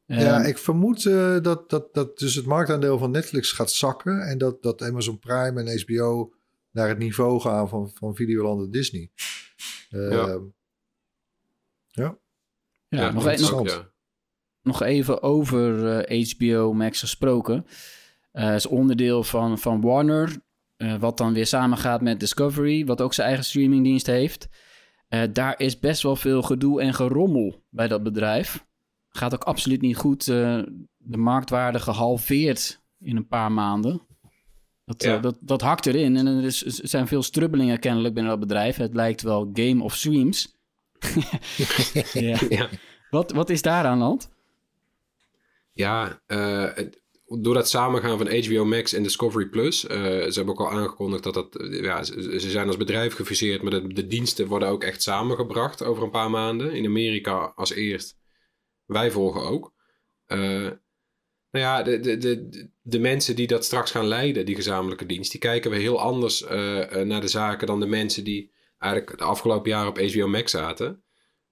Ja, 0.07 0.45
ik 0.45 0.59
vermoed 0.59 1.03
dat, 1.43 1.71
dat, 1.71 1.95
dat 1.95 2.19
dus 2.19 2.35
het 2.35 2.47
marktaandeel 2.47 2.99
van 2.99 3.11
Netflix 3.11 3.53
gaat 3.53 3.71
zakken 3.71 4.21
en 4.21 4.39
dat, 4.39 4.63
dat 4.63 4.83
Amazon 4.83 5.19
Prime 5.19 5.63
en 5.63 5.81
HBO 5.81 6.33
naar 6.71 6.89
het 6.89 6.99
niveau 6.99 7.41
gaan 7.41 7.69
van, 7.69 7.91
van 7.95 8.15
Videoland 8.15 8.65
en 8.65 8.71
Disney. 8.71 9.11
Uh, 9.91 10.11
ja. 10.11 10.39
ja. 11.91 12.17
Ja, 12.89 13.11
nog, 13.11 13.25
een, 13.25 13.41
nog, 13.41 13.91
nog, 14.63 14.83
even 14.83 15.23
over 15.23 15.79
uh, 15.79 16.21
eh, 16.21 16.29
HBO 16.29 16.73
Max 16.73 17.01
gesproken. 17.01 17.67
Uh, 18.33 18.55
is 18.55 18.67
onderdeel 18.67 19.25
van, 19.25 19.59
van 19.59 19.81
Warner, 19.81 20.37
uh, 20.77 20.97
wat 20.97 21.19
dan 21.19 21.33
weer 21.33 21.47
samengaat 21.47 22.01
met 22.01 22.21
Discovery, 22.21 22.85
wat 22.85 23.01
ook 23.01 23.15
zijn 23.15 23.27
eigen 23.27 23.45
streamingdienst 23.45 24.07
heeft. 24.07 24.49
daar 25.33 25.61
is 25.61 25.79
best 25.79 26.03
wel 26.03 26.17
veel 26.17 26.43
gedoe 26.43 26.81
en 26.81 26.95
gerommel 26.95 27.63
bij 27.71 27.89
dat 27.89 28.03
bedrijf. 28.03 28.65
gaat 29.09 29.35
ook 29.35 29.45
absoluut 29.45 29.81
niet 29.81 29.97
goed. 29.97 30.27
Uh, 30.27 30.63
de 30.97 31.17
marktwaarde 31.17 31.79
gehalveerd 31.79 32.83
in 32.99 33.17
een 33.17 33.29
paar 33.29 33.53
maanden. 33.53 34.03
Dat, 34.85 35.03
ja. 35.03 35.19
dat, 35.19 35.37
dat 35.41 35.61
hakt 35.61 35.87
erin. 35.87 36.17
En 36.17 36.27
er, 36.27 36.45
is, 36.45 36.65
er 36.65 36.89
zijn 36.89 37.07
veel 37.07 37.23
strubbelingen 37.23 37.79
kennelijk 37.79 38.15
binnen 38.15 38.33
dat 38.33 38.41
bedrijf. 38.41 38.77
Het 38.77 38.95
lijkt 38.95 39.23
wel 39.23 39.51
Game 39.53 39.83
of 39.83 39.95
Streams. 39.95 40.57
ja. 42.13 42.39
ja. 42.49 42.69
Wat, 43.11 43.33
wat 43.33 43.51
is 43.51 43.63
daar 43.63 43.85
aan 43.85 43.99
de 43.99 44.05
hand? 44.05 44.29
Ja, 45.73 46.21
uh, 46.27 46.71
door 47.27 47.55
dat 47.55 47.69
samengaan 47.69 48.19
van 48.19 48.45
HBO 48.45 48.65
Max 48.65 48.93
en 48.93 49.03
Discovery 49.03 49.47
Plus. 49.47 49.85
Uh, 49.85 49.91
ze 49.91 50.33
hebben 50.35 50.49
ook 50.55 50.61
al 50.61 50.71
aangekondigd 50.71 51.23
dat 51.23 51.35
dat. 51.35 51.49
ja, 51.71 52.03
ze, 52.03 52.51
zijn 52.51 52.67
als 52.67 52.77
bedrijf 52.77 53.15
gefuseerd, 53.15 53.63
maar 53.63 53.95
de, 53.95 54.07
diensten 54.07 54.47
worden 54.47 54.69
ook 54.69 54.85
echt 54.85 55.03
samengebracht 55.03 55.83
over 55.83 56.03
een 56.03 56.11
paar 56.11 56.31
maanden. 56.31 56.73
In 56.73 56.87
Amerika 56.87 57.53
als 57.55 57.73
eerst. 57.73 58.17
Wij 58.85 59.11
volgen 59.11 59.43
ook. 59.43 59.73
Uh, 60.27 60.71
nou 61.51 61.67
ja, 61.67 61.83
de, 61.83 62.01
de, 62.01 62.17
de, 62.17 62.69
de 62.81 62.99
mensen 62.99 63.37
die 63.37 63.47
dat 63.47 63.65
straks 63.65 63.91
gaan 63.91 64.07
leiden, 64.07 64.47
die 64.47 64.55
gezamenlijke 64.55 65.07
dienst, 65.07 65.31
die 65.31 65.41
kijken 65.41 65.71
we 65.71 65.77
heel 65.77 66.01
anders 66.01 66.41
naar 67.05 67.21
de 67.21 67.29
zaken 67.29 67.67
dan 67.67 67.81
de 67.81 67.87
mensen 67.87 68.25
die 68.25 68.53
eigenlijk 68.79 69.19
de 69.19 69.25
afgelopen 69.25 69.71
jaren 69.71 69.89
op 69.89 69.99
HBO 69.99 70.29
Max 70.29 70.51
zaten. 70.51 71.04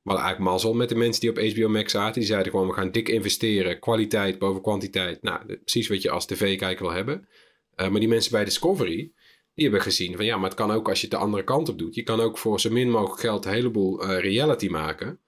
Maar 0.03 0.17
eigenlijk 0.17 0.51
mazzel 0.51 0.75
met 0.75 0.89
de 0.89 0.95
mensen 0.95 1.21
die 1.21 1.31
op 1.31 1.53
HBO 1.53 1.69
Max 1.69 1.93
zaten. 1.93 2.21
Die 2.21 2.29
zeiden 2.29 2.53
gewoon, 2.53 2.67
we 2.67 2.73
gaan 2.73 2.91
dik 2.91 3.09
investeren. 3.09 3.79
Kwaliteit 3.79 4.39
boven 4.39 4.63
kwantiteit. 4.63 5.23
Nou, 5.23 5.57
precies 5.57 5.89
wat 5.89 6.03
je 6.03 6.11
als 6.11 6.27
tv-kijker 6.27 6.85
wil 6.85 6.95
hebben. 6.95 7.29
Uh, 7.77 7.89
maar 7.89 8.01
die 8.01 8.09
mensen 8.09 8.33
bij 8.33 8.45
Discovery, 8.45 9.13
die 9.55 9.65
hebben 9.65 9.81
gezien 9.83 10.17
van... 10.17 10.25
Ja, 10.25 10.37
maar 10.37 10.49
het 10.49 10.59
kan 10.59 10.71
ook 10.71 10.89
als 10.89 11.01
je 11.01 11.07
het 11.07 11.15
de 11.15 11.23
andere 11.23 11.45
kant 11.45 11.69
op 11.69 11.79
doet. 11.79 11.95
Je 11.95 12.03
kan 12.03 12.21
ook 12.21 12.39
voor 12.39 12.61
zo 12.61 12.71
min 12.71 12.91
mogelijk 12.91 13.21
geld 13.21 13.45
een 13.45 13.53
heleboel 13.53 14.05
uh, 14.05 14.19
reality 14.19 14.69
maken. 14.69 15.21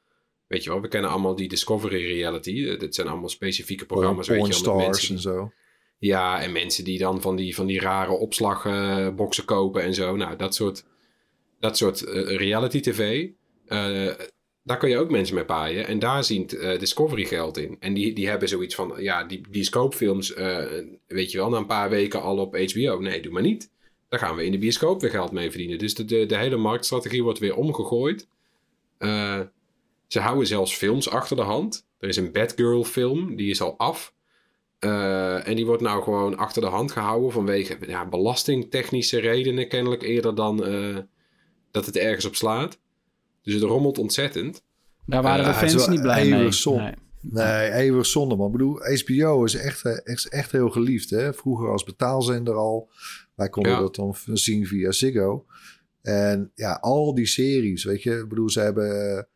Weet 0.47 0.65
je 0.65 0.71
wel, 0.71 0.81
we 0.81 0.89
kennen 0.89 1.11
allemaal 1.11 1.35
die 1.35 1.49
Discovery 1.49 2.07
reality. 2.07 2.51
Uh, 2.51 2.79
dat 2.79 2.95
zijn 2.95 3.09
allemaal 3.09 3.29
specifieke 3.29 3.87
programma's. 3.87 4.27
Porn 4.27 4.41
weet 4.41 4.49
je 4.49 4.55
stars 4.55 5.11
en 5.11 5.19
zo. 5.19 5.53
Ja, 5.99 6.43
en 6.43 6.53
mensen 6.53 6.85
die 6.85 6.99
dan 6.99 7.21
van 7.21 7.37
die, 7.37 7.55
van 7.55 7.67
die 7.67 7.81
rare 7.81 8.13
opslagboxen 8.13 9.45
kopen 9.45 9.83
en 9.83 9.95
zo. 9.95 10.17
Nou, 10.17 10.37
dat 10.37 10.55
soort, 10.55 10.85
dat 11.61 11.77
soort 11.77 12.01
reality 12.01 12.81
tv 12.81 13.29
daar 14.65 14.79
kun 14.79 14.89
je 14.89 14.99
ook 14.99 15.11
mensen 15.11 15.35
mee 15.35 15.45
paaien. 15.45 15.87
En 15.87 15.99
daar 15.99 16.25
ziet 16.25 16.53
uh, 16.53 16.79
Discovery 16.79 17.25
geld 17.25 17.57
in. 17.57 17.77
En 17.81 17.95
die, 17.95 18.13
die 18.13 18.29
hebben 18.29 18.49
zoiets 18.49 18.75
van, 18.75 18.95
ja, 18.99 19.25
die 19.25 19.41
bioscoopfilms, 19.51 20.37
uh, 20.37 20.65
weet 21.07 21.31
je 21.31 21.39
wel, 21.39 21.49
na 21.49 21.57
een 21.57 21.67
paar 21.67 21.91
weken 21.91 22.23
al 22.23 22.39
op 22.39 22.57
HBO. 22.57 22.99
Nee, 23.01 23.23
doe 23.23 23.33
maar 23.33 23.43
niet. 23.43 23.71
Daar 24.09 24.19
gaan 24.21 24.37
we 24.37 24.45
in 24.45 24.53
de 24.53 24.59
bioscoop 24.59 25.01
weer 25.01 25.11
geld 25.11 25.33
mee 25.33 25.51
verdienen. 25.51 25.79
Dus 25.79 25.95
de, 25.95 26.27
de, 26.27 26.37
hele 26.37 26.57
marktstrategie 26.57 27.23
wordt 27.23 27.39
weer 27.39 27.57
omgegooid. 27.57 28.29
Uh, 28.99 29.41
ze 30.07 30.21
houden 30.21 30.47
zelfs 30.47 30.75
films 30.75 31.11
achter 31.11 31.37
de 31.37 31.43
hand. 31.43 31.87
Er 31.99 32.09
is 32.09 32.17
een 32.17 32.33
Batgirl 32.33 32.85
film, 32.85 33.37
die 33.37 33.51
is 33.51 33.61
al 33.61 33.79
af. 33.79 34.15
en 34.79 35.57
die 35.57 35.67
wordt 35.67 35.83
nou 35.83 36.03
gewoon 36.03 36.37
achter 36.37 36.63
de 36.63 36.69
hand 36.69 36.93
gehouden 36.93 37.33
vanwege 37.33 37.79
ja, 37.87 38.09
belastingtechnische 38.09 39.21
redenen 39.21 39.69
kennelijk 39.69 40.03
eerder 40.03 40.35
dan 40.35 40.57
dat 41.71 41.87
het 41.87 41.97
ergens 41.97 42.25
op 42.25 42.35
slaat. 42.35 42.79
Dus 43.45 43.55
het 43.55 43.63
rommelt 43.63 43.99
ontzettend. 43.99 44.63
Daar 45.07 45.23
waren 45.23 45.45
de 45.45 45.55
fans 45.55 45.89
niet 45.89 46.01
blij 46.01 46.29
mee. 46.29 46.49
Nee. 46.65 46.95
Nee, 47.31 47.71
eeuwig 47.71 48.07
zonde. 48.07 48.37
Maar 48.37 48.47
ik 48.47 48.53
bedoel, 48.53 48.79
HBO 48.79 49.45
is 49.45 49.55
echt, 49.55 49.85
eh, 49.85 49.99
echt, 50.05 50.29
echt 50.29 50.53
heel 50.53 50.71
geliefd. 50.71 51.11
Hè? 51.11 51.35
Vroeger 51.35 51.69
als 51.69 51.85
betaalzender 51.85 52.55
al. 52.55 52.91
Wij 53.35 53.49
konden 53.49 53.79
dat 53.79 53.95
dan 53.95 54.17
zien 54.33 54.67
via 54.67 54.93
Ziggo. 54.93 55.47
En 56.03 56.51
ja, 56.55 56.73
al 56.73 57.15
die 57.15 57.27
series, 57.27 57.85
weet 57.85 58.03
je. 58.03 58.19
Ik 58.19 58.29
bedoel, 58.29 58.51
ze 58.51 58.61
hebben 58.61 59.29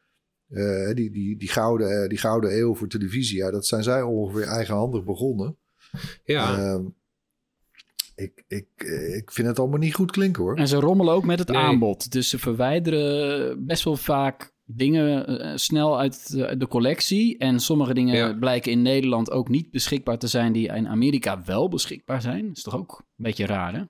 uh, 0.49 0.95
die, 0.95 1.11
die, 1.11 1.37
die, 1.37 1.49
gouden, 1.49 2.09
die 2.09 2.19
gouden 2.19 2.59
eeuw 2.59 2.75
voor 2.75 2.89
televisie. 2.89 3.37
Ja, 3.37 3.51
dat 3.51 3.67
zijn 3.67 3.83
zij 3.83 4.03
ongeveer 4.03 4.47
eigenhandig 4.47 5.05
begonnen. 5.05 5.57
Ja. 6.25 6.59
Uh, 6.59 6.79
ik, 8.19 8.45
ik, 8.49 8.67
ik 9.17 9.31
vind 9.33 9.49
het 9.49 9.59
allemaal 9.59 9.79
niet 9.79 9.95
goed 9.95 10.11
klinken 10.11 10.43
hoor. 10.43 10.57
En 10.57 10.69
ze 10.69 10.77
rommelen 10.77 11.15
ook 11.15 11.25
met 11.25 11.39
het 11.39 11.51
aanbod. 11.51 12.13
Dus 12.13 12.29
ze 12.29 12.39
verwijderen 12.39 13.67
best 13.67 13.85
wel 13.85 13.97
vaak 13.97 14.53
dingen 14.65 15.27
eh, 15.27 15.53
snel 15.55 15.99
uit 15.99 16.31
de, 16.59 16.67
collectie. 16.69 17.39
En 17.39 17.61
sommige 17.61 17.95
dingen 17.95 18.39
blijken 18.39 18.73
in 18.73 18.83
Nederland 18.83 19.31
ook 19.31 19.49
niet 19.49 19.71
beschikbaar 19.71 20.19
te 20.19 20.27
zijn, 20.27 20.53
die 20.53 20.69
in 20.69 20.89
Amerika 20.89 21.43
wel 21.45 21.69
beschikbaar 21.69 22.23
zijn. 22.23 22.47
Dat 22.47 22.57
is 22.57 22.63
toch 22.63 22.77
ook 22.77 22.99
een 22.99 23.25
beetje 23.25 23.47
raar, 23.47 23.75
hè? 23.75 23.83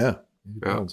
Ja, 0.00 0.24
ja. 0.60 0.84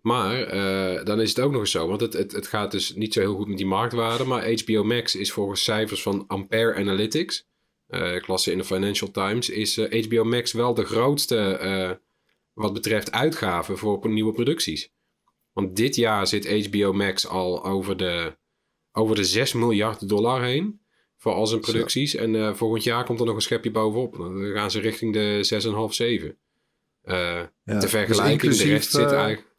Maar 0.00 0.54
uh, 0.54 1.04
dan 1.04 1.20
is 1.20 1.28
het 1.28 1.40
ook 1.40 1.52
nog 1.52 1.60
eens 1.60 1.70
zo, 1.70 1.88
want 1.88 2.00
het, 2.00 2.12
het, 2.12 2.32
het 2.32 2.46
gaat 2.46 2.70
dus 2.70 2.94
niet 2.94 3.12
zo 3.12 3.20
heel 3.20 3.34
goed 3.34 3.48
met 3.48 3.56
die 3.56 3.66
marktwaarde. 3.66 4.24
Maar 4.24 4.52
HBO 4.64 4.84
Max 4.84 5.14
is 5.16 5.32
volgens 5.32 5.64
cijfers 5.64 6.02
van 6.02 6.24
Ampere 6.26 6.74
Analytics 6.74 7.46
uh, 7.92 8.20
klasse 8.20 8.50
in 8.52 8.58
de 8.58 8.64
Financial 8.64 9.10
Times, 9.10 9.50
is 9.50 9.76
HBO 9.76 10.22
eh, 10.22 10.22
Max 10.22 10.52
wel 10.52 10.74
de 10.74 10.84
grootste 10.84 11.58
uh, 11.62 11.90
wat 12.52 12.72
betreft 12.72 13.12
uitgaven 13.12 13.78
voor 13.78 14.08
nieuwe 14.08 14.32
producties. 14.32 14.92
Want 15.52 15.76
dit 15.76 15.96
jaar 15.96 16.26
zit 16.26 16.66
HBO 16.66 16.92
Max 16.92 17.26
al 17.26 17.64
over 17.64 17.96
de, 17.96 18.36
over 18.92 19.16
de 19.16 19.24
6 19.24 19.52
miljard 19.52 20.08
dollar 20.08 20.42
heen 20.42 20.80
voor 21.18 21.32
al 21.32 21.46
zijn 21.46 21.60
producties. 21.60 22.14
En 22.14 22.34
uh, 22.34 22.54
volgend 22.54 22.84
jaar 22.84 23.04
komt 23.04 23.20
er 23.20 23.26
nog 23.26 23.34
een 23.34 23.42
schepje 23.42 23.70
bovenop. 23.70 24.16
Dan 24.16 24.52
gaan 24.54 24.70
ze 24.70 24.80
richting 24.80 25.12
de 25.12 25.60
6,5, 25.88 25.94
7. 25.94 26.38
Uh, 27.04 27.14
ja, 27.64 27.78
te 27.78 27.88
vergelijken, 27.88 28.48
dus 28.48 28.58
de 28.58 28.68
rest 28.68 28.90
zit 28.90 29.12
eigenlijk... 29.12 29.50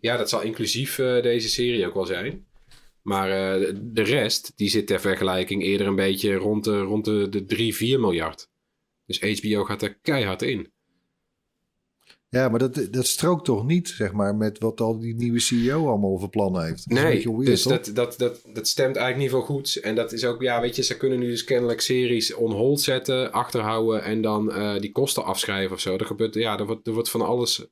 Ja, 0.00 0.16
dat 0.16 0.28
zal 0.28 0.42
inclusief 0.42 0.96
deze 0.96 1.48
serie 1.48 1.86
ook 1.86 1.94
wel 1.94 2.06
zijn. 2.06 2.46
Maar 3.02 3.28
uh, 3.28 3.76
de 3.82 4.02
rest, 4.02 4.52
die 4.56 4.68
zit 4.68 4.86
ter 4.86 5.00
vergelijking 5.00 5.62
eerder 5.62 5.86
een 5.86 5.94
beetje 5.94 6.34
rond 6.34 6.64
de, 6.64 6.80
rond 6.80 7.04
de, 7.04 7.28
de 7.28 7.44
3, 7.44 7.74
4 7.74 8.00
miljard. 8.00 8.48
Dus 9.06 9.40
HBO 9.40 9.64
gaat 9.64 9.82
er 9.82 9.94
keihard 9.94 10.42
in. 10.42 10.72
Ja, 12.28 12.48
maar 12.48 12.58
dat, 12.58 12.88
dat 12.90 13.06
strookt 13.06 13.44
toch 13.44 13.66
niet, 13.66 13.88
zeg 13.88 14.12
maar, 14.12 14.34
met 14.34 14.58
wat 14.58 14.80
al 14.80 14.98
die 14.98 15.14
nieuwe 15.14 15.38
CEO 15.38 15.88
allemaal 15.88 16.18
voor 16.18 16.28
plannen 16.28 16.64
heeft. 16.64 16.88
Dat 16.88 16.98
nee, 16.98 17.24
weird, 17.24 17.46
dus 17.46 17.62
dat, 17.62 17.90
dat, 17.94 18.18
dat, 18.18 18.40
dat 18.52 18.68
stemt 18.68 18.96
eigenlijk 18.96 19.16
niet 19.16 19.30
veel 19.30 19.54
goed. 19.54 19.76
En 19.76 19.94
dat 19.94 20.12
is 20.12 20.24
ook, 20.24 20.42
ja, 20.42 20.60
weet 20.60 20.76
je, 20.76 20.82
ze 20.82 20.96
kunnen 20.96 21.18
nu 21.18 21.26
dus 21.26 21.44
kennelijk 21.44 21.80
series 21.80 22.34
on 22.34 22.52
hold 22.52 22.80
zetten, 22.80 23.32
achterhouden 23.32 24.02
en 24.02 24.22
dan 24.22 24.48
uh, 24.50 24.80
die 24.80 24.92
kosten 24.92 25.24
afschrijven 25.24 25.72
of 25.72 25.80
zo. 25.80 25.96
Er 25.96 26.06
gebeurt, 26.06 26.34
ja, 26.34 26.58
er 26.58 26.66
wordt, 26.66 26.86
er 26.86 26.92
wordt 26.92 27.10
van 27.10 27.20
alles 27.20 27.66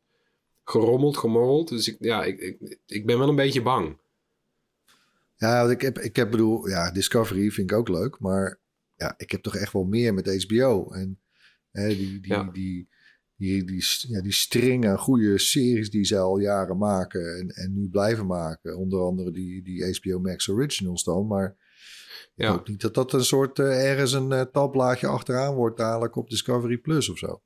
gerommeld, 0.64 1.16
gemorreld. 1.16 1.68
Dus 1.68 1.88
ik, 1.88 1.96
ja, 2.00 2.24
ik, 2.24 2.40
ik, 2.40 2.78
ik 2.86 3.06
ben 3.06 3.18
wel 3.18 3.28
een 3.28 3.36
beetje 3.36 3.62
bang. 3.62 3.98
Ja, 5.40 5.70
ik 5.70 5.81
heb, 5.81 5.98
ik 5.98 6.16
heb 6.16 6.31
bedoel, 6.31 6.68
ja, 6.68 6.90
Discovery 6.90 7.50
vind 7.50 7.70
ik 7.70 7.76
ook 7.76 7.88
leuk, 7.88 8.18
maar 8.18 8.61
ja, 8.94 9.14
ik 9.16 9.31
heb 9.31 9.42
toch 9.42 9.57
echt 9.57 9.72
wel 9.72 9.85
meer 9.85 10.14
met 10.14 10.44
HBO. 10.44 10.90
En 10.92 11.20
hè, 11.70 11.88
die, 11.88 12.20
die, 12.20 12.50
die, 12.53 12.88
die, 13.37 13.64
die, 13.64 13.85
ja, 14.09 14.20
die 14.20 14.96
goede 14.96 15.38
series 15.38 15.90
die 15.90 16.05
ze 16.05 16.18
al 16.18 16.38
jaren 16.38 16.79
maken 16.79 17.38
en, 17.38 17.48
en 17.48 17.72
nu 17.74 17.88
blijven 17.88 18.26
maken. 18.26 18.76
Onder 18.76 19.00
andere 19.00 19.31
die, 19.31 19.62
die 19.62 19.98
HBO 20.00 20.18
Max 20.18 20.48
Originals 20.48 21.05
dan, 21.05 21.26
maar 21.26 21.57
ik 22.37 22.46
hoop 22.46 22.68
niet 22.68 22.81
dat 22.81 22.94
dat 22.94 23.12
een 23.12 23.24
soort 23.24 23.59
uh, 23.59 23.90
ergens 23.90 24.12
een 24.12 24.31
uh, 24.31 24.40
tabblaadje 24.40 25.07
achteraan 25.07 25.55
wordt 25.55 25.76
dadelijk 25.76 26.16
op 26.16 26.31
Discovery 26.31 26.79
Plus 26.79 27.09
of 27.09 27.18
zo. 27.18 27.42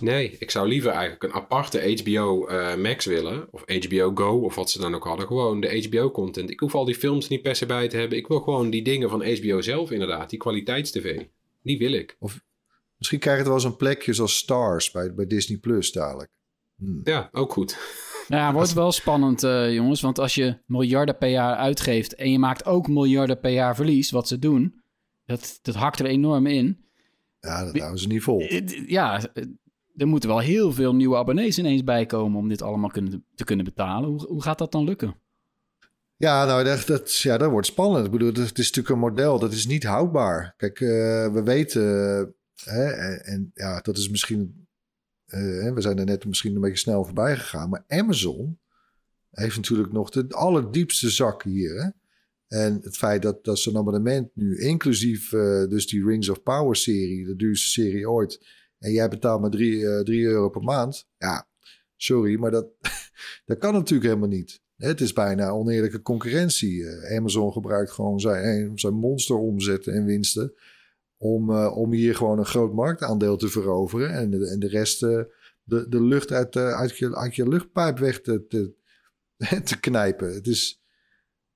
Nee, 0.00 0.36
ik 0.38 0.50
zou 0.50 0.68
liever 0.68 0.90
eigenlijk 0.90 1.22
een 1.22 1.32
aparte 1.32 2.00
HBO 2.02 2.48
uh, 2.48 2.72
eh, 2.72 2.78
Max 2.78 3.04
willen. 3.04 3.48
Of 3.50 3.64
HBO 3.66 4.10
Go, 4.14 4.38
of 4.38 4.54
wat 4.54 4.70
ze 4.70 4.80
dan 4.80 4.94
ook 4.94 5.04
hadden. 5.04 5.26
Gewoon 5.26 5.60
de 5.60 5.88
HBO-content. 5.88 6.50
Ik 6.50 6.60
hoef 6.60 6.74
al 6.74 6.84
die 6.84 6.94
films 6.94 7.28
niet 7.28 7.42
per 7.42 7.56
se 7.56 7.66
bij 7.66 7.88
te 7.88 7.96
hebben. 7.96 8.18
Ik 8.18 8.26
wil 8.26 8.40
gewoon 8.40 8.70
die 8.70 8.82
dingen 8.82 9.10
van 9.10 9.26
HBO 9.36 9.60
zelf 9.60 9.90
inderdaad. 9.90 10.30
Die 10.30 10.38
kwaliteitstv. 10.38 11.22
Die 11.62 11.78
wil 11.78 11.92
ik. 11.92 12.16
Of 12.18 12.40
misschien 12.98 13.18
krijg 13.18 13.36
je 13.36 13.42
het 13.42 13.52
wel 13.52 13.62
eens 13.62 13.72
een 13.72 13.76
plekje 13.76 14.12
zoals 14.12 14.36
Stars 14.36 14.90
bij, 14.90 15.14
bij 15.14 15.26
Disney 15.26 15.58
Plus 15.58 15.92
dadelijk. 15.92 16.30
Hmm. 16.76 17.00
Ja, 17.04 17.28
ook 17.32 17.52
goed. 17.52 17.78
Ja, 18.28 18.52
wordt 18.52 18.72
wel 18.72 18.92
spannend, 18.92 19.42
uh, 19.42 19.74
jongens. 19.74 20.00
Want 20.00 20.18
als 20.18 20.34
je 20.34 20.58
miljarden 20.66 21.18
per 21.18 21.28
jaar 21.28 21.56
uitgeeft 21.56 22.14
en 22.14 22.30
je 22.30 22.38
maakt 22.38 22.64
ook 22.64 22.88
miljarden 22.88 23.40
per 23.40 23.50
jaar 23.50 23.74
verlies, 23.76 24.10
wat 24.10 24.28
ze 24.28 24.38
doen, 24.38 24.82
dat, 25.26 25.58
dat 25.62 25.74
hakt 25.74 25.98
er 25.98 26.06
enorm 26.06 26.46
in. 26.46 26.84
Ja, 27.40 27.64
dat 27.64 27.78
houden 27.78 28.00
ze 28.00 28.06
niet 28.06 28.22
vol. 28.22 28.42
Ja, 28.86 29.20
er 29.96 30.06
moeten 30.06 30.28
wel 30.28 30.38
heel 30.38 30.72
veel 30.72 30.94
nieuwe 30.94 31.16
abonnees 31.16 31.58
ineens 31.58 31.84
bij 31.84 32.06
komen 32.06 32.38
om 32.38 32.48
dit 32.48 32.62
allemaal 32.62 32.90
kunnen, 32.90 33.24
te 33.34 33.44
kunnen 33.44 33.64
betalen. 33.64 34.08
Hoe, 34.08 34.26
hoe 34.26 34.42
gaat 34.42 34.58
dat 34.58 34.72
dan 34.72 34.84
lukken? 34.84 35.14
Ja, 36.16 36.44
nou, 36.44 36.64
dat, 36.64 36.86
dat, 36.86 37.16
ja, 37.16 37.38
dat 37.38 37.50
wordt 37.50 37.66
spannend. 37.66 38.06
Ik 38.06 38.12
bedoel, 38.12 38.28
het 38.28 38.38
is 38.38 38.52
natuurlijk 38.54 38.88
een 38.88 38.98
model 38.98 39.38
dat 39.38 39.52
is 39.52 39.66
niet 39.66 39.84
houdbaar. 39.84 40.54
Kijk, 40.56 40.80
uh, 40.80 40.88
we 41.32 41.42
weten, 41.44 41.84
hè, 42.64 42.90
en, 43.14 43.50
ja, 43.54 43.80
dat 43.80 43.96
is 43.96 44.10
misschien, 44.10 44.66
uh, 45.26 45.72
we 45.72 45.80
zijn 45.80 45.98
er 45.98 46.04
net 46.04 46.26
misschien 46.26 46.54
een 46.54 46.60
beetje 46.60 46.76
snel 46.76 47.04
voorbij 47.04 47.36
gegaan, 47.36 47.68
maar 47.68 47.84
Amazon 47.88 48.58
heeft 49.30 49.56
natuurlijk 49.56 49.92
nog 49.92 50.10
de 50.10 50.26
allerdiepste 50.28 51.10
zak 51.10 51.42
hier. 51.42 51.82
Hè? 51.82 51.88
En 52.58 52.80
het 52.82 52.96
feit 52.96 53.22
dat, 53.22 53.44
dat 53.44 53.58
zo'n 53.58 53.76
abonnement 53.76 54.30
nu, 54.34 54.58
inclusief 54.58 55.32
uh, 55.32 55.68
dus 55.68 55.86
die 55.86 56.04
Rings 56.04 56.28
of 56.28 56.42
Power 56.42 56.76
serie, 56.76 57.24
de 57.24 57.36
duurste 57.36 57.68
serie 57.68 58.10
ooit, 58.10 58.46
en 58.78 58.92
jij 58.92 59.08
betaalt 59.08 59.40
maar 59.40 59.50
3 59.50 59.78
uh, 59.78 60.24
euro 60.24 60.48
per 60.48 60.62
maand. 60.62 61.06
Ja, 61.16 61.48
sorry, 61.96 62.38
maar 62.38 62.50
dat, 62.50 62.66
dat 63.44 63.58
kan 63.58 63.72
natuurlijk 63.72 64.08
helemaal 64.08 64.28
niet. 64.28 64.60
Het 64.76 65.00
is 65.00 65.12
bijna 65.12 65.48
oneerlijke 65.48 66.02
concurrentie. 66.02 66.86
Eh, 66.86 67.16
Amazon 67.16 67.52
gebruikt 67.52 67.90
gewoon 67.90 68.20
zijn, 68.20 68.78
zijn 68.78 68.94
monsteromzetten 68.94 69.92
en 69.92 70.04
winsten 70.04 70.54
om, 71.16 71.50
uh, 71.50 71.76
om 71.76 71.92
hier 71.92 72.14
gewoon 72.14 72.38
een 72.38 72.46
groot 72.46 72.72
marktaandeel 72.72 73.36
te 73.36 73.48
veroveren 73.48 74.10
en 74.10 74.30
de, 74.30 74.48
en 74.48 74.58
de 74.58 74.68
rest 74.68 75.02
uh, 75.02 75.22
de, 75.62 75.88
de 75.88 76.02
lucht 76.02 76.32
uit, 76.32 76.56
uh, 76.56 76.72
uit, 76.72 76.98
je, 76.98 77.16
uit 77.16 77.36
je 77.36 77.48
luchtpijp 77.48 77.98
weg 77.98 78.20
te, 78.20 78.46
te, 78.46 78.74
te 79.64 79.80
knijpen. 79.80 80.34
Het 80.34 80.46
is, 80.46 80.82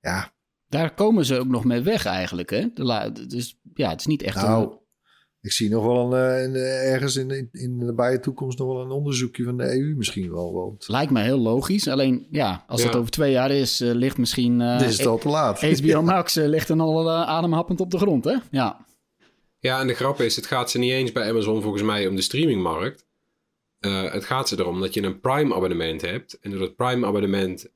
ja. 0.00 0.32
Daar 0.68 0.94
komen 0.94 1.24
ze 1.24 1.38
ook 1.38 1.48
nog 1.48 1.64
mee 1.64 1.82
weg 1.82 2.04
eigenlijk, 2.04 2.50
hè? 2.50 2.68
De 2.74 3.26
dus 3.26 3.60
ja, 3.74 3.90
het 3.90 4.00
is 4.00 4.06
niet 4.06 4.22
echt 4.22 4.36
nou, 4.36 4.79
Ik 5.43 5.53
zie 5.53 5.70
nog 5.70 5.84
wel 5.84 6.16
een, 6.16 6.45
een 6.45 6.55
ergens 6.93 7.16
in, 7.16 7.30
in, 7.30 7.49
in 7.53 7.78
de 7.78 7.84
nabije 7.84 8.20
toekomst 8.20 8.59
nog 8.59 8.68
wel 8.68 8.80
een 8.80 8.91
onderzoekje 8.91 9.45
van 9.45 9.57
de 9.57 9.78
EU 9.78 9.95
misschien 9.97 10.32
wel. 10.32 10.53
Want... 10.53 10.88
Lijkt 10.88 11.12
me 11.12 11.22
heel 11.22 11.38
logisch. 11.38 11.88
Alleen 11.88 12.26
ja, 12.30 12.64
als 12.66 12.82
het 12.82 12.97
over 12.97 13.11
twee 13.11 13.32
jaar 13.32 13.51
is, 13.51 13.78
ligt 13.78 14.18
misschien... 14.18 14.61
Uh, 14.61 14.80
is 14.80 14.99
het 14.99 15.07
al 15.07 15.18
te 15.18 15.28
laat. 15.28 15.61
HBO 15.80 16.03
Max 16.03 16.34
ligt 16.34 16.68
dan 16.68 16.80
al 16.80 17.11
ademhappend 17.11 17.80
op 17.80 17.91
de 17.91 17.99
grond, 17.99 18.24
hè? 18.24 18.36
Ja. 18.51 18.86
Ja, 19.59 19.80
en 19.80 19.86
de 19.86 19.95
grap 19.95 20.20
is, 20.20 20.36
het 20.36 20.47
gaat 20.47 20.70
ze 20.70 20.78
niet 20.78 20.93
eens 20.93 21.12
bij 21.12 21.28
Amazon 21.28 21.62
volgens 21.62 21.82
mij 21.82 22.07
om 22.07 22.16
de 22.16 22.22
streamingmarkt. 22.22 23.07
Uh, 23.80 24.12
het 24.12 24.24
gaat 24.24 24.49
ze 24.49 24.59
erom 24.59 24.80
dat 24.80 24.95
je 24.95 25.03
een 25.03 25.20
Prime 25.20 25.55
abonnement 25.55 26.01
hebt. 26.01 26.38
En 26.41 26.51
door 26.51 26.61
dat 26.61 26.76
Prime 26.76 27.07
abonnement 27.07 27.66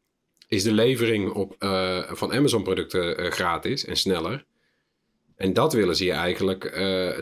is 0.48 0.62
de 0.62 0.72
levering 0.72 1.32
op, 1.32 1.56
uh, 1.58 2.02
van 2.12 2.32
Amazon 2.32 2.62
producten 2.62 3.24
uh, 3.24 3.30
gratis 3.30 3.84
en 3.84 3.96
sneller. 3.96 4.46
En 5.36 5.52
dat 5.52 5.72
willen 5.72 5.96
ze 5.96 6.04
je 6.04 6.12
eigenlijk, 6.12 6.72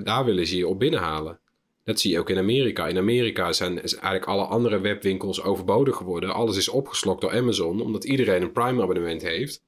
daar 0.05 0.25
willen 0.25 0.47
ze 0.47 0.57
je 0.57 0.69
op 0.69 0.79
binnenhalen. 0.79 1.41
Dat 1.85 2.01
zie 2.01 2.11
je 2.13 2.19
ook 2.19 2.31
in 2.31 2.39
Amerika. 2.39 2.87
In 2.87 2.97
Amerika 2.97 3.53
zijn 3.53 3.81
eigenlijk 3.81 4.25
alle 4.25 4.45
andere 4.45 4.81
webwinkels 4.81 5.43
overbodig 5.43 5.97
geworden. 5.97 6.35
Alles 6.35 6.57
is 6.57 6.69
opgeslokt 6.69 7.21
door 7.21 7.33
Amazon, 7.33 7.81
omdat 7.81 8.05
iedereen 8.05 8.43
een 8.43 8.53
Prime 8.53 8.83
abonnement 8.83 9.23
heeft. 9.23 9.63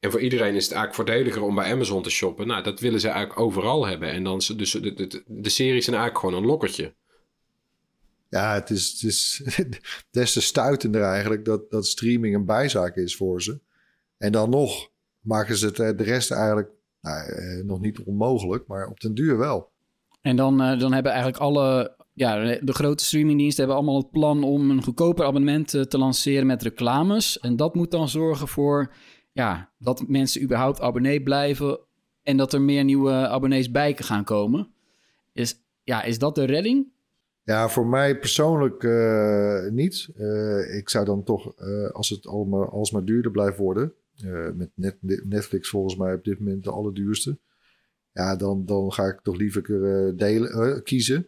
En 0.00 0.10
voor 0.10 0.20
iedereen 0.20 0.54
is 0.54 0.64
het 0.64 0.72
eigenlijk 0.72 0.94
voordeliger 0.94 1.42
om 1.42 1.54
bij 1.54 1.72
Amazon 1.72 2.02
te 2.02 2.10
shoppen. 2.10 2.46
Nou, 2.46 2.62
dat 2.62 2.80
willen 2.80 3.00
ze 3.00 3.08
eigenlijk 3.08 3.40
overal 3.40 3.86
hebben. 3.86 4.10
En 4.10 4.24
dan, 4.24 4.40
dus 4.56 4.70
de, 4.70 4.94
de, 4.94 5.22
de 5.26 5.48
series 5.48 5.84
zijn 5.84 5.96
eigenlijk 5.96 6.18
gewoon 6.18 6.42
een 6.42 6.48
lokkertje. 6.48 6.94
Ja, 8.28 8.54
het 8.54 8.70
is, 8.70 8.92
het 8.92 9.02
is 9.02 9.42
des 10.10 10.32
te 10.32 10.40
stuitender 10.40 11.02
eigenlijk 11.02 11.44
dat, 11.44 11.70
dat 11.70 11.86
streaming 11.86 12.34
een 12.34 12.44
bijzaak 12.44 12.96
is 12.96 13.16
voor 13.16 13.42
ze. 13.42 13.60
En 14.18 14.32
dan 14.32 14.50
nog 14.50 14.90
maken 15.20 15.56
ze 15.56 15.66
het 15.66 15.78
eh, 15.78 15.96
de 15.96 16.02
rest 16.02 16.30
eigenlijk 16.30 16.70
nou, 17.02 17.28
eh, 17.28 17.64
nog 17.64 17.80
niet 17.80 18.02
onmogelijk, 18.02 18.66
maar 18.66 18.86
op 18.86 19.00
den 19.00 19.14
duur 19.14 19.38
wel. 19.38 19.70
En 20.20 20.36
dan, 20.36 20.62
uh, 20.62 20.78
dan 20.78 20.92
hebben 20.92 21.12
eigenlijk 21.12 21.42
alle, 21.42 21.96
ja, 22.12 22.58
de 22.60 22.72
grote 22.72 23.04
streamingdiensten 23.04 23.58
hebben 23.58 23.76
allemaal 23.76 24.02
het 24.02 24.10
plan 24.10 24.44
om 24.44 24.70
een 24.70 24.82
goedkoper 24.82 25.24
abonnement 25.24 25.68
te 25.68 25.98
lanceren 25.98 26.46
met 26.46 26.62
reclames. 26.62 27.38
En 27.38 27.56
dat 27.56 27.74
moet 27.74 27.90
dan 27.90 28.08
zorgen 28.08 28.48
voor 28.48 28.94
ja, 29.32 29.72
dat 29.78 30.08
mensen 30.08 30.42
überhaupt 30.42 30.80
abonnee 30.80 31.22
blijven 31.22 31.80
en 32.22 32.36
dat 32.36 32.52
er 32.52 32.60
meer 32.60 32.84
nieuwe 32.84 33.12
abonnees 33.12 33.70
bij 33.70 33.96
gaan 33.96 34.24
komen. 34.24 34.68
Is, 35.32 35.62
ja, 35.82 36.02
is 36.02 36.18
dat 36.18 36.34
de 36.34 36.44
redding? 36.44 36.90
Ja, 37.44 37.68
voor 37.68 37.86
mij 37.86 38.18
persoonlijk 38.18 38.82
uh, 38.82 39.68
niet. 39.70 40.08
Uh, 40.16 40.76
ik 40.76 40.88
zou 40.88 41.04
dan 41.04 41.22
toch, 41.22 41.52
uh, 41.60 41.90
als 41.90 42.08
het 42.08 42.26
allemaal 42.26 42.70
alsmaar 42.70 43.04
duurder 43.04 43.30
blijft 43.30 43.58
worden, 43.58 43.92
met 44.54 44.70
net, 44.74 44.96
Netflix 45.24 45.68
volgens 45.68 45.96
mij 45.96 46.14
op 46.14 46.24
dit 46.24 46.38
moment 46.38 46.64
de 46.64 46.70
allerduurste, 46.70 47.38
ja, 48.12 48.36
dan, 48.36 48.66
dan 48.66 48.92
ga 48.92 49.04
ik 49.04 49.20
toch 49.20 49.36
liever 49.36 49.62
delen, 50.16 50.82
kiezen 50.82 51.26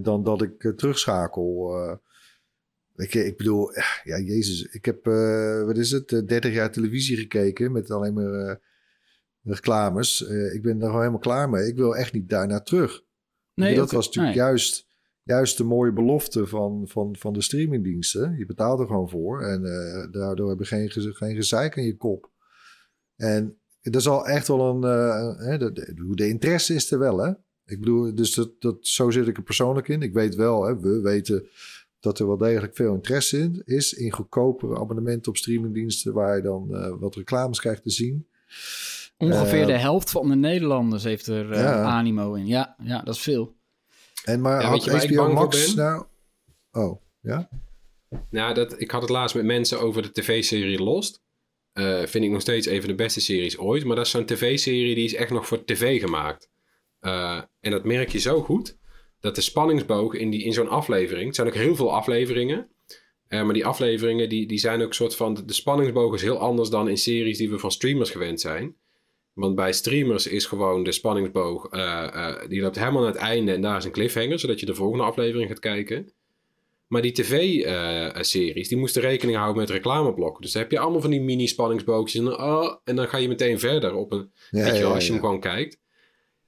dan 0.00 0.22
dat 0.22 0.42
ik 0.42 0.72
terugschakel. 0.76 1.74
Ik, 2.96 3.14
ik 3.14 3.36
bedoel, 3.36 3.70
ja, 4.04 4.18
Jezus, 4.18 4.62
ik 4.62 4.84
heb, 4.84 5.04
wat 5.66 5.76
is 5.76 5.90
het, 5.90 6.08
30 6.08 6.52
jaar 6.52 6.72
televisie 6.72 7.16
gekeken 7.16 7.72
met 7.72 7.90
alleen 7.90 8.14
maar 8.14 8.60
reclames. 9.42 10.20
ik 10.52 10.62
ben 10.62 10.74
er 10.74 10.86
gewoon 10.86 10.98
helemaal 10.98 11.18
klaar 11.18 11.50
mee. 11.50 11.66
Ik 11.66 11.76
wil 11.76 11.96
echt 11.96 12.12
niet 12.12 12.28
daarna 12.28 12.60
terug. 12.60 13.04
Nee, 13.54 13.74
dat 13.74 13.90
was 13.90 14.06
natuurlijk 14.06 14.34
juist, 14.34 14.85
juist 15.26 15.56
de 15.56 15.64
mooie 15.64 15.92
belofte 15.92 16.46
van, 16.46 16.88
van, 16.88 17.16
van 17.18 17.32
de 17.32 17.42
streamingdiensten. 17.42 18.36
Je 18.38 18.46
betaalt 18.46 18.80
er 18.80 18.86
gewoon 18.86 19.08
voor 19.08 19.42
en 19.42 19.62
uh, 19.62 20.12
daardoor 20.12 20.48
heb 20.48 20.58
je 20.58 20.64
geen, 20.64 20.90
geen 20.90 21.34
gezeik 21.34 21.78
aan 21.78 21.84
je 21.84 21.96
kop. 21.96 22.30
En 23.16 23.58
dat 23.82 24.00
is 24.00 24.08
al 24.08 24.26
echt 24.26 24.48
wel 24.48 24.60
een. 24.60 24.76
Uh, 24.76 25.58
de, 25.58 25.72
de, 25.72 26.14
de, 26.14 26.28
interesse 26.28 26.74
is 26.74 26.90
er 26.90 26.98
wel, 26.98 27.18
hè? 27.18 27.30
Ik 27.64 27.78
bedoel, 27.80 28.14
dus 28.14 28.34
dat, 28.34 28.50
dat, 28.58 28.76
zo 28.80 29.10
zit 29.10 29.26
ik 29.26 29.36
er 29.36 29.42
persoonlijk 29.42 29.88
in. 29.88 30.02
Ik 30.02 30.12
weet 30.12 30.34
wel, 30.34 30.64
hè, 30.64 30.80
we 30.80 31.00
weten 31.00 31.46
dat 32.00 32.18
er 32.18 32.26
wel 32.26 32.36
degelijk 32.36 32.76
veel 32.76 32.94
interesse 32.94 33.38
in 33.38 33.62
is. 33.64 33.92
In 33.92 34.12
goedkopere 34.12 34.78
abonnementen 34.78 35.28
op 35.28 35.36
streamingdiensten 35.36 36.12
waar 36.12 36.36
je 36.36 36.42
dan 36.42 36.68
uh, 36.70 36.92
wat 36.98 37.14
reclames 37.14 37.60
krijgt 37.60 37.82
te 37.82 37.90
zien. 37.90 38.26
Ongeveer 39.18 39.66
de 39.66 39.78
helft 39.78 40.10
van 40.10 40.28
de 40.28 40.36
Nederlanders 40.36 41.04
heeft 41.04 41.26
er 41.26 41.54
ja. 41.54 41.82
animo 41.82 42.34
in. 42.34 42.46
Ja, 42.46 42.76
ja, 42.82 43.02
dat 43.02 43.14
is 43.14 43.20
veel. 43.20 43.55
En 44.26 44.40
maar 44.40 44.60
ja, 44.60 44.68
had 44.68 44.84
je 44.84 44.90
HBO 44.90 45.32
Max 45.32 45.74
nou... 45.74 46.04
Oh, 46.72 47.02
ja? 47.20 47.48
Nou, 48.30 48.54
dat, 48.54 48.80
ik 48.80 48.90
had 48.90 49.02
het 49.02 49.10
laatst 49.10 49.36
met 49.36 49.44
mensen 49.44 49.80
over 49.80 50.02
de 50.02 50.12
tv-serie 50.12 50.82
Lost. 50.82 51.22
Uh, 51.74 52.02
vind 52.06 52.24
ik 52.24 52.30
nog 52.30 52.40
steeds 52.40 52.66
een 52.66 52.80
van 52.80 52.88
de 52.88 52.94
beste 52.94 53.20
series 53.20 53.58
ooit. 53.58 53.84
Maar 53.84 53.96
dat 53.96 54.04
is 54.04 54.10
zo'n 54.10 54.24
tv-serie 54.24 54.94
die 54.94 55.04
is 55.04 55.14
echt 55.14 55.30
nog 55.30 55.46
voor 55.46 55.64
tv 55.64 56.00
gemaakt. 56.00 56.50
en 57.60 57.70
dat 57.70 57.84
merk 57.84 58.08
je 58.08 58.18
zo 58.18 58.42
goed. 58.42 58.76
Dat 59.20 59.34
de 59.34 59.40
spanningsboog 59.40 60.14
in, 60.14 60.30
die, 60.30 60.42
in 60.42 60.52
zo'n 60.52 60.68
aflevering... 60.68 61.26
Het 61.26 61.34
zijn 61.34 61.48
ook 61.48 61.54
heel 61.54 61.76
veel 61.76 61.94
afleveringen. 61.94 62.68
maar 63.28 63.52
die 63.52 63.66
afleveringen 63.66 64.28
die, 64.28 64.46
die 64.46 64.58
zijn 64.58 64.82
ook 64.82 64.94
soort 64.94 65.16
van... 65.16 65.42
De 65.46 65.52
spanningsboog 65.52 66.14
is 66.14 66.22
heel 66.22 66.38
anders 66.38 66.68
dan 66.68 66.88
in 66.88 66.98
series 66.98 67.38
die 67.38 67.50
we 67.50 67.58
van 67.58 67.70
streamers 67.70 68.10
gewend 68.10 68.40
zijn. 68.40 68.76
Want 69.36 69.54
bij 69.54 69.72
streamers 69.72 70.26
is 70.26 70.46
gewoon 70.46 70.82
de 70.82 70.92
spanningsboog, 70.92 71.72
uh, 71.72 71.80
uh, 72.14 72.48
die 72.48 72.60
loopt 72.60 72.78
helemaal 72.78 73.02
naar 73.02 73.12
het 73.12 73.20
einde 73.20 73.52
en 73.52 73.60
daar 73.60 73.76
is 73.76 73.84
een 73.84 73.90
cliffhanger, 73.90 74.38
zodat 74.38 74.60
je 74.60 74.66
de 74.66 74.74
volgende 74.74 75.04
aflevering 75.04 75.48
gaat 75.48 75.58
kijken. 75.58 76.12
Maar 76.86 77.02
die 77.02 77.12
tv-series, 77.12 78.68
die 78.68 78.78
moesten 78.78 79.02
rekening 79.02 79.36
houden 79.36 79.60
met 79.60 79.70
reclameblokken. 79.70 80.42
Dus 80.42 80.52
dan 80.52 80.62
heb 80.62 80.70
je 80.70 80.78
allemaal 80.78 81.00
van 81.00 81.10
die 81.10 81.20
mini-spanningsboogjes 81.20 82.20
en, 82.20 82.38
oh, 82.38 82.76
en 82.84 82.96
dan 82.96 83.08
ga 83.08 83.16
je 83.16 83.28
meteen 83.28 83.58
verder 83.58 83.94
op 83.94 84.12
een, 84.12 84.32
ja, 84.50 84.64
weet 84.64 84.76
je 84.76 84.82
wel, 84.82 84.94
als 84.94 85.06
je 85.06 85.12
hem 85.12 85.20
gewoon 85.20 85.40
kijkt. 85.40 85.80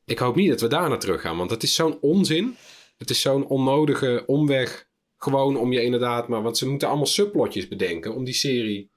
Ik 0.05 0.19
hoop 0.19 0.35
niet 0.37 0.49
dat 0.49 0.61
we 0.61 0.67
daar 0.67 0.89
naar 0.89 0.99
terug 0.99 1.21
gaan, 1.21 1.37
want 1.37 1.51
dat 1.51 1.63
is 1.63 1.75
zo'n 1.75 1.99
onzin. 2.01 2.57
Het 2.99 3.11
is 3.11 3.21
zo'n 3.21 3.47
onnodige 3.47 4.23
omweg, 4.27 4.89
gewoon 5.17 5.57
om 5.57 5.73
je 5.73 5.83
inderdaad, 5.83 6.29
maar 6.29 6.43
want 6.43 6.59
ze 6.59 6.69
moeten 6.69 6.89
allemaal 6.89 7.07
subplotjes 7.07 7.69
bedenken 7.69 8.15
om 8.15 8.25
die 8.25 8.35
serie 8.35 8.91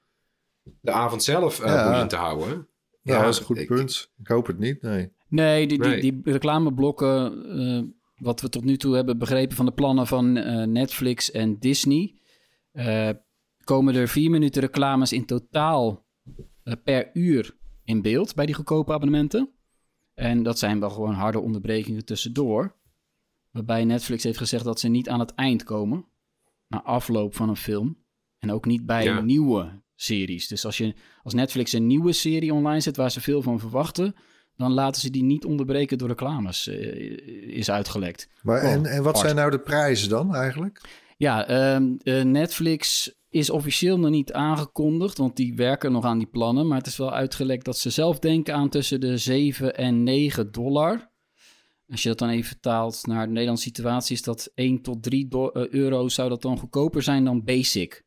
de 0.80 0.90
avond 0.90 1.22
zelf 1.22 1.64
uh, 1.64 1.88
boeiend 1.88 2.10
te 2.10 2.16
houden. 2.16 2.66
Ja, 3.02 3.22
dat 3.22 3.32
is 3.32 3.38
een 3.38 3.44
goed 3.44 3.66
punt. 3.66 4.12
Ik 4.18 4.28
hoop 4.28 4.46
het 4.46 4.58
niet, 4.58 4.82
nee. 4.82 5.12
Nee, 5.28 5.66
die, 5.66 5.82
die, 5.82 6.00
die 6.00 6.20
reclameblokken, 6.32 7.42
uh, 7.60 7.82
wat 8.16 8.40
we 8.40 8.48
tot 8.48 8.64
nu 8.64 8.76
toe 8.76 8.94
hebben 8.94 9.18
begrepen 9.18 9.56
van 9.56 9.66
de 9.66 9.72
plannen 9.72 10.06
van 10.06 10.36
uh, 10.36 10.66
Netflix 10.66 11.30
en 11.30 11.58
Disney, 11.58 12.20
uh, 12.72 13.10
komen 13.64 13.94
er 13.94 14.08
vier 14.08 14.30
minuten 14.30 14.60
reclames 14.60 15.12
in 15.12 15.24
totaal 15.24 16.06
per 16.84 17.10
uur 17.12 17.56
in 17.84 18.02
beeld 18.02 18.34
bij 18.34 18.46
die 18.46 18.54
goedkope 18.54 18.92
abonnementen. 18.92 19.50
En 20.14 20.42
dat 20.42 20.58
zijn 20.58 20.80
wel 20.80 20.90
gewoon 20.90 21.14
harde 21.14 21.40
onderbrekingen 21.40 22.04
tussendoor. 22.04 22.76
Waarbij 23.50 23.84
Netflix 23.84 24.24
heeft 24.24 24.38
gezegd 24.38 24.64
dat 24.64 24.80
ze 24.80 24.88
niet 24.88 25.08
aan 25.08 25.20
het 25.20 25.34
eind 25.34 25.64
komen, 25.64 26.04
na 26.68 26.82
afloop 26.82 27.34
van 27.34 27.48
een 27.48 27.56
film. 27.56 27.98
En 28.38 28.52
ook 28.52 28.66
niet 28.66 28.86
bij 28.86 29.04
ja. 29.04 29.20
nieuwe 29.20 29.81
series. 30.02 30.48
Dus 30.48 30.64
als, 30.64 30.78
je, 30.78 30.94
als 31.22 31.34
Netflix 31.34 31.72
een 31.72 31.86
nieuwe 31.86 32.12
serie 32.12 32.54
online 32.54 32.80
zet 32.80 32.96
waar 32.96 33.10
ze 33.10 33.20
veel 33.20 33.42
van 33.42 33.58
verwachten, 33.58 34.14
dan 34.56 34.72
laten 34.72 35.00
ze 35.00 35.10
die 35.10 35.22
niet 35.22 35.44
onderbreken 35.44 35.98
door 35.98 36.08
reclames, 36.08 36.68
uh, 36.68 37.56
is 37.56 37.70
uitgelekt. 37.70 38.28
Maar 38.42 38.60
en, 38.60 38.86
en 38.86 39.02
wat 39.02 39.18
zijn 39.18 39.36
nou 39.36 39.50
de 39.50 39.58
prijzen 39.58 40.08
dan 40.08 40.34
eigenlijk? 40.34 40.80
Ja, 41.16 41.72
uh, 41.74 42.22
Netflix 42.22 43.12
is 43.28 43.50
officieel 43.50 43.98
nog 43.98 44.10
niet 44.10 44.32
aangekondigd, 44.32 45.18
want 45.18 45.36
die 45.36 45.54
werken 45.54 45.92
nog 45.92 46.04
aan 46.04 46.18
die 46.18 46.26
plannen. 46.26 46.68
Maar 46.68 46.78
het 46.78 46.86
is 46.86 46.96
wel 46.96 47.12
uitgelekt 47.12 47.64
dat 47.64 47.78
ze 47.78 47.90
zelf 47.90 48.18
denken 48.18 48.54
aan 48.54 48.68
tussen 48.68 49.00
de 49.00 49.16
7 49.16 49.76
en 49.76 50.02
9 50.02 50.52
dollar. 50.52 51.10
Als 51.88 52.02
je 52.02 52.08
dat 52.08 52.18
dan 52.18 52.28
even 52.28 52.44
vertaalt 52.44 53.06
naar 53.06 53.26
de 53.26 53.32
Nederlandse 53.32 53.64
situatie, 53.64 54.16
is 54.16 54.22
dat 54.22 54.50
1 54.54 54.82
tot 54.82 55.02
3 55.02 55.28
euro. 55.52 56.08
Zou 56.08 56.28
dat 56.28 56.42
dan 56.42 56.58
goedkoper 56.58 57.02
zijn 57.02 57.24
dan 57.24 57.44
Basic? 57.44 58.04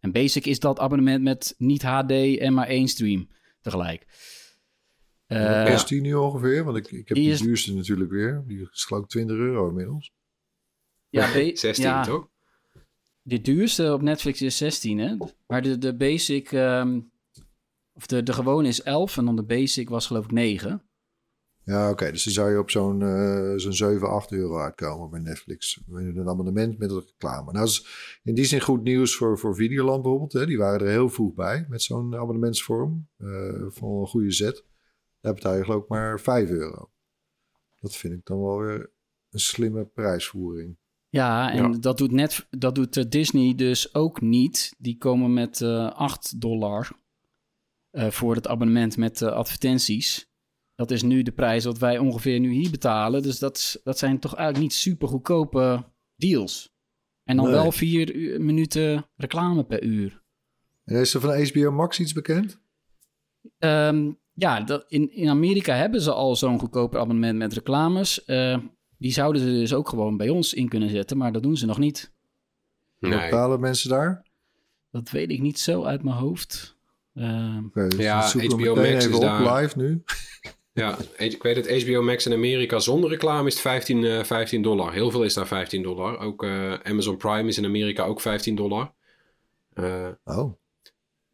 En 0.00 0.12
basic 0.12 0.46
is 0.46 0.58
dat 0.58 0.78
abonnement 0.78 1.22
met 1.22 1.54
niet 1.58 1.82
HD 1.82 2.10
en 2.38 2.54
maar 2.54 2.66
één 2.66 2.88
stream 2.88 3.28
tegelijk. 3.60 4.06
Uh, 5.28 5.72
is 5.72 5.86
die 5.86 6.00
nu 6.00 6.14
ongeveer? 6.14 6.64
Want 6.64 6.76
ik, 6.76 6.90
ik 6.90 7.08
heb 7.08 7.16
die, 7.16 7.36
duurste 7.36 7.74
natuurlijk 7.74 8.10
weer. 8.10 8.44
Die 8.46 8.68
is 8.72 8.84
geloof 8.84 9.02
ik 9.02 9.08
20 9.08 9.36
euro 9.36 9.68
inmiddels. 9.68 10.12
Ja, 11.08 11.32
16 11.32 11.72
ja, 11.84 12.04
toch? 12.04 12.28
De 13.22 13.40
duurste 13.40 13.92
op 13.92 14.02
Netflix 14.02 14.42
is 14.42 14.56
16, 14.56 14.98
hè? 14.98 15.16
Maar 15.46 15.62
de, 15.62 15.78
de 15.78 15.96
basic, 15.96 16.52
um, 16.52 17.10
of 17.92 18.06
de, 18.06 18.22
de 18.22 18.32
gewone 18.32 18.68
is 18.68 18.82
11 18.82 19.16
en 19.16 19.24
dan 19.24 19.36
de 19.36 19.44
basic 19.44 19.88
was 19.88 20.06
geloof 20.06 20.24
ik 20.24 20.30
9. 20.30 20.87
Ja, 21.68 21.90
oké. 21.90 22.10
Dus 22.10 22.24
dan 22.24 22.32
zou 22.32 22.50
je 22.50 22.58
op 22.58 22.70
zo'n 22.70 23.00
uh, 23.00 23.52
zo'n 23.56 23.72
7, 23.72 24.08
8 24.08 24.32
euro 24.32 24.58
uitkomen 24.58 25.10
bij 25.10 25.20
Netflix. 25.20 25.80
Met 25.86 26.16
een 26.16 26.28
abonnement 26.28 26.78
met 26.78 26.90
reclame. 26.90 27.52
Nou, 27.52 27.64
dat 27.64 27.68
is 27.68 27.86
in 28.22 28.34
die 28.34 28.44
zin 28.44 28.60
goed 28.60 28.82
nieuws 28.82 29.16
voor, 29.16 29.38
voor 29.38 29.54
Videoland 29.54 30.02
bijvoorbeeld. 30.02 30.32
Hè. 30.32 30.46
Die 30.46 30.58
waren 30.58 30.80
er 30.80 30.92
heel 30.92 31.08
vroeg 31.08 31.34
bij 31.34 31.66
met 31.68 31.82
zo'n 31.82 32.16
abonnementsvorm. 32.16 33.08
Uh, 33.18 33.66
van 33.68 33.88
een 33.88 34.06
goede 34.06 34.30
zet. 34.30 34.64
Daar 35.20 35.34
betaal 35.34 35.54
je 35.54 35.64
geloof 35.64 35.82
ik 35.82 35.88
maar 35.88 36.20
5 36.20 36.50
euro. 36.50 36.90
Dat 37.80 37.96
vind 37.96 38.14
ik 38.14 38.24
dan 38.24 38.40
wel 38.40 38.58
weer 38.58 38.92
een 39.30 39.40
slimme 39.40 39.84
prijsvoering. 39.84 40.78
Ja, 41.08 41.52
en 41.52 41.80
Dat, 41.80 41.98
doet 41.98 42.12
net, 42.12 42.46
dat 42.50 42.74
doet 42.74 42.96
eh, 42.96 43.04
Disney 43.08 43.54
dus 43.54 43.94
ook 43.94 44.20
niet. 44.20 44.74
Die 44.78 44.96
komen 44.96 45.32
met 45.32 45.60
uh, 45.60 45.90
8 45.92 46.40
dollar 46.40 46.90
voor 47.92 48.34
het 48.34 48.48
abonnement 48.48 48.96
met 48.96 49.22
advertenties. 49.22 50.27
Dat 50.78 50.90
is 50.90 51.02
nu 51.02 51.22
de 51.22 51.32
prijs 51.32 51.64
wat 51.64 51.78
wij 51.78 51.98
ongeveer 51.98 52.40
nu 52.40 52.52
hier 52.52 52.70
betalen. 52.70 53.22
Dus 53.22 53.38
dat, 53.38 53.80
dat 53.84 53.98
zijn 53.98 54.18
toch 54.18 54.34
eigenlijk 54.34 54.64
niet 54.68 54.78
super 54.78 55.08
goedkope 55.08 55.84
deals. 56.16 56.72
En 57.24 57.36
dan 57.36 57.50
wel 57.50 57.72
vier 57.72 58.40
minuten 58.40 59.06
reclame 59.16 59.64
per 59.64 59.82
uur. 59.82 60.22
En 60.84 60.96
is 60.96 61.14
er 61.14 61.20
van 61.20 61.44
HBO 61.44 61.70
Max 61.70 62.00
iets 62.00 62.12
bekend? 62.12 62.60
Um, 63.58 64.18
ja, 64.32 64.60
dat, 64.60 64.84
in, 64.88 65.12
in 65.12 65.28
Amerika 65.28 65.74
hebben 65.74 66.00
ze 66.00 66.12
al 66.12 66.36
zo'n 66.36 66.58
goedkoper 66.58 67.00
abonnement 67.00 67.38
met 67.38 67.52
reclames. 67.52 68.22
Uh, 68.26 68.58
die 68.98 69.12
zouden 69.12 69.42
ze 69.42 69.48
dus 69.48 69.74
ook 69.74 69.88
gewoon 69.88 70.16
bij 70.16 70.28
ons 70.28 70.54
in 70.54 70.68
kunnen 70.68 70.90
zetten, 70.90 71.16
maar 71.16 71.32
dat 71.32 71.42
doen 71.42 71.56
ze 71.56 71.66
nog 71.66 71.78
niet. 71.78 72.12
Nee. 72.98 73.20
Betalen 73.20 73.60
mensen 73.60 73.90
daar? 73.90 74.26
Dat 74.90 75.10
weet 75.10 75.30
ik 75.30 75.40
niet 75.40 75.58
zo 75.58 75.84
uit 75.84 76.02
mijn 76.02 76.16
hoofd. 76.16 76.76
Uh, 77.14 77.58
okay, 77.66 77.88
dus 77.88 77.98
ja, 77.98 78.20
HBO 78.20 78.74
Max 78.74 79.06
is 79.06 79.18
daar... 79.18 79.56
live 79.56 79.78
nu. 79.78 80.02
Ja, 80.78 80.96
ik 81.16 81.42
weet 81.42 81.56
het, 81.56 81.82
HBO 81.82 82.02
Max 82.02 82.26
in 82.26 82.32
Amerika 82.32 82.78
zonder 82.78 83.10
reclame 83.10 83.48
is 83.48 83.60
15, 83.60 84.02
uh, 84.02 84.24
15 84.24 84.62
dollar. 84.62 84.92
Heel 84.92 85.10
veel 85.10 85.22
is 85.22 85.34
daar 85.34 85.46
15 85.46 85.82
dollar. 85.82 86.18
Ook 86.18 86.42
uh, 86.42 86.72
Amazon 86.82 87.16
Prime 87.16 87.48
is 87.48 87.58
in 87.58 87.64
Amerika 87.64 88.04
ook 88.04 88.20
15 88.20 88.54
dollar. 88.54 88.92
Uh, 89.74 90.08
oh. 90.24 90.52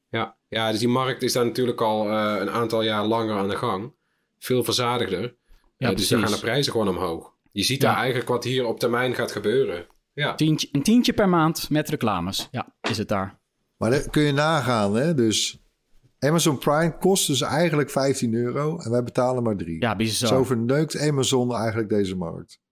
Ja, 0.08 0.36
ja, 0.48 0.70
dus 0.70 0.78
die 0.78 0.88
markt 0.88 1.22
is 1.22 1.32
daar 1.32 1.44
natuurlijk 1.44 1.80
al 1.80 2.10
uh, 2.10 2.36
een 2.40 2.50
aantal 2.50 2.82
jaar 2.82 3.04
langer 3.04 3.36
aan 3.36 3.48
de 3.48 3.56
gang. 3.56 3.94
Veel 4.38 4.64
verzadigder. 4.64 5.36
Ja, 5.76 5.94
dus 5.94 6.08
dan 6.08 6.20
gaan 6.20 6.32
de 6.32 6.38
prijzen 6.38 6.72
gewoon 6.72 6.88
omhoog. 6.88 7.32
Je 7.52 7.62
ziet 7.62 7.82
ja. 7.82 7.88
daar 7.88 7.96
eigenlijk 7.98 8.28
wat 8.28 8.44
hier 8.44 8.66
op 8.66 8.78
termijn 8.78 9.14
gaat 9.14 9.32
gebeuren. 9.32 9.86
Ja. 10.12 10.34
Tientje, 10.34 10.68
een 10.72 10.82
tientje 10.82 11.12
per 11.12 11.28
maand 11.28 11.70
met 11.70 11.88
reclames. 11.88 12.48
Ja, 12.50 12.74
is 12.80 12.98
het 12.98 13.08
daar. 13.08 13.40
Maar 13.76 13.90
dat 13.90 14.10
kun 14.10 14.22
je 14.22 14.32
nagaan, 14.32 14.94
hè? 14.94 15.14
Dus 15.14 15.63
Amazon 16.24 16.58
Prime 16.58 16.96
kost 16.98 17.26
dus 17.26 17.40
eigenlijk 17.40 17.90
15 17.90 18.34
euro 18.34 18.78
en 18.78 18.90
wij 18.90 19.02
betalen 19.02 19.42
maar 19.42 19.56
3. 19.56 19.80
Ja, 19.80 19.96
bizar. 19.96 20.28
Zo 20.28 20.44
verneukt 20.44 20.98
Amazon 20.98 21.54
eigenlijk 21.54 21.88
deze 21.88 22.16
markt. 22.16 22.62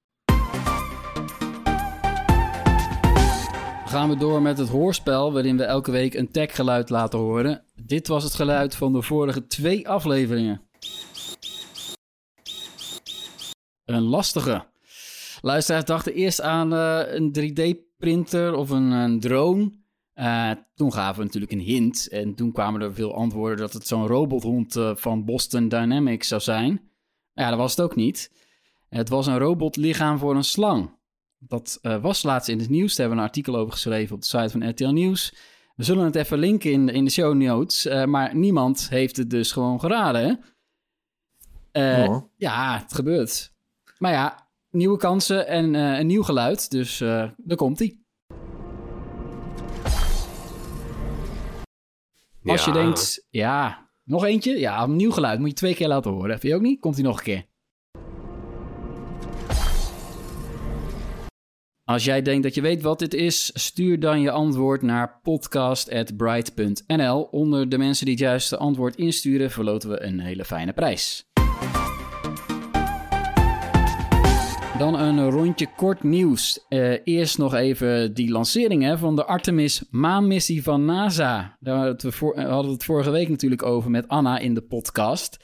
gaan 3.93 4.09
we 4.09 4.17
door 4.17 4.43
met 4.43 4.59
het 4.59 4.69
hoorspel 4.69 5.33
waarin 5.33 5.57
we 5.57 5.65
elke 5.65 5.91
week 5.91 6.15
een 6.15 6.31
techgeluid 6.31 6.91
laten 6.91 7.19
horen. 7.19 7.65
Dit 7.75 8.09
was 8.09 8.25
het 8.25 8.35
geluid 8.35 8.75
van 8.75 8.93
de 8.93 9.03
vorige 9.03 9.47
twee 9.47 9.89
afleveringen. 9.89 10.63
Een 13.85 14.03
lastige. 14.03 14.65
Luisteraars 15.41 15.85
dachten 15.85 16.15
eerst 16.15 16.41
aan 16.41 16.73
uh, 16.73 17.01
een 17.07 17.33
3D-printer 17.39 18.55
of 18.55 18.71
een, 18.71 18.91
een 18.91 19.21
drone. 19.21 19.82
Uh, 20.15 20.51
toen 20.75 20.93
gaven 20.93 21.19
we 21.19 21.25
natuurlijk 21.25 21.53
een 21.53 21.61
hint. 21.61 22.09
En 22.09 22.35
toen 22.35 22.53
kwamen 22.53 22.81
er 22.81 22.95
veel 22.95 23.15
antwoorden 23.15 23.59
dat 23.59 23.73
het 23.73 23.87
zo'n 23.87 24.07
robothond 24.07 24.77
uh, 24.77 24.97
van 24.97 25.25
Boston 25.25 25.69
Dynamics 25.69 26.29
zou 26.29 26.41
zijn. 26.41 26.91
Ja, 27.33 27.49
dat 27.49 27.59
was 27.59 27.71
het 27.71 27.81
ook 27.81 27.97
niet. 27.97 28.31
Het 28.89 29.09
was 29.09 29.27
een 29.27 29.39
robotlichaam 29.39 30.19
voor 30.19 30.37
een 30.37 30.45
slang. 30.45 31.01
Dat 31.39 31.79
uh, 31.83 32.03
was 32.03 32.23
laatst 32.23 32.49
in 32.49 32.59
het 32.59 32.69
nieuws. 32.69 32.89
Daar 32.89 32.99
hebben 32.99 33.17
we 33.17 33.23
een 33.23 33.29
artikel 33.29 33.57
over 33.57 33.73
geschreven 33.73 34.15
op 34.15 34.21
de 34.21 34.27
site 34.27 34.51
van 34.51 34.69
RTL 34.69 34.89
Nieuws. 34.89 35.35
We 35.77 35.85
zullen 35.85 36.05
het 36.05 36.15
even 36.15 36.39
linken 36.39 36.73
in, 36.73 36.89
in 36.89 37.05
de 37.05 37.11
show 37.11 37.35
notes. 37.35 38.05
maar 38.07 38.37
niemand 38.37 38.89
heeft 38.89 39.17
het 39.17 39.31
dus 39.31 39.53
gewoon 39.53 39.81
geraden. 39.81 40.41
Oh. 41.73 42.17
Ja, 42.37 42.79
het 42.79 42.95
gebeurt. 42.95 43.53
Maar 43.99 44.13
ja, 44.13 44.49
nieuwe 44.71 44.99
kansen 44.99 45.47
en 45.47 45.75
een 45.75 46.07
nieuw 46.07 46.23
geluid. 46.23 46.71
Dus 46.71 46.99
daar 46.99 47.57
komt-ie. 47.57 48.02
Als 52.45 52.65
je 52.65 52.73
denkt, 52.73 53.27
ja, 53.31 53.91
nog 54.05 54.25
eentje? 54.25 54.59
Ja, 54.59 54.83
een 54.83 54.97
nieuw 54.97 55.11
geluid. 55.11 55.39
Moet 55.39 55.49
je 55.49 55.55
twee 55.55 55.75
keer 55.75 55.89
laten 55.89 56.11
horen. 56.11 56.39
Vind 56.39 56.43
je 56.43 56.55
ook 56.55 56.61
niet? 56.61 56.81
Komt 56.81 56.95
hij 56.95 57.05
nog 57.05 57.19
een 57.19 57.25
keer. 57.25 57.51
Als 61.85 62.05
jij 62.05 62.23
denkt 62.23 62.43
dat 62.43 62.55
je 62.55 62.61
weet 62.61 62.83
wat 62.83 62.99
dit 62.99 63.15
is, 63.15 63.51
stuur 63.55 64.01
dan 64.01 64.21
je 64.21 64.31
antwoord 64.31 64.83
naar 64.83 65.21
podcast.bright.nl. 65.23 67.23
Onder 67.23 67.69
de 67.69 67.79
mensen 67.79 68.05
die 68.05 68.15
het 68.15 68.25
juiste 68.25 68.57
antwoord 68.57 68.97
insturen, 68.97 69.51
verloten 69.51 69.91
we 69.91 70.03
een 70.03 70.21
hele 70.21 70.45
fijne 70.45 70.73
prijs. 70.73 71.32
Dan 74.83 75.01
een 75.01 75.31
rondje 75.31 75.67
kort 75.77 76.03
nieuws. 76.03 76.65
Uh, 76.69 76.95
eerst 77.05 77.39
nog 77.39 77.55
even 77.55 78.15
die 78.15 78.31
lancering 78.31 78.83
hè, 78.83 78.99
van 78.99 79.17
de 79.17 79.25
Artemis 79.25 79.85
maanmissie 79.91 80.63
van 80.63 80.85
NASA. 80.85 81.57
Daar 81.61 81.77
hadden 81.77 81.97
we, 82.01 82.13
voor, 82.13 82.41
hadden 82.41 82.67
we 82.67 82.73
het 82.73 82.85
vorige 82.85 83.11
week 83.11 83.29
natuurlijk 83.29 83.63
over 83.63 83.91
met 83.91 84.09
Anna 84.09 84.39
in 84.39 84.55
de 84.55 84.61
podcast. 84.61 85.37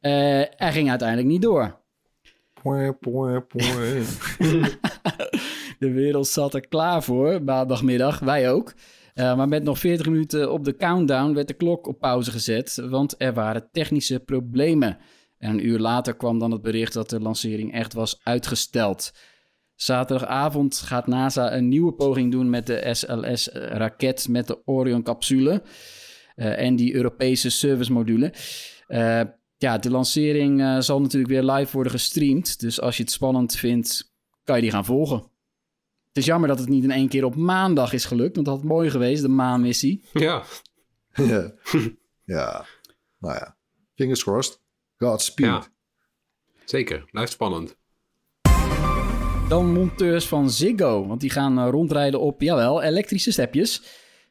Uh, 0.00 0.10
hij 0.56 0.72
ging 0.72 0.88
uiteindelijk 0.88 1.28
niet 1.28 1.42
door. 1.42 1.80
de 5.78 5.90
wereld 5.90 6.26
zat 6.26 6.54
er 6.54 6.68
klaar 6.68 7.02
voor, 7.02 7.42
maandagmiddag, 7.42 8.18
wij 8.18 8.50
ook. 8.50 8.74
Uh, 9.14 9.36
maar 9.36 9.48
met 9.48 9.62
nog 9.62 9.78
40 9.78 10.06
minuten 10.06 10.52
op 10.52 10.64
de 10.64 10.76
countdown 10.76 11.34
werd 11.34 11.48
de 11.48 11.54
klok 11.54 11.86
op 11.86 11.98
pauze 11.98 12.30
gezet, 12.30 12.82
want 12.88 13.14
er 13.18 13.34
waren 13.34 13.68
technische 13.72 14.20
problemen. 14.20 14.98
En 15.42 15.50
een 15.50 15.66
uur 15.66 15.78
later 15.78 16.16
kwam 16.16 16.38
dan 16.38 16.50
het 16.50 16.62
bericht 16.62 16.92
dat 16.92 17.10
de 17.10 17.20
lancering 17.20 17.72
echt 17.72 17.92
was 17.92 18.20
uitgesteld. 18.22 19.12
Zaterdagavond 19.74 20.78
gaat 20.78 21.06
NASA 21.06 21.52
een 21.52 21.68
nieuwe 21.68 21.92
poging 21.92 22.32
doen 22.32 22.50
met 22.50 22.66
de 22.66 22.88
SLS-raket 22.94 24.28
met 24.28 24.46
de 24.46 24.66
Orion-capsule 24.66 25.62
uh, 26.36 26.58
en 26.58 26.76
die 26.76 26.94
Europese 26.94 27.50
service-module. 27.50 28.32
Uh, 28.88 29.20
ja, 29.56 29.78
de 29.78 29.90
lancering 29.90 30.60
uh, 30.60 30.80
zal 30.80 31.00
natuurlijk 31.00 31.32
weer 31.32 31.42
live 31.42 31.72
worden 31.72 31.92
gestreamd. 31.92 32.60
Dus 32.60 32.80
als 32.80 32.96
je 32.96 33.02
het 33.02 33.12
spannend 33.12 33.56
vindt, 33.56 34.14
kan 34.44 34.56
je 34.56 34.62
die 34.62 34.70
gaan 34.70 34.84
volgen. 34.84 35.16
Het 36.08 36.16
is 36.16 36.24
jammer 36.24 36.48
dat 36.48 36.58
het 36.58 36.68
niet 36.68 36.84
in 36.84 36.90
één 36.90 37.08
keer 37.08 37.24
op 37.24 37.34
maandag 37.34 37.92
is 37.92 38.04
gelukt, 38.04 38.34
want 38.34 38.46
dat 38.46 38.56
had 38.56 38.64
mooi 38.64 38.90
geweest, 38.90 39.22
de 39.22 39.28
maanmissie. 39.28 40.04
Ja. 40.12 40.42
ja. 41.14 41.52
ja. 42.36 42.66
Nou 43.18 43.34
ja, 43.34 43.56
fingers 43.94 44.22
crossed. 44.22 44.61
Godspeed. 45.02 45.46
Ja, 45.46 45.62
zeker. 46.64 47.04
Blijft 47.10 47.32
spannend. 47.32 47.76
Dan 49.48 49.72
monteurs 49.72 50.26
van 50.26 50.50
Ziggo, 50.50 51.06
want 51.06 51.20
die 51.20 51.30
gaan 51.30 51.58
eh, 51.58 51.68
rondrijden 51.70 52.20
op, 52.20 52.40
jawel, 52.40 52.82
elektrische 52.82 53.32
stepjes. 53.32 53.82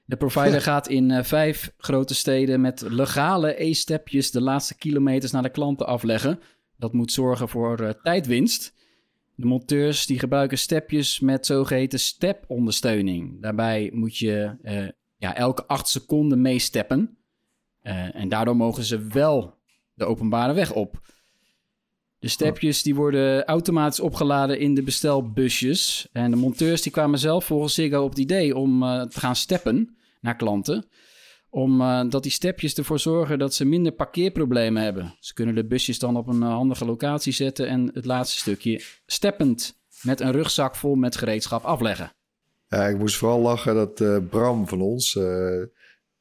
De 0.05 0.17
provider 0.17 0.61
gaat 0.61 0.87
in 0.87 1.09
uh, 1.09 1.23
vijf 1.23 1.73
grote 1.77 2.15
steden 2.15 2.61
met 2.61 2.81
legale 2.81 3.63
e-stepjes 3.63 4.31
de 4.31 4.41
laatste 4.41 4.77
kilometers 4.77 5.31
naar 5.31 5.41
de 5.41 5.49
klanten 5.49 5.87
afleggen. 5.87 6.39
Dat 6.77 6.93
moet 6.93 7.11
zorgen 7.11 7.49
voor 7.49 7.81
uh, 7.81 7.89
tijdwinst. 7.89 8.73
De 9.35 9.45
monteurs 9.45 10.05
die 10.05 10.19
gebruiken 10.19 10.57
stepjes 10.57 11.19
met 11.19 11.45
zogeheten 11.45 11.99
step-ondersteuning. 11.99 13.41
Daarbij 13.41 13.89
moet 13.93 14.17
je 14.17 14.55
uh, 14.63 14.87
ja, 15.17 15.35
elke 15.35 15.65
acht 15.65 15.87
seconden 15.87 16.41
meesteppen. 16.41 17.17
en 18.13 18.29
daardoor 18.29 18.55
mogen 18.55 18.83
ze 18.83 19.07
wel 19.07 19.60
de 20.01 20.07
openbare 20.07 20.53
weg 20.53 20.73
op. 20.73 21.01
De 22.21 22.27
stepjes 22.27 22.83
die 22.83 22.95
worden 22.95 23.45
automatisch 23.45 23.99
opgeladen 23.99 24.59
in 24.59 24.73
de 24.73 24.83
bestelbusjes. 24.83 26.07
En 26.11 26.31
de 26.31 26.37
monteurs 26.37 26.81
die 26.81 26.91
kwamen 26.91 27.19
zelf 27.19 27.45
volgens 27.45 27.73
Ziggo 27.73 28.03
op 28.03 28.09
het 28.09 28.19
idee 28.19 28.55
om 28.55 28.83
uh, 28.83 29.01
te 29.01 29.19
gaan 29.19 29.35
steppen 29.35 29.97
naar 30.19 30.35
klanten. 30.35 30.85
Omdat 31.49 32.13
uh, 32.13 32.21
die 32.21 32.31
stepjes 32.31 32.73
ervoor 32.73 32.99
zorgen 32.99 33.39
dat 33.39 33.53
ze 33.53 33.65
minder 33.65 33.91
parkeerproblemen 33.91 34.83
hebben. 34.83 35.15
Ze 35.19 35.33
kunnen 35.33 35.55
de 35.55 35.65
busjes 35.65 35.99
dan 35.99 36.17
op 36.17 36.27
een 36.27 36.41
uh, 36.41 36.47
handige 36.47 36.85
locatie 36.85 37.33
zetten 37.33 37.67
en 37.67 37.91
het 37.93 38.05
laatste 38.05 38.39
stukje 38.39 38.81
steppend 39.05 39.79
met 40.01 40.19
een 40.19 40.31
rugzak 40.31 40.75
vol 40.75 40.95
met 40.95 41.15
gereedschap 41.15 41.63
afleggen. 41.63 42.11
Ja, 42.67 42.87
ik 42.87 42.97
moest 42.97 43.15
vooral 43.15 43.39
lachen 43.39 43.75
dat 43.75 43.99
uh, 43.99 44.17
Bram 44.29 44.67
van 44.67 44.81
ons, 44.81 45.19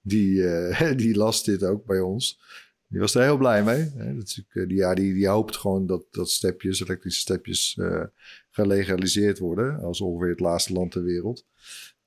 die, 0.03 0.43
die 1.03 1.17
las 1.17 1.45
dit 1.45 1.65
ook 1.65 1.85
bij 1.85 2.01
ons. 2.01 2.41
Die 2.91 3.01
was 3.01 3.15
er 3.15 3.23
heel 3.23 3.37
blij 3.37 3.65
mee. 3.65 3.91
Hè? 3.97 4.15
Dat 4.15 4.43
eh, 4.53 4.67
die, 4.67 4.77
ja, 4.77 4.95
die, 4.95 5.15
die 5.15 5.29
hoopt 5.29 5.57
gewoon 5.57 5.87
dat, 5.87 6.05
dat 6.11 6.31
stepjes, 6.31 6.81
elektrische 6.81 7.21
stepjes, 7.21 7.77
uh, 7.81 8.03
gelegaliseerd 8.51 9.39
worden. 9.39 9.81
Als 9.81 10.01
ongeveer 10.01 10.31
het 10.31 10.41
laatste 10.41 10.73
land 10.73 10.91
ter 10.91 11.03
wereld. 11.03 11.45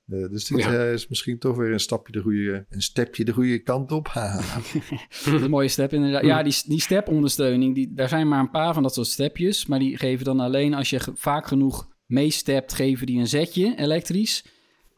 Uh, 0.06 0.28
dus 0.28 0.44
dit 0.44 0.58
ja. 0.58 0.84
is 0.84 1.08
misschien 1.08 1.38
toch 1.38 1.56
weer 1.56 1.72
een 1.72 1.80
stapje 1.80 2.12
de 2.12 2.20
goede, 2.20 2.66
een 2.68 2.82
stepje 2.82 3.24
de 3.24 3.32
goede 3.32 3.58
kant 3.58 3.92
op. 3.92 4.10
een 5.24 5.50
mooie 5.50 5.68
step 5.68 5.92
inderdaad. 5.92 6.24
Ja, 6.24 6.42
die, 6.42 6.62
die 6.66 6.80
stepondersteuning, 6.80 7.74
die, 7.74 7.92
daar 7.94 8.08
zijn 8.08 8.28
maar 8.28 8.40
een 8.40 8.50
paar 8.50 8.74
van 8.74 8.82
dat 8.82 8.94
soort 8.94 9.06
stepjes. 9.06 9.66
Maar 9.66 9.78
die 9.78 9.96
geven 9.96 10.24
dan 10.24 10.40
alleen 10.40 10.74
als 10.74 10.90
je 10.90 11.00
vaak 11.14 11.46
genoeg 11.46 11.88
meestept, 12.06 12.72
geven 12.72 13.06
die 13.06 13.18
een 13.18 13.28
zetje 13.28 13.76
elektrisch. 13.76 14.44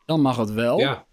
Dan 0.07 0.21
mag 0.21 0.37
het 0.37 0.53
wel. 0.53 0.79
Ja. 0.79 1.07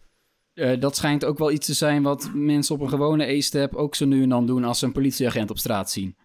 Uh, 0.55 0.79
dat 0.79 0.95
schijnt 0.95 1.25
ook 1.25 1.37
wel 1.37 1.51
iets 1.51 1.65
te 1.65 1.73
zijn 1.73 2.03
wat 2.03 2.31
mensen 2.33 2.75
op 2.75 2.81
een 2.81 2.89
gewone 2.89 3.31
E-step 3.31 3.75
ook 3.75 3.95
zo 3.95 4.05
nu 4.05 4.23
en 4.23 4.29
dan 4.29 4.45
doen 4.45 4.63
als 4.63 4.79
ze 4.79 4.85
een 4.85 4.91
politieagent 4.91 5.49
op 5.49 5.57
straat 5.57 5.91
zien. 5.91 6.15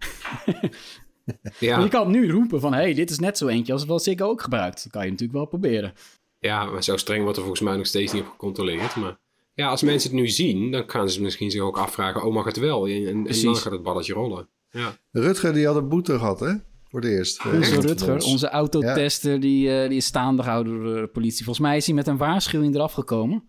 ja. 1.59 1.79
je 1.79 1.89
kan 1.89 2.11
nu 2.11 2.31
roepen 2.31 2.61
van, 2.61 2.73
hey, 2.73 2.95
dit 2.95 3.11
is 3.11 3.19
net 3.19 3.39
zo 3.39 3.47
eentje 3.47 3.73
als 3.73 3.85
wat 3.85 4.07
ik 4.07 4.23
ook 4.23 4.43
gebruikt. 4.43 4.83
Dat 4.83 4.93
kan 4.93 5.05
je 5.05 5.11
natuurlijk 5.11 5.39
wel 5.39 5.47
proberen. 5.47 5.93
Ja, 6.39 6.65
maar 6.65 6.85
zo 6.85 6.97
streng 6.97 7.23
wordt 7.23 7.37
er 7.37 7.43
volgens 7.43 7.65
mij 7.65 7.77
nog 7.77 7.87
steeds 7.87 8.13
niet 8.13 8.23
op 8.23 8.29
gecontroleerd. 8.29 8.97
Maar 8.97 9.19
ja, 9.55 9.69
als 9.69 9.83
mensen 9.83 10.11
het 10.11 10.21
nu 10.21 10.29
zien, 10.29 10.71
dan 10.71 10.83
gaan 10.87 11.11
ze 11.11 11.23
misschien 11.23 11.51
zich 11.51 11.61
ook 11.61 11.79
afvragen, 11.79 12.23
oh 12.23 12.35
mag 12.35 12.45
het 12.45 12.57
wel? 12.57 12.87
En, 12.87 13.27
en, 13.27 13.43
dan 13.43 13.57
gaat 13.57 13.73
het 13.73 13.83
balletje 13.83 14.13
rollen. 14.13 14.49
Ja. 14.71 14.97
Rutger 15.11 15.53
die 15.53 15.67
had 15.67 15.77
een 15.77 15.89
boete 15.89 16.19
gehad, 16.19 16.41
hè? 16.41 16.53
Voor 16.89 17.01
de 17.01 17.11
eerst. 17.11 17.45
Onze 17.45 17.81
Rutger, 17.81 18.25
onze 18.25 18.49
autotester, 18.49 19.41
die, 19.41 19.69
uh, 19.69 19.89
die 19.89 19.97
is 19.97 20.05
staande 20.05 20.43
gehouden 20.43 20.83
door 20.83 21.01
de 21.01 21.07
politie. 21.07 21.45
Volgens 21.45 21.67
mij 21.67 21.77
is 21.77 21.87
hij 21.87 21.95
met 21.95 22.07
een 22.07 22.17
waarschuwing 22.17 22.75
eraf 22.75 22.93
gekomen. 22.93 23.49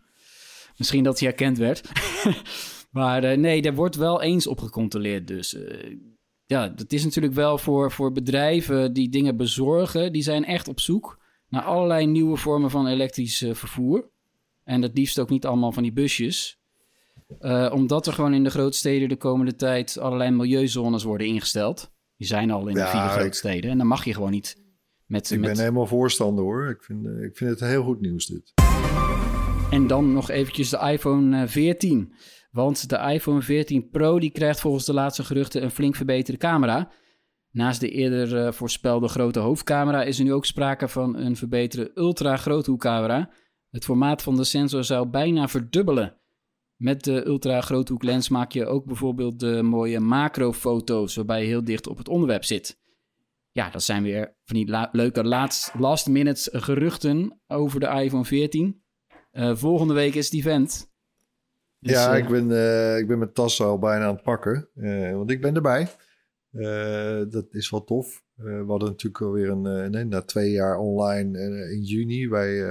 Misschien 0.80 1.04
dat 1.04 1.20
hij 1.20 1.28
herkend 1.28 1.58
werd. 1.58 1.82
maar 3.00 3.24
uh, 3.24 3.38
nee, 3.38 3.62
er 3.62 3.76
wordt 3.76 3.96
wel 3.96 4.22
eens 4.22 4.48
op 4.48 4.60
gecontroleerd. 4.60 5.28
Dus 5.28 5.54
uh, 5.54 5.96
ja, 6.46 6.68
dat 6.68 6.92
is 6.92 7.04
natuurlijk 7.04 7.34
wel 7.34 7.58
voor, 7.58 7.92
voor 7.92 8.12
bedrijven 8.12 8.94
die 8.94 9.10
dingen 9.10 9.38
bezorgen. 9.38 10.12
Die 10.12 10.22
zijn 10.22 10.46
echt 10.46 10.68
op 10.68 10.80
zoek 10.80 11.20
naar 11.50 11.64
allerlei 11.64 12.06
nieuwe 12.06 12.38
vormen 12.38 12.70
van 12.70 12.88
elektrisch 12.88 13.42
uh, 13.42 13.54
vervoer. 13.54 14.10
En 14.64 14.82
het 14.82 14.98
liefst 14.98 15.20
ook 15.20 15.30
niet 15.30 15.46
allemaal 15.46 15.72
van 15.72 15.84
die 15.84 15.94
busjes. 15.94 16.60
omdat 17.72 18.08
er 18.08 18.14
gewoon 18.14 18.34
in 18.34 18.44
de 18.44 18.50
grote 18.50 18.78
steden 18.78 19.10
de 19.10 19.18
komende 19.18 19.56
tijd 19.56 19.98
allerlei 19.98 20.32
milieuzones 20.32 21.04
worden 21.04 21.28
ingesteld. 21.28 21.92
Die 22.18 22.28
zijn 22.28 22.52
al 22.52 22.68
in 22.68 22.74
de 22.74 22.88
vier 22.88 23.10
grote 23.10 23.38
steden. 23.38 23.72
En 23.72 23.78
dan 23.78 23.88
mag 23.88 24.06
je 24.06 24.14
gewoon 24.14 24.32
niet 24.32 24.64
met... 25.06 25.32
Ik 25.32 25.40
met... 25.40 25.50
ben 25.50 25.60
helemaal 25.60 25.88
voorstander 25.88 26.44
hoor. 26.44 26.70
Ik 26.70 26.84
vind, 26.84 27.06
ik 27.06 27.38
vind 27.38 27.50
het 27.50 27.60
heel 27.60 27.84
goed 27.84 28.02
nieuws 28.02 28.26
dit. 28.26 28.59
En 29.70 29.88
dan 29.88 30.14
nog 30.14 30.30
eventjes 30.30 30.70
de 30.70 30.78
iPhone 30.78 31.48
14. 31.48 32.12
Eh, 32.12 32.18
Want 32.52 32.90
de 32.90 32.98
iPhone 32.98 33.42
14 33.42 33.90
Pro 33.90 34.20
die 34.20 34.32
krijgt 34.32 34.60
volgens 34.60 34.86
de 34.86 34.94
laatste 34.94 35.24
geruchten 35.24 35.64
een 35.64 35.72
flink 35.72 35.96
verbeterde 35.96 36.40
camera. 36.40 36.92
Naast 37.52 37.80
de 37.80 37.90
eerder 37.90 38.46
uh, 38.46 38.52
voorspelde 38.52 39.08
grote 39.08 39.40
hoofdcamera 39.40 40.04
is 40.04 40.20
er 40.20 40.24
nu 40.24 40.34
ook 40.34 40.46
sprake 40.46 40.88
van 40.88 41.16
een 41.18 41.36
verbeterde 41.36 41.92
ultra-groothoekcamera. 41.96 43.30
Het 43.70 43.84
formaat 43.84 44.22
van 44.22 44.36
de 44.36 44.44
sensor 44.44 44.84
zou 44.84 45.08
bijna 45.08 45.48
verdubbelen. 45.48 46.18
Met 46.76 47.04
de 47.04 47.26
ultra-groothoeklens 47.26 48.30
maak 48.30 48.52
je 48.52 48.66
ook 48.66 48.86
bijvoorbeeld 48.86 49.40
de 49.40 49.62
mooie 49.62 50.00
macrofoto's 50.00 51.16
waarbij 51.16 51.42
je 51.42 51.48
heel 51.48 51.64
dicht 51.64 51.88
op 51.88 51.98
het 51.98 52.08
onderwerp 52.08 52.44
zit. 52.44 52.80
Ja, 53.52 53.70
dat 53.70 53.84
zijn 53.84 54.04
weer 54.04 54.38
van 54.44 54.56
die 54.56 54.88
leuke 54.92 55.52
last 55.78 56.08
minute 56.08 56.60
geruchten 56.60 57.42
over 57.48 57.80
de 57.80 57.88
iPhone 57.88 58.26
14. 58.26 58.84
Uh, 59.40 59.56
volgende 59.56 59.94
week 59.94 60.16
is 60.16 60.26
het 60.26 60.34
event. 60.34 60.92
Dus, 61.80 61.92
ja, 61.92 62.16
ik, 62.16 62.28
ben, 62.28 62.50
uh, 62.50 62.98
ik 62.98 63.08
ben 63.08 63.18
mijn 63.18 63.34
tas 63.34 63.62
al 63.62 63.80
bijna 63.80 64.06
aan 64.06 64.14
het 64.14 64.24
pakken. 64.24 64.70
Want 65.16 65.32
ik 65.32 65.42
ben 65.42 65.56
erbij. 65.56 65.88
dat 67.30 67.48
is 67.52 67.70
wel 67.70 67.84
tof. 67.84 68.24
we 68.36 68.64
hadden 68.68 68.90
natuurlijk 68.90 69.24
alweer 69.24 69.50
een, 69.50 69.92
nee, 69.92 70.04
na 70.04 70.22
twee 70.22 70.52
jaar 70.52 70.78
online 70.78 71.40
in 71.72 71.82
juni 71.82 72.30
bij 72.30 72.64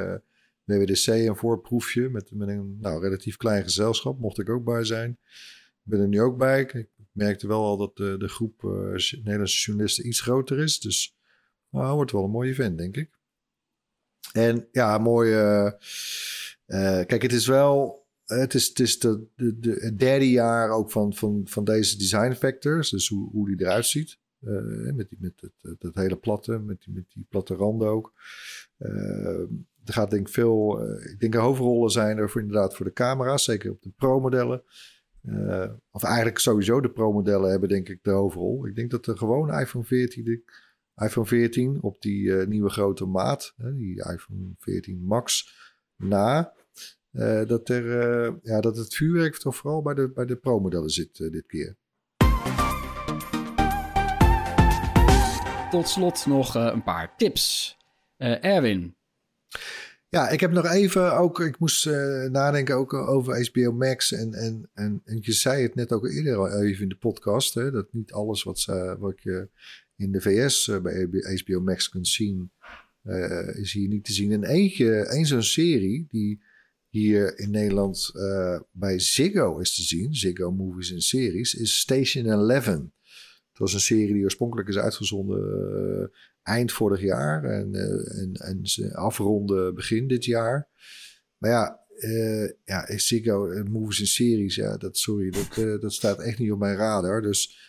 WWDC 0.64 1.06
een 1.06 1.36
voorproefje 1.36 2.08
met, 2.08 2.30
met 2.32 2.48
een 2.48 2.78
nou, 2.80 3.00
relatief 3.00 3.36
klein 3.36 3.62
gezelschap. 3.62 4.18
Mocht 4.18 4.38
ik 4.38 4.48
ook 4.48 4.64
bij 4.64 4.84
zijn. 4.84 5.10
Ik 5.84 5.90
ben 5.90 6.00
er 6.00 6.08
nu 6.08 6.20
ook 6.20 6.38
bij. 6.38 6.60
Ik 6.60 6.88
merkte 7.12 7.46
wel 7.46 7.64
al 7.64 7.76
dat 7.76 7.96
de, 7.96 8.16
de 8.18 8.28
groep 8.28 8.62
Nederlandse 8.62 9.64
journalisten 9.64 10.06
iets 10.06 10.20
groter 10.20 10.58
is. 10.58 10.80
Dus 10.80 11.16
nou, 11.70 11.94
wordt 11.94 12.12
wel 12.12 12.24
een 12.24 12.30
mooi 12.30 12.50
event, 12.50 12.78
denk 12.78 12.96
ik. 12.96 13.18
En 14.32 14.68
ja, 14.72 14.98
mooi 14.98 15.32
uh, 15.32 15.70
kijk, 17.06 17.22
het 17.22 17.32
is 17.32 17.46
wel. 17.46 18.06
Het 18.24 18.54
is, 18.54 18.68
het, 18.68 18.78
is 18.78 18.98
de, 18.98 19.26
de, 19.34 19.58
de, 19.58 19.70
het 19.70 19.98
derde 19.98 20.30
jaar 20.30 20.70
ook 20.70 20.90
van, 20.90 21.14
van, 21.14 21.42
van 21.44 21.64
deze 21.64 21.98
design 21.98 22.32
factors. 22.32 22.90
Dus 22.90 23.08
hoe, 23.08 23.30
hoe 23.30 23.46
die 23.46 23.60
eruit 23.60 23.86
ziet. 23.86 24.18
Uh, 24.40 24.92
met, 24.92 25.08
die, 25.08 25.18
met 25.20 25.40
het, 25.40 25.78
het, 25.80 25.94
hele 25.94 26.16
platte, 26.16 26.58
met 26.58 26.82
die, 26.84 26.94
met 26.94 27.04
die 27.08 27.26
platte 27.28 27.54
randen 27.54 27.88
ook. 27.88 28.12
Er 28.78 29.94
gaat 29.94 30.10
denk 30.10 30.26
ik 30.26 30.32
veel. 30.32 30.82
ik 31.10 31.20
denk 31.20 31.34
er 31.34 31.40
hoofdrollen 31.40 31.90
zijn 31.90 32.18
er 32.18 32.30
voor 32.30 32.40
inderdaad 32.40 32.76
voor 32.76 32.86
de 32.86 32.92
camera's. 32.92 33.44
Zeker 33.44 33.70
op 33.70 33.82
de 33.82 33.90
pro-modellen. 33.96 34.62
of 35.90 36.02
eigenlijk 36.02 36.38
sowieso 36.38 36.80
de 36.80 36.90
pro-modellen 36.90 37.50
hebben 37.50 37.68
denk 37.68 37.88
ik 37.88 38.02
de 38.02 38.10
hoofdrol. 38.10 38.66
Ik 38.66 38.74
denk 38.74 38.90
dat 38.90 39.04
de 39.04 39.16
gewone 39.16 39.60
iPhone 39.60 39.84
14, 39.84 40.24
de 40.24 40.42
iPhone 40.96 41.26
14 41.26 41.82
op 41.82 42.02
die 42.02 42.32
nieuwe 42.32 42.70
grote 42.70 43.04
maat, 43.04 43.54
die 43.56 44.10
iPhone 44.12 44.54
14 44.58 45.04
Max 45.04 45.56
na, 45.98 46.52
uh, 47.12 47.46
dat, 47.46 47.68
er, 47.68 47.84
uh, 47.84 48.34
ja, 48.42 48.60
dat 48.60 48.76
het 48.76 48.94
vuurwerk 48.94 49.36
toch 49.36 49.56
vooral 49.56 49.82
bij 49.82 49.94
de, 49.94 50.10
bij 50.10 50.26
de 50.26 50.36
pro-modellen 50.36 50.90
zit 50.90 51.18
uh, 51.18 51.30
dit 51.30 51.46
keer. 51.46 51.76
Tot 55.70 55.88
slot 55.88 56.26
nog 56.26 56.54
een 56.54 56.82
paar 56.82 57.16
tips. 57.16 57.76
Erwin. 58.16 58.96
Ja, 60.08 60.28
ik 60.28 60.40
heb 60.40 60.52
nog 60.52 60.66
even 60.66 61.16
ook, 61.16 61.40
ik 61.40 61.58
moest 61.58 61.86
nadenken 62.30 62.76
ook 62.76 62.92
over 62.92 63.48
HBO 63.50 63.72
Max. 63.72 64.12
En, 64.12 64.34
en, 64.34 64.70
en, 64.74 65.02
en 65.04 65.18
je 65.20 65.32
zei 65.32 65.62
het 65.62 65.74
net 65.74 65.92
ook 65.92 66.08
eerder 66.08 66.36
al 66.36 66.62
even 66.62 66.82
in 66.82 66.88
de 66.88 66.96
podcast, 66.96 67.54
hè, 67.54 67.70
dat 67.70 67.92
niet 67.92 68.12
alles 68.12 68.42
wat, 68.42 68.58
ze, 68.58 68.96
wat 68.98 69.22
je 69.22 69.48
in 69.96 70.12
de 70.12 70.20
VS 70.20 70.70
bij 70.82 71.08
HBO 71.44 71.60
Max 71.60 71.88
kunt 71.88 72.08
zien, 72.08 72.50
is 73.52 73.72
hier 73.72 73.88
niet 73.88 74.04
te 74.04 74.12
zien. 74.12 74.32
En 74.32 74.44
eentje, 74.44 74.94
één 74.94 75.26
zo'n 75.26 75.42
serie 75.42 76.06
die 76.08 76.40
hier 76.88 77.38
in 77.38 77.50
Nederland 77.50 78.10
uh, 78.14 78.60
bij 78.70 78.98
Ziggo 78.98 79.58
is 79.58 79.74
te 79.74 79.82
zien, 79.82 80.14
Ziggo 80.14 80.50
Movies 80.50 80.92
en 80.92 81.00
Series, 81.00 81.54
is 81.54 81.78
Station 81.78 82.26
11. 82.26 82.64
Het 82.64 83.66
was 83.66 83.74
een 83.74 83.80
serie 83.80 84.12
die 84.12 84.24
oorspronkelijk 84.24 84.68
is 84.68 84.78
uitgezonden 84.78 86.00
uh, 86.00 86.06
eind 86.42 86.72
vorig 86.72 87.00
jaar 87.00 87.44
en, 87.44 87.74
uh, 87.74 88.22
en, 88.22 88.32
en 88.32 88.92
afronden 88.92 89.74
begin 89.74 90.08
dit 90.08 90.24
jaar. 90.24 90.68
Maar 91.36 91.50
ja, 91.50 91.80
ja 92.64 92.98
Ziggo 92.98 93.62
Movies 93.70 94.00
en 94.00 94.06
Series, 94.06 94.54
ja, 94.54 94.76
dat, 94.76 94.98
sorry, 94.98 95.30
dat, 95.30 95.80
dat 95.80 95.92
staat 95.92 96.20
echt 96.20 96.38
niet 96.38 96.52
op 96.52 96.58
mijn 96.58 96.76
radar. 96.76 97.22
Dus 97.22 97.66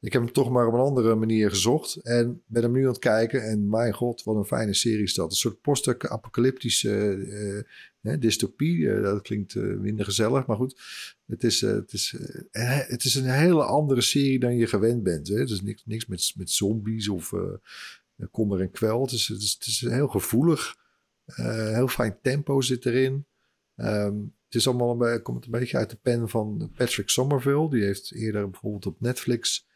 ik 0.00 0.12
heb 0.12 0.22
hem 0.22 0.32
toch 0.32 0.50
maar 0.50 0.66
op 0.66 0.72
een 0.72 0.80
andere 0.80 1.14
manier 1.14 1.50
gezocht. 1.50 1.96
En 1.96 2.42
ben 2.46 2.62
hem 2.62 2.72
nu 2.72 2.82
aan 2.82 2.88
het 2.88 2.98
kijken. 2.98 3.42
En 3.42 3.68
mijn 3.68 3.92
god, 3.92 4.22
wat 4.22 4.36
een 4.36 4.44
fijne 4.44 4.74
serie 4.74 5.02
is 5.02 5.14
dat. 5.14 5.30
Een 5.30 5.36
soort 5.36 5.60
post-apocalyptische 5.60 7.64
dystopie. 8.00 8.76
Uh, 8.76 9.02
dat 9.02 9.22
klinkt 9.22 9.54
uh, 9.54 9.78
minder 9.78 10.04
gezellig, 10.04 10.46
maar 10.46 10.56
goed. 10.56 10.80
Het 11.26 11.44
is, 11.44 11.60
het, 11.60 11.92
is, 11.92 12.14
het 12.52 13.04
is 13.04 13.14
een 13.14 13.30
hele 13.30 13.64
andere 13.64 14.00
serie 14.00 14.38
dan 14.38 14.56
je 14.56 14.66
gewend 14.66 15.02
bent. 15.02 15.28
Hè? 15.28 15.38
Het 15.38 15.50
is 15.50 15.62
niks, 15.62 15.82
niks 15.84 16.06
met, 16.06 16.32
met 16.36 16.50
zombies 16.50 17.08
of 17.08 17.34
kommer 18.30 18.60
en 18.60 18.70
kwel. 18.70 19.02
Het 19.02 19.12
is, 19.12 19.28
het 19.28 19.42
is, 19.42 19.52
het 19.52 19.66
is 19.66 19.80
heel 19.80 20.08
gevoelig. 20.08 20.76
heel 21.34 21.88
fijn 21.88 22.18
tempo 22.22 22.60
zit 22.60 22.86
erin. 22.86 23.26
Um, 23.76 24.34
het 24.44 24.54
is 24.54 24.68
allemaal 24.68 25.20
komt 25.20 25.44
een 25.44 25.50
beetje 25.50 25.76
uit 25.76 25.90
de 25.90 25.98
pen 26.02 26.28
van 26.28 26.70
Patrick 26.76 27.08
Somerville. 27.08 27.70
Die 27.70 27.82
heeft 27.82 28.12
eerder 28.14 28.50
bijvoorbeeld 28.50 28.86
op 28.86 29.00
Netflix 29.00 29.68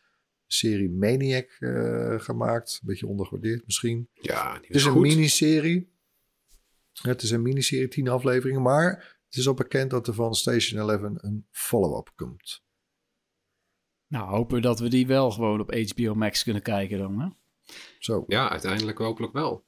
serie 0.47 0.91
Maniac 0.91 1.57
uh, 1.61 2.21
gemaakt. 2.21 2.79
Een 2.83 2.89
beetje 2.89 3.07
ondergewaardeerd 3.07 3.67
misschien. 3.67 4.09
Ja, 4.13 4.55
het 4.55 4.75
is 4.75 4.85
een 4.85 5.01
miniserie. 5.01 5.93
Het 7.03 7.23
is 7.23 7.31
een 7.31 7.43
miniserie, 7.43 7.89
tien 7.89 8.09
afleveringen. 8.09 8.63
Maar 8.63 9.19
het 9.27 9.37
is 9.37 9.49
al 9.49 9.55
bekend 9.55 9.91
dat 9.91 10.07
er 10.07 10.15
van 10.15 10.35
Station 10.35 10.91
11 10.91 11.01
een 11.03 11.47
follow-up 11.51 12.13
komt. 12.15 12.63
Nou, 14.07 14.29
hopen 14.29 14.57
we 14.57 14.63
dat 14.63 14.81
we 14.81 14.89
die 14.89 15.07
wel 15.07 15.31
gewoon 15.31 15.61
op 15.61 15.75
HBO 15.75 16.15
Max 16.15 16.43
kunnen 16.43 16.63
kijken 16.63 16.99
dan, 16.99 17.21
hè? 17.21 17.29
Zo. 17.99 18.25
Ja, 18.27 18.51
uiteindelijk 18.51 18.99
hopelijk 18.99 19.33
wel. 19.33 19.67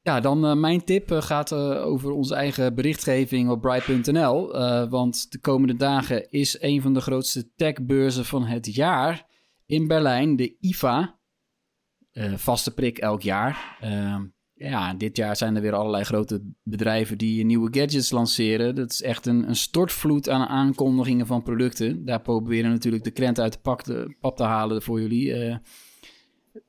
Ja, 0.00 0.20
dan 0.20 0.44
uh, 0.44 0.54
mijn 0.54 0.84
tip 0.84 1.10
uh, 1.10 1.22
gaat 1.22 1.50
uh, 1.50 1.86
over 1.86 2.10
onze 2.10 2.34
eigen 2.34 2.74
berichtgeving 2.74 3.50
op 3.50 3.60
bright.nl. 3.60 4.52
want 4.88 5.32
de 5.32 5.38
komende 5.40 5.76
dagen 5.76 6.30
is 6.30 6.60
een 6.60 6.82
van 6.82 6.94
de 6.94 7.00
grootste 7.00 7.54
techbeurzen 7.54 8.24
van 8.24 8.44
het 8.44 8.74
jaar 8.74 9.26
in 9.66 9.86
Berlijn, 9.86 10.36
de 10.36 10.56
IFA. 10.60 11.18
Uh, 12.12 12.36
vaste 12.36 12.74
prik 12.74 12.98
elk 12.98 13.22
jaar. 13.22 13.78
Ja, 14.64 14.94
dit 14.94 15.16
jaar 15.16 15.36
zijn 15.36 15.56
er 15.56 15.62
weer 15.62 15.74
allerlei 15.74 16.04
grote 16.04 16.42
bedrijven 16.62 17.18
die 17.18 17.44
nieuwe 17.44 17.68
gadgets 17.70 18.10
lanceren. 18.10 18.74
Dat 18.74 18.90
is 18.90 19.02
echt 19.02 19.26
een, 19.26 19.48
een 19.48 19.56
stortvloed 19.56 20.28
aan 20.28 20.46
aankondigingen 20.46 21.26
van 21.26 21.42
producten. 21.42 22.04
Daar 22.04 22.20
proberen 22.20 22.64
we 22.64 22.74
natuurlijk 22.74 23.04
de 23.04 23.10
krent 23.10 23.40
uit 23.40 23.52
de 23.52 23.58
pak 23.58 23.82
te, 23.82 24.16
pap 24.20 24.36
te 24.36 24.42
halen 24.42 24.82
voor 24.82 25.00
jullie. 25.00 25.46
Uh, 25.46 25.56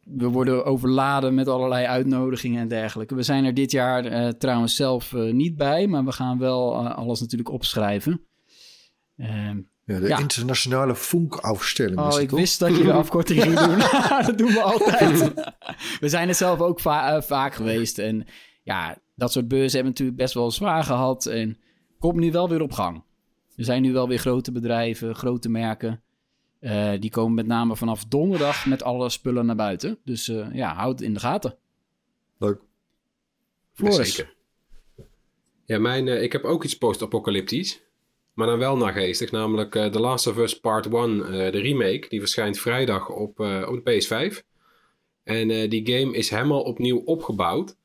we 0.03 0.27
worden 0.27 0.65
overladen 0.65 1.33
met 1.33 1.47
allerlei 1.47 1.85
uitnodigingen 1.85 2.61
en 2.61 2.67
dergelijke. 2.67 3.15
We 3.15 3.23
zijn 3.23 3.45
er 3.45 3.53
dit 3.53 3.71
jaar 3.71 4.05
uh, 4.05 4.27
trouwens 4.27 4.75
zelf 4.75 5.11
uh, 5.11 5.33
niet 5.33 5.57
bij, 5.57 5.87
maar 5.87 6.05
we 6.05 6.11
gaan 6.11 6.37
wel 6.37 6.87
alles 6.87 7.19
natuurlijk 7.19 7.51
opschrijven. 7.51 8.25
Ja, 9.85 9.99
de 9.99 10.17
internationale 10.19 10.95
Funk-afstelling. 10.95 11.99
Oh, 11.99 12.21
ik 12.21 12.29
wist 12.29 12.59
dat 12.59 12.77
je 12.77 12.83
de 12.83 12.93
afkorting 12.93 13.41
ging 13.41 13.59
doen. 13.59 13.77
dat 14.25 14.37
doen 14.37 14.51
we 14.51 14.61
altijd. 14.61 15.33
we 16.03 16.09
zijn 16.09 16.27
er 16.27 16.35
zelf 16.35 16.59
ook 16.59 16.79
va 16.79 17.21
vaak 17.21 17.53
geweest. 17.53 17.99
En 17.99 18.25
ja, 18.63 18.97
dat 19.15 19.31
soort 19.31 19.47
beurzen 19.47 19.71
hebben 19.71 19.91
natuurlijk 19.91 20.17
best 20.17 20.33
wel 20.33 20.51
zwaar 20.51 20.83
gehad. 20.83 21.25
En 21.25 21.57
komt 21.99 22.15
nu 22.15 22.31
wel 22.31 22.49
weer 22.49 22.61
op 22.61 22.71
gang. 22.71 23.03
Er 23.55 23.63
zijn 23.63 23.81
nu 23.81 23.93
wel 23.93 24.07
weer 24.07 24.17
grote 24.17 24.51
bedrijven, 24.51 25.15
grote 25.15 25.49
merken. 25.49 26.03
Uh, 26.59 26.91
die 26.99 27.09
komen 27.09 27.33
met 27.33 27.47
name 27.47 27.75
vanaf 27.75 28.05
donderdag 28.05 28.65
met 28.65 28.83
alle 28.83 29.09
spullen 29.09 29.45
naar 29.45 29.55
buiten. 29.55 29.97
Dus 30.03 30.29
uh, 30.29 30.53
ja, 30.53 30.73
houd 30.73 30.99
het 30.99 31.07
in 31.07 31.13
de 31.13 31.19
gaten. 31.19 31.57
Leuk. 32.37 32.59
Floris. 33.73 34.15
Zeker. 34.15 34.33
Ja, 35.65 35.79
mijn, 35.79 36.07
uh, 36.07 36.21
ik 36.21 36.31
heb 36.31 36.43
ook 36.43 36.63
iets 36.63 36.77
post-apocalyptisch. 36.77 37.84
Maar 38.35 38.47
dan 38.47 38.59
wel 38.59 38.77
nageestig. 38.77 39.31
Namelijk 39.31 39.71
The 39.71 39.99
Last 39.99 40.27
of 40.27 40.37
Us 40.37 40.59
Part 40.59 40.93
1, 40.93 41.17
de 41.51 41.59
remake. 41.59 42.05
Die 42.09 42.19
verschijnt 42.19 42.59
vrijdag 42.59 43.09
op, 43.09 43.39
op 43.39 43.81
de 43.83 43.91
PS5. 43.91 44.43
En 45.23 45.69
die 45.69 45.87
game 45.91 46.17
is 46.17 46.29
helemaal 46.29 46.61
opnieuw 46.61 47.01
opgebouwd. 47.05 47.75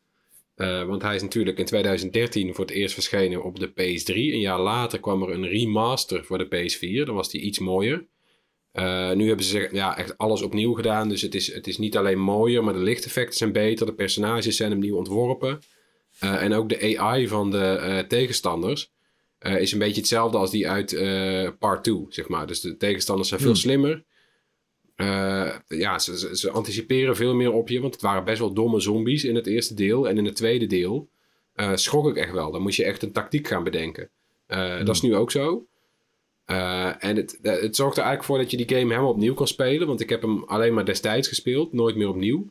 want 0.86 1.02
hij 1.02 1.14
is 1.14 1.22
natuurlijk 1.22 1.58
in 1.58 1.64
2013 1.64 2.54
voor 2.54 2.64
het 2.64 2.74
eerst 2.74 2.94
verschenen 2.94 3.42
op 3.42 3.58
de 3.58 3.68
PS3. 3.68 4.14
Een 4.14 4.40
jaar 4.40 4.60
later 4.60 5.00
kwam 5.00 5.22
er 5.22 5.30
een 5.30 5.46
remaster 5.46 6.24
voor 6.24 6.38
de 6.38 6.46
PS4. 6.46 7.04
Dan 7.06 7.14
was 7.14 7.30
die 7.30 7.40
iets 7.40 7.58
mooier. 7.58 8.06
Nu 9.14 9.26
hebben 9.26 9.44
ze 9.44 9.68
ja, 9.72 9.96
echt 9.96 10.18
alles 10.18 10.42
opnieuw 10.42 10.72
gedaan. 10.72 11.08
Dus 11.08 11.22
het 11.22 11.34
is, 11.34 11.52
het 11.52 11.66
is 11.66 11.78
niet 11.78 11.96
alleen 11.96 12.18
mooier, 12.18 12.64
maar 12.64 12.74
de 12.74 12.80
lichteffecten 12.80 13.36
zijn 13.36 13.52
beter. 13.52 13.86
De 13.86 13.94
personages 13.94 14.56
zijn 14.56 14.72
opnieuw 14.72 14.96
ontworpen. 14.96 15.58
En 16.18 16.52
ook 16.52 16.68
de 16.68 16.98
AI 16.98 17.28
van 17.28 17.50
de 17.50 18.04
uh, 19.40 19.60
tegenstanders 19.60 19.60
is 19.60 19.72
een 19.72 19.78
beetje 19.78 20.00
hetzelfde 20.00 20.38
als 20.38 20.50
die 20.50 20.68
uit 20.68 20.94
Part 21.58 21.84
2, 21.84 22.06
zeg 22.08 22.28
maar. 22.28 22.46
Dus 22.46 22.60
de 22.60 22.76
tegenstanders 22.76 23.28
zijn 23.28 23.40
veel 23.40 23.50
hmm. 23.50 23.60
slimmer. 23.60 24.04
ja, 25.68 25.98
ze, 25.98 26.18
ze, 26.18 26.36
ze, 26.36 26.50
anticiperen 26.50 27.16
veel 27.16 27.34
meer 27.34 27.52
op 27.52 27.68
je, 27.68 27.80
want 27.80 27.92
het 27.92 28.02
waren 28.02 28.24
best 28.24 28.38
wel 28.38 28.52
domme 28.52 28.80
zombies 28.80 29.24
in 29.24 29.34
het 29.34 29.46
eerste 29.46 29.74
deel. 29.74 30.08
En 30.08 30.18
in 30.18 30.24
het 30.24 30.36
tweede 30.36 30.66
deel 30.66 31.08
schrok 31.74 32.08
ik 32.08 32.16
echt 32.16 32.32
wel. 32.32 32.50
Dan 32.50 32.62
moest 32.62 32.76
je 32.76 32.84
echt 32.84 33.02
een 33.02 33.12
tactiek 33.12 33.48
gaan 33.48 33.64
bedenken. 33.64 34.10
Dat 34.46 34.88
is 34.88 35.00
hmm. 35.00 35.10
nu 35.10 35.16
ook 35.16 35.30
zo. 35.30 35.66
En 36.98 37.16
het, 37.16 37.40
eh, 37.42 37.60
het 37.60 37.76
zorgt 37.76 37.96
er 37.96 38.02
eigenlijk 38.02 38.24
voor 38.24 38.38
dat 38.38 38.50
je 38.50 38.56
die 38.56 38.68
game 38.68 38.90
helemaal 38.90 39.12
opnieuw 39.12 39.34
kan 39.34 39.46
spelen. 39.46 39.86
Want 39.86 40.00
ik 40.00 40.08
heb 40.08 40.22
hem 40.22 40.44
alleen 40.44 40.74
maar 40.74 40.84
destijds 40.84 41.28
gespeeld, 41.28 41.72
nooit 41.72 41.96
meer 41.96 42.08
opnieuw. 42.08 42.50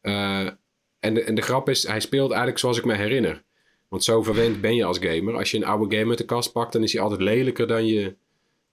En, 0.00 1.14
de, 1.14 1.22
en 1.22 1.34
de 1.34 1.42
grap 1.42 1.68
is, 1.68 1.86
hij 1.86 2.00
speelt 2.00 2.30
eigenlijk 2.30 2.58
zoals 2.58 2.78
ik 2.78 2.84
me 2.84 2.94
herinner. 2.94 3.42
Want 3.90 4.04
zo 4.04 4.22
verwend 4.22 4.60
ben 4.60 4.74
je 4.74 4.84
als 4.84 4.98
gamer. 4.98 5.36
Als 5.36 5.50
je 5.50 5.56
een 5.56 5.64
oude 5.64 5.96
game 5.96 6.08
uit 6.08 6.18
de 6.18 6.24
kast 6.24 6.52
pakt, 6.52 6.72
dan 6.72 6.82
is 6.82 6.92
hij 6.92 7.02
altijd 7.02 7.20
lelijker 7.20 7.66
dan 7.66 7.86
je 7.86 8.16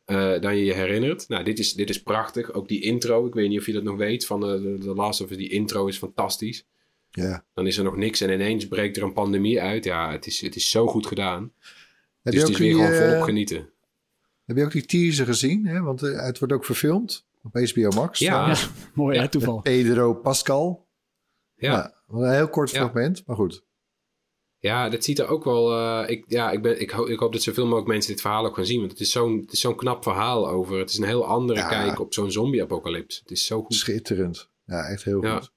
uh, 0.05 0.39
dan 0.39 0.57
je, 0.57 0.65
je 0.65 0.73
herinnert. 0.73 1.27
Nou, 1.27 1.43
dit 1.43 1.59
is, 1.59 1.73
dit 1.73 1.89
is 1.89 2.03
prachtig. 2.03 2.53
Ook 2.53 2.67
die 2.67 2.81
intro, 2.81 3.25
ik 3.25 3.33
weet 3.33 3.49
niet 3.49 3.59
of 3.59 3.65
je 3.65 3.73
dat 3.73 3.83
nog 3.83 3.97
weet 3.97 4.25
van 4.25 4.39
de, 4.39 4.77
de, 4.79 4.93
Last 4.93 5.21
of 5.21 5.29
Us. 5.29 5.37
Die 5.37 5.49
intro 5.49 5.87
is 5.87 5.97
fantastisch. 5.97 6.65
Ja. 7.09 7.45
Dan 7.53 7.67
is 7.67 7.77
er 7.77 7.83
nog 7.83 7.95
niks 7.95 8.21
en 8.21 8.29
ineens 8.29 8.67
breekt 8.67 8.97
er 8.97 9.03
een 9.03 9.13
pandemie 9.13 9.61
uit. 9.61 9.83
Ja, 9.83 10.11
het 10.11 10.25
is, 10.25 10.41
het 10.41 10.55
is 10.55 10.69
zo 10.69 10.87
goed 10.87 11.07
gedaan. 11.07 11.51
Heb 12.21 12.33
dus 12.33 12.41
het 12.41 12.51
is 12.51 12.57
weer 12.57 12.73
gewoon 12.73 12.93
volop 12.93 13.21
genieten. 13.21 13.69
Heb 14.45 14.57
je 14.57 14.63
ook 14.63 14.71
die 14.71 14.85
teaser 14.85 15.25
gezien? 15.25 15.65
Hè? 15.65 15.81
Want 15.81 16.03
eh, 16.03 16.25
het 16.25 16.39
wordt 16.39 16.53
ook 16.53 16.65
verfilmd 16.65 17.25
op 17.43 17.53
HBO 17.53 17.89
Max. 17.89 18.19
Ja, 18.19 18.55
mooi 18.93 19.19
hè, 19.19 19.29
toeval. 19.29 19.61
Pedro 19.61 20.13
Pascal. 20.13 20.87
Ja. 21.55 21.93
een 22.09 22.33
heel 22.33 22.49
kort 22.49 22.69
fragment, 22.69 23.23
maar 23.25 23.35
goed. 23.35 23.63
Ja, 24.59 24.89
dat 24.89 25.03
ziet 25.03 25.19
er 25.19 25.27
ook 25.27 25.43
wel. 25.43 25.71
Uh, 25.71 26.09
ik, 26.09 26.23
ja, 26.27 26.51
ik, 26.51 26.61
ben, 26.61 26.81
ik, 26.81 26.89
ho 26.89 27.05
ik 27.05 27.19
hoop 27.19 27.33
dat 27.33 27.41
zoveel 27.41 27.65
mogelijk 27.65 27.87
mensen 27.87 28.11
dit 28.11 28.21
verhaal 28.21 28.45
ook 28.45 28.55
gaan 28.55 28.65
zien. 28.65 28.79
Want 28.79 28.91
het 28.91 28.99
is 28.99 29.11
zo'n 29.11 29.47
zo'n 29.47 29.75
knap 29.75 30.03
verhaal 30.03 30.49
over. 30.49 30.79
Het 30.79 30.89
is 30.89 30.97
een 30.97 31.03
heel 31.03 31.25
andere 31.25 31.67
kijk 31.67 31.99
op 31.99 32.13
zo'n 32.13 32.31
zombie-apocalypse. 32.31 33.19
Het 33.21 33.31
is 33.31 33.45
zo 33.45 33.63
goed. 33.63 33.75
Schitterend. 33.75 34.49
Ja, 34.65 34.83
echt 34.83 35.03
heel 35.03 35.21
goed. 35.21 35.51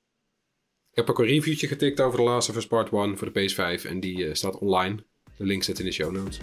Ik 0.90 0.96
heb 0.96 1.10
ook 1.10 1.18
een 1.18 1.26
reviewtje 1.26 1.66
getikt 1.66 2.00
over 2.00 2.18
The 2.18 2.24
Last 2.24 2.48
of 2.48 2.56
Us 2.56 2.66
Part 2.66 2.92
1 2.92 3.18
voor 3.18 3.32
de 3.32 3.50
PS5. 3.50 3.86
En 3.86 4.00
die 4.00 4.18
uh, 4.18 4.34
staat 4.34 4.58
online. 4.58 5.04
De 5.36 5.44
link 5.44 5.62
zit 5.62 5.78
in 5.78 5.84
de 5.84 5.92
show 5.92 6.12
notes. 6.12 6.38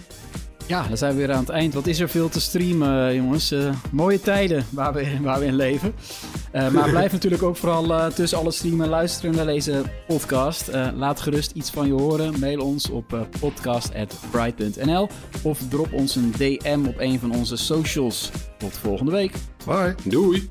Ja, 0.68 0.88
dan 0.88 0.96
zijn 0.96 1.12
we 1.12 1.18
weer 1.18 1.32
aan 1.32 1.40
het 1.40 1.48
eind. 1.48 1.74
Wat 1.74 1.86
is 1.86 2.00
er 2.00 2.08
veel 2.08 2.28
te 2.28 2.40
streamen, 2.40 3.14
jongens. 3.14 3.52
Uh, 3.52 3.74
mooie 3.92 4.20
tijden 4.20 4.66
waar 4.70 4.92
we, 4.92 5.06
waar 5.22 5.38
we 5.38 5.44
in 5.44 5.56
leven. 5.56 5.94
Uh, 6.54 6.70
maar 6.70 6.90
blijf 6.98 7.12
natuurlijk 7.12 7.42
ook 7.42 7.56
vooral 7.56 7.90
uh, 7.90 8.06
tussen 8.06 8.38
alle 8.38 8.50
streamen 8.50 8.84
en 8.84 8.90
luisteren 8.90 9.34
naar 9.34 9.46
deze 9.46 9.82
podcast. 10.06 10.70
laat 10.94 11.20
gerust 11.20 11.50
iets 11.50 11.70
van 11.70 11.86
je 11.86 11.92
horen. 11.92 12.38
Mail 12.38 12.60
ons 12.60 12.90
op 12.90 13.26
podcast.bright.nl 13.40 15.08
of 15.42 15.60
drop 15.68 15.92
ons 15.92 16.16
een 16.16 16.32
DM 16.36 16.84
op 16.86 16.98
een 16.98 17.18
van 17.18 17.32
onze 17.32 17.56
socials. 17.56 18.30
Tot 18.58 18.78
volgende 18.78 19.12
week. 19.12 19.32
Bye. 19.66 19.94
Doei. 20.04 20.50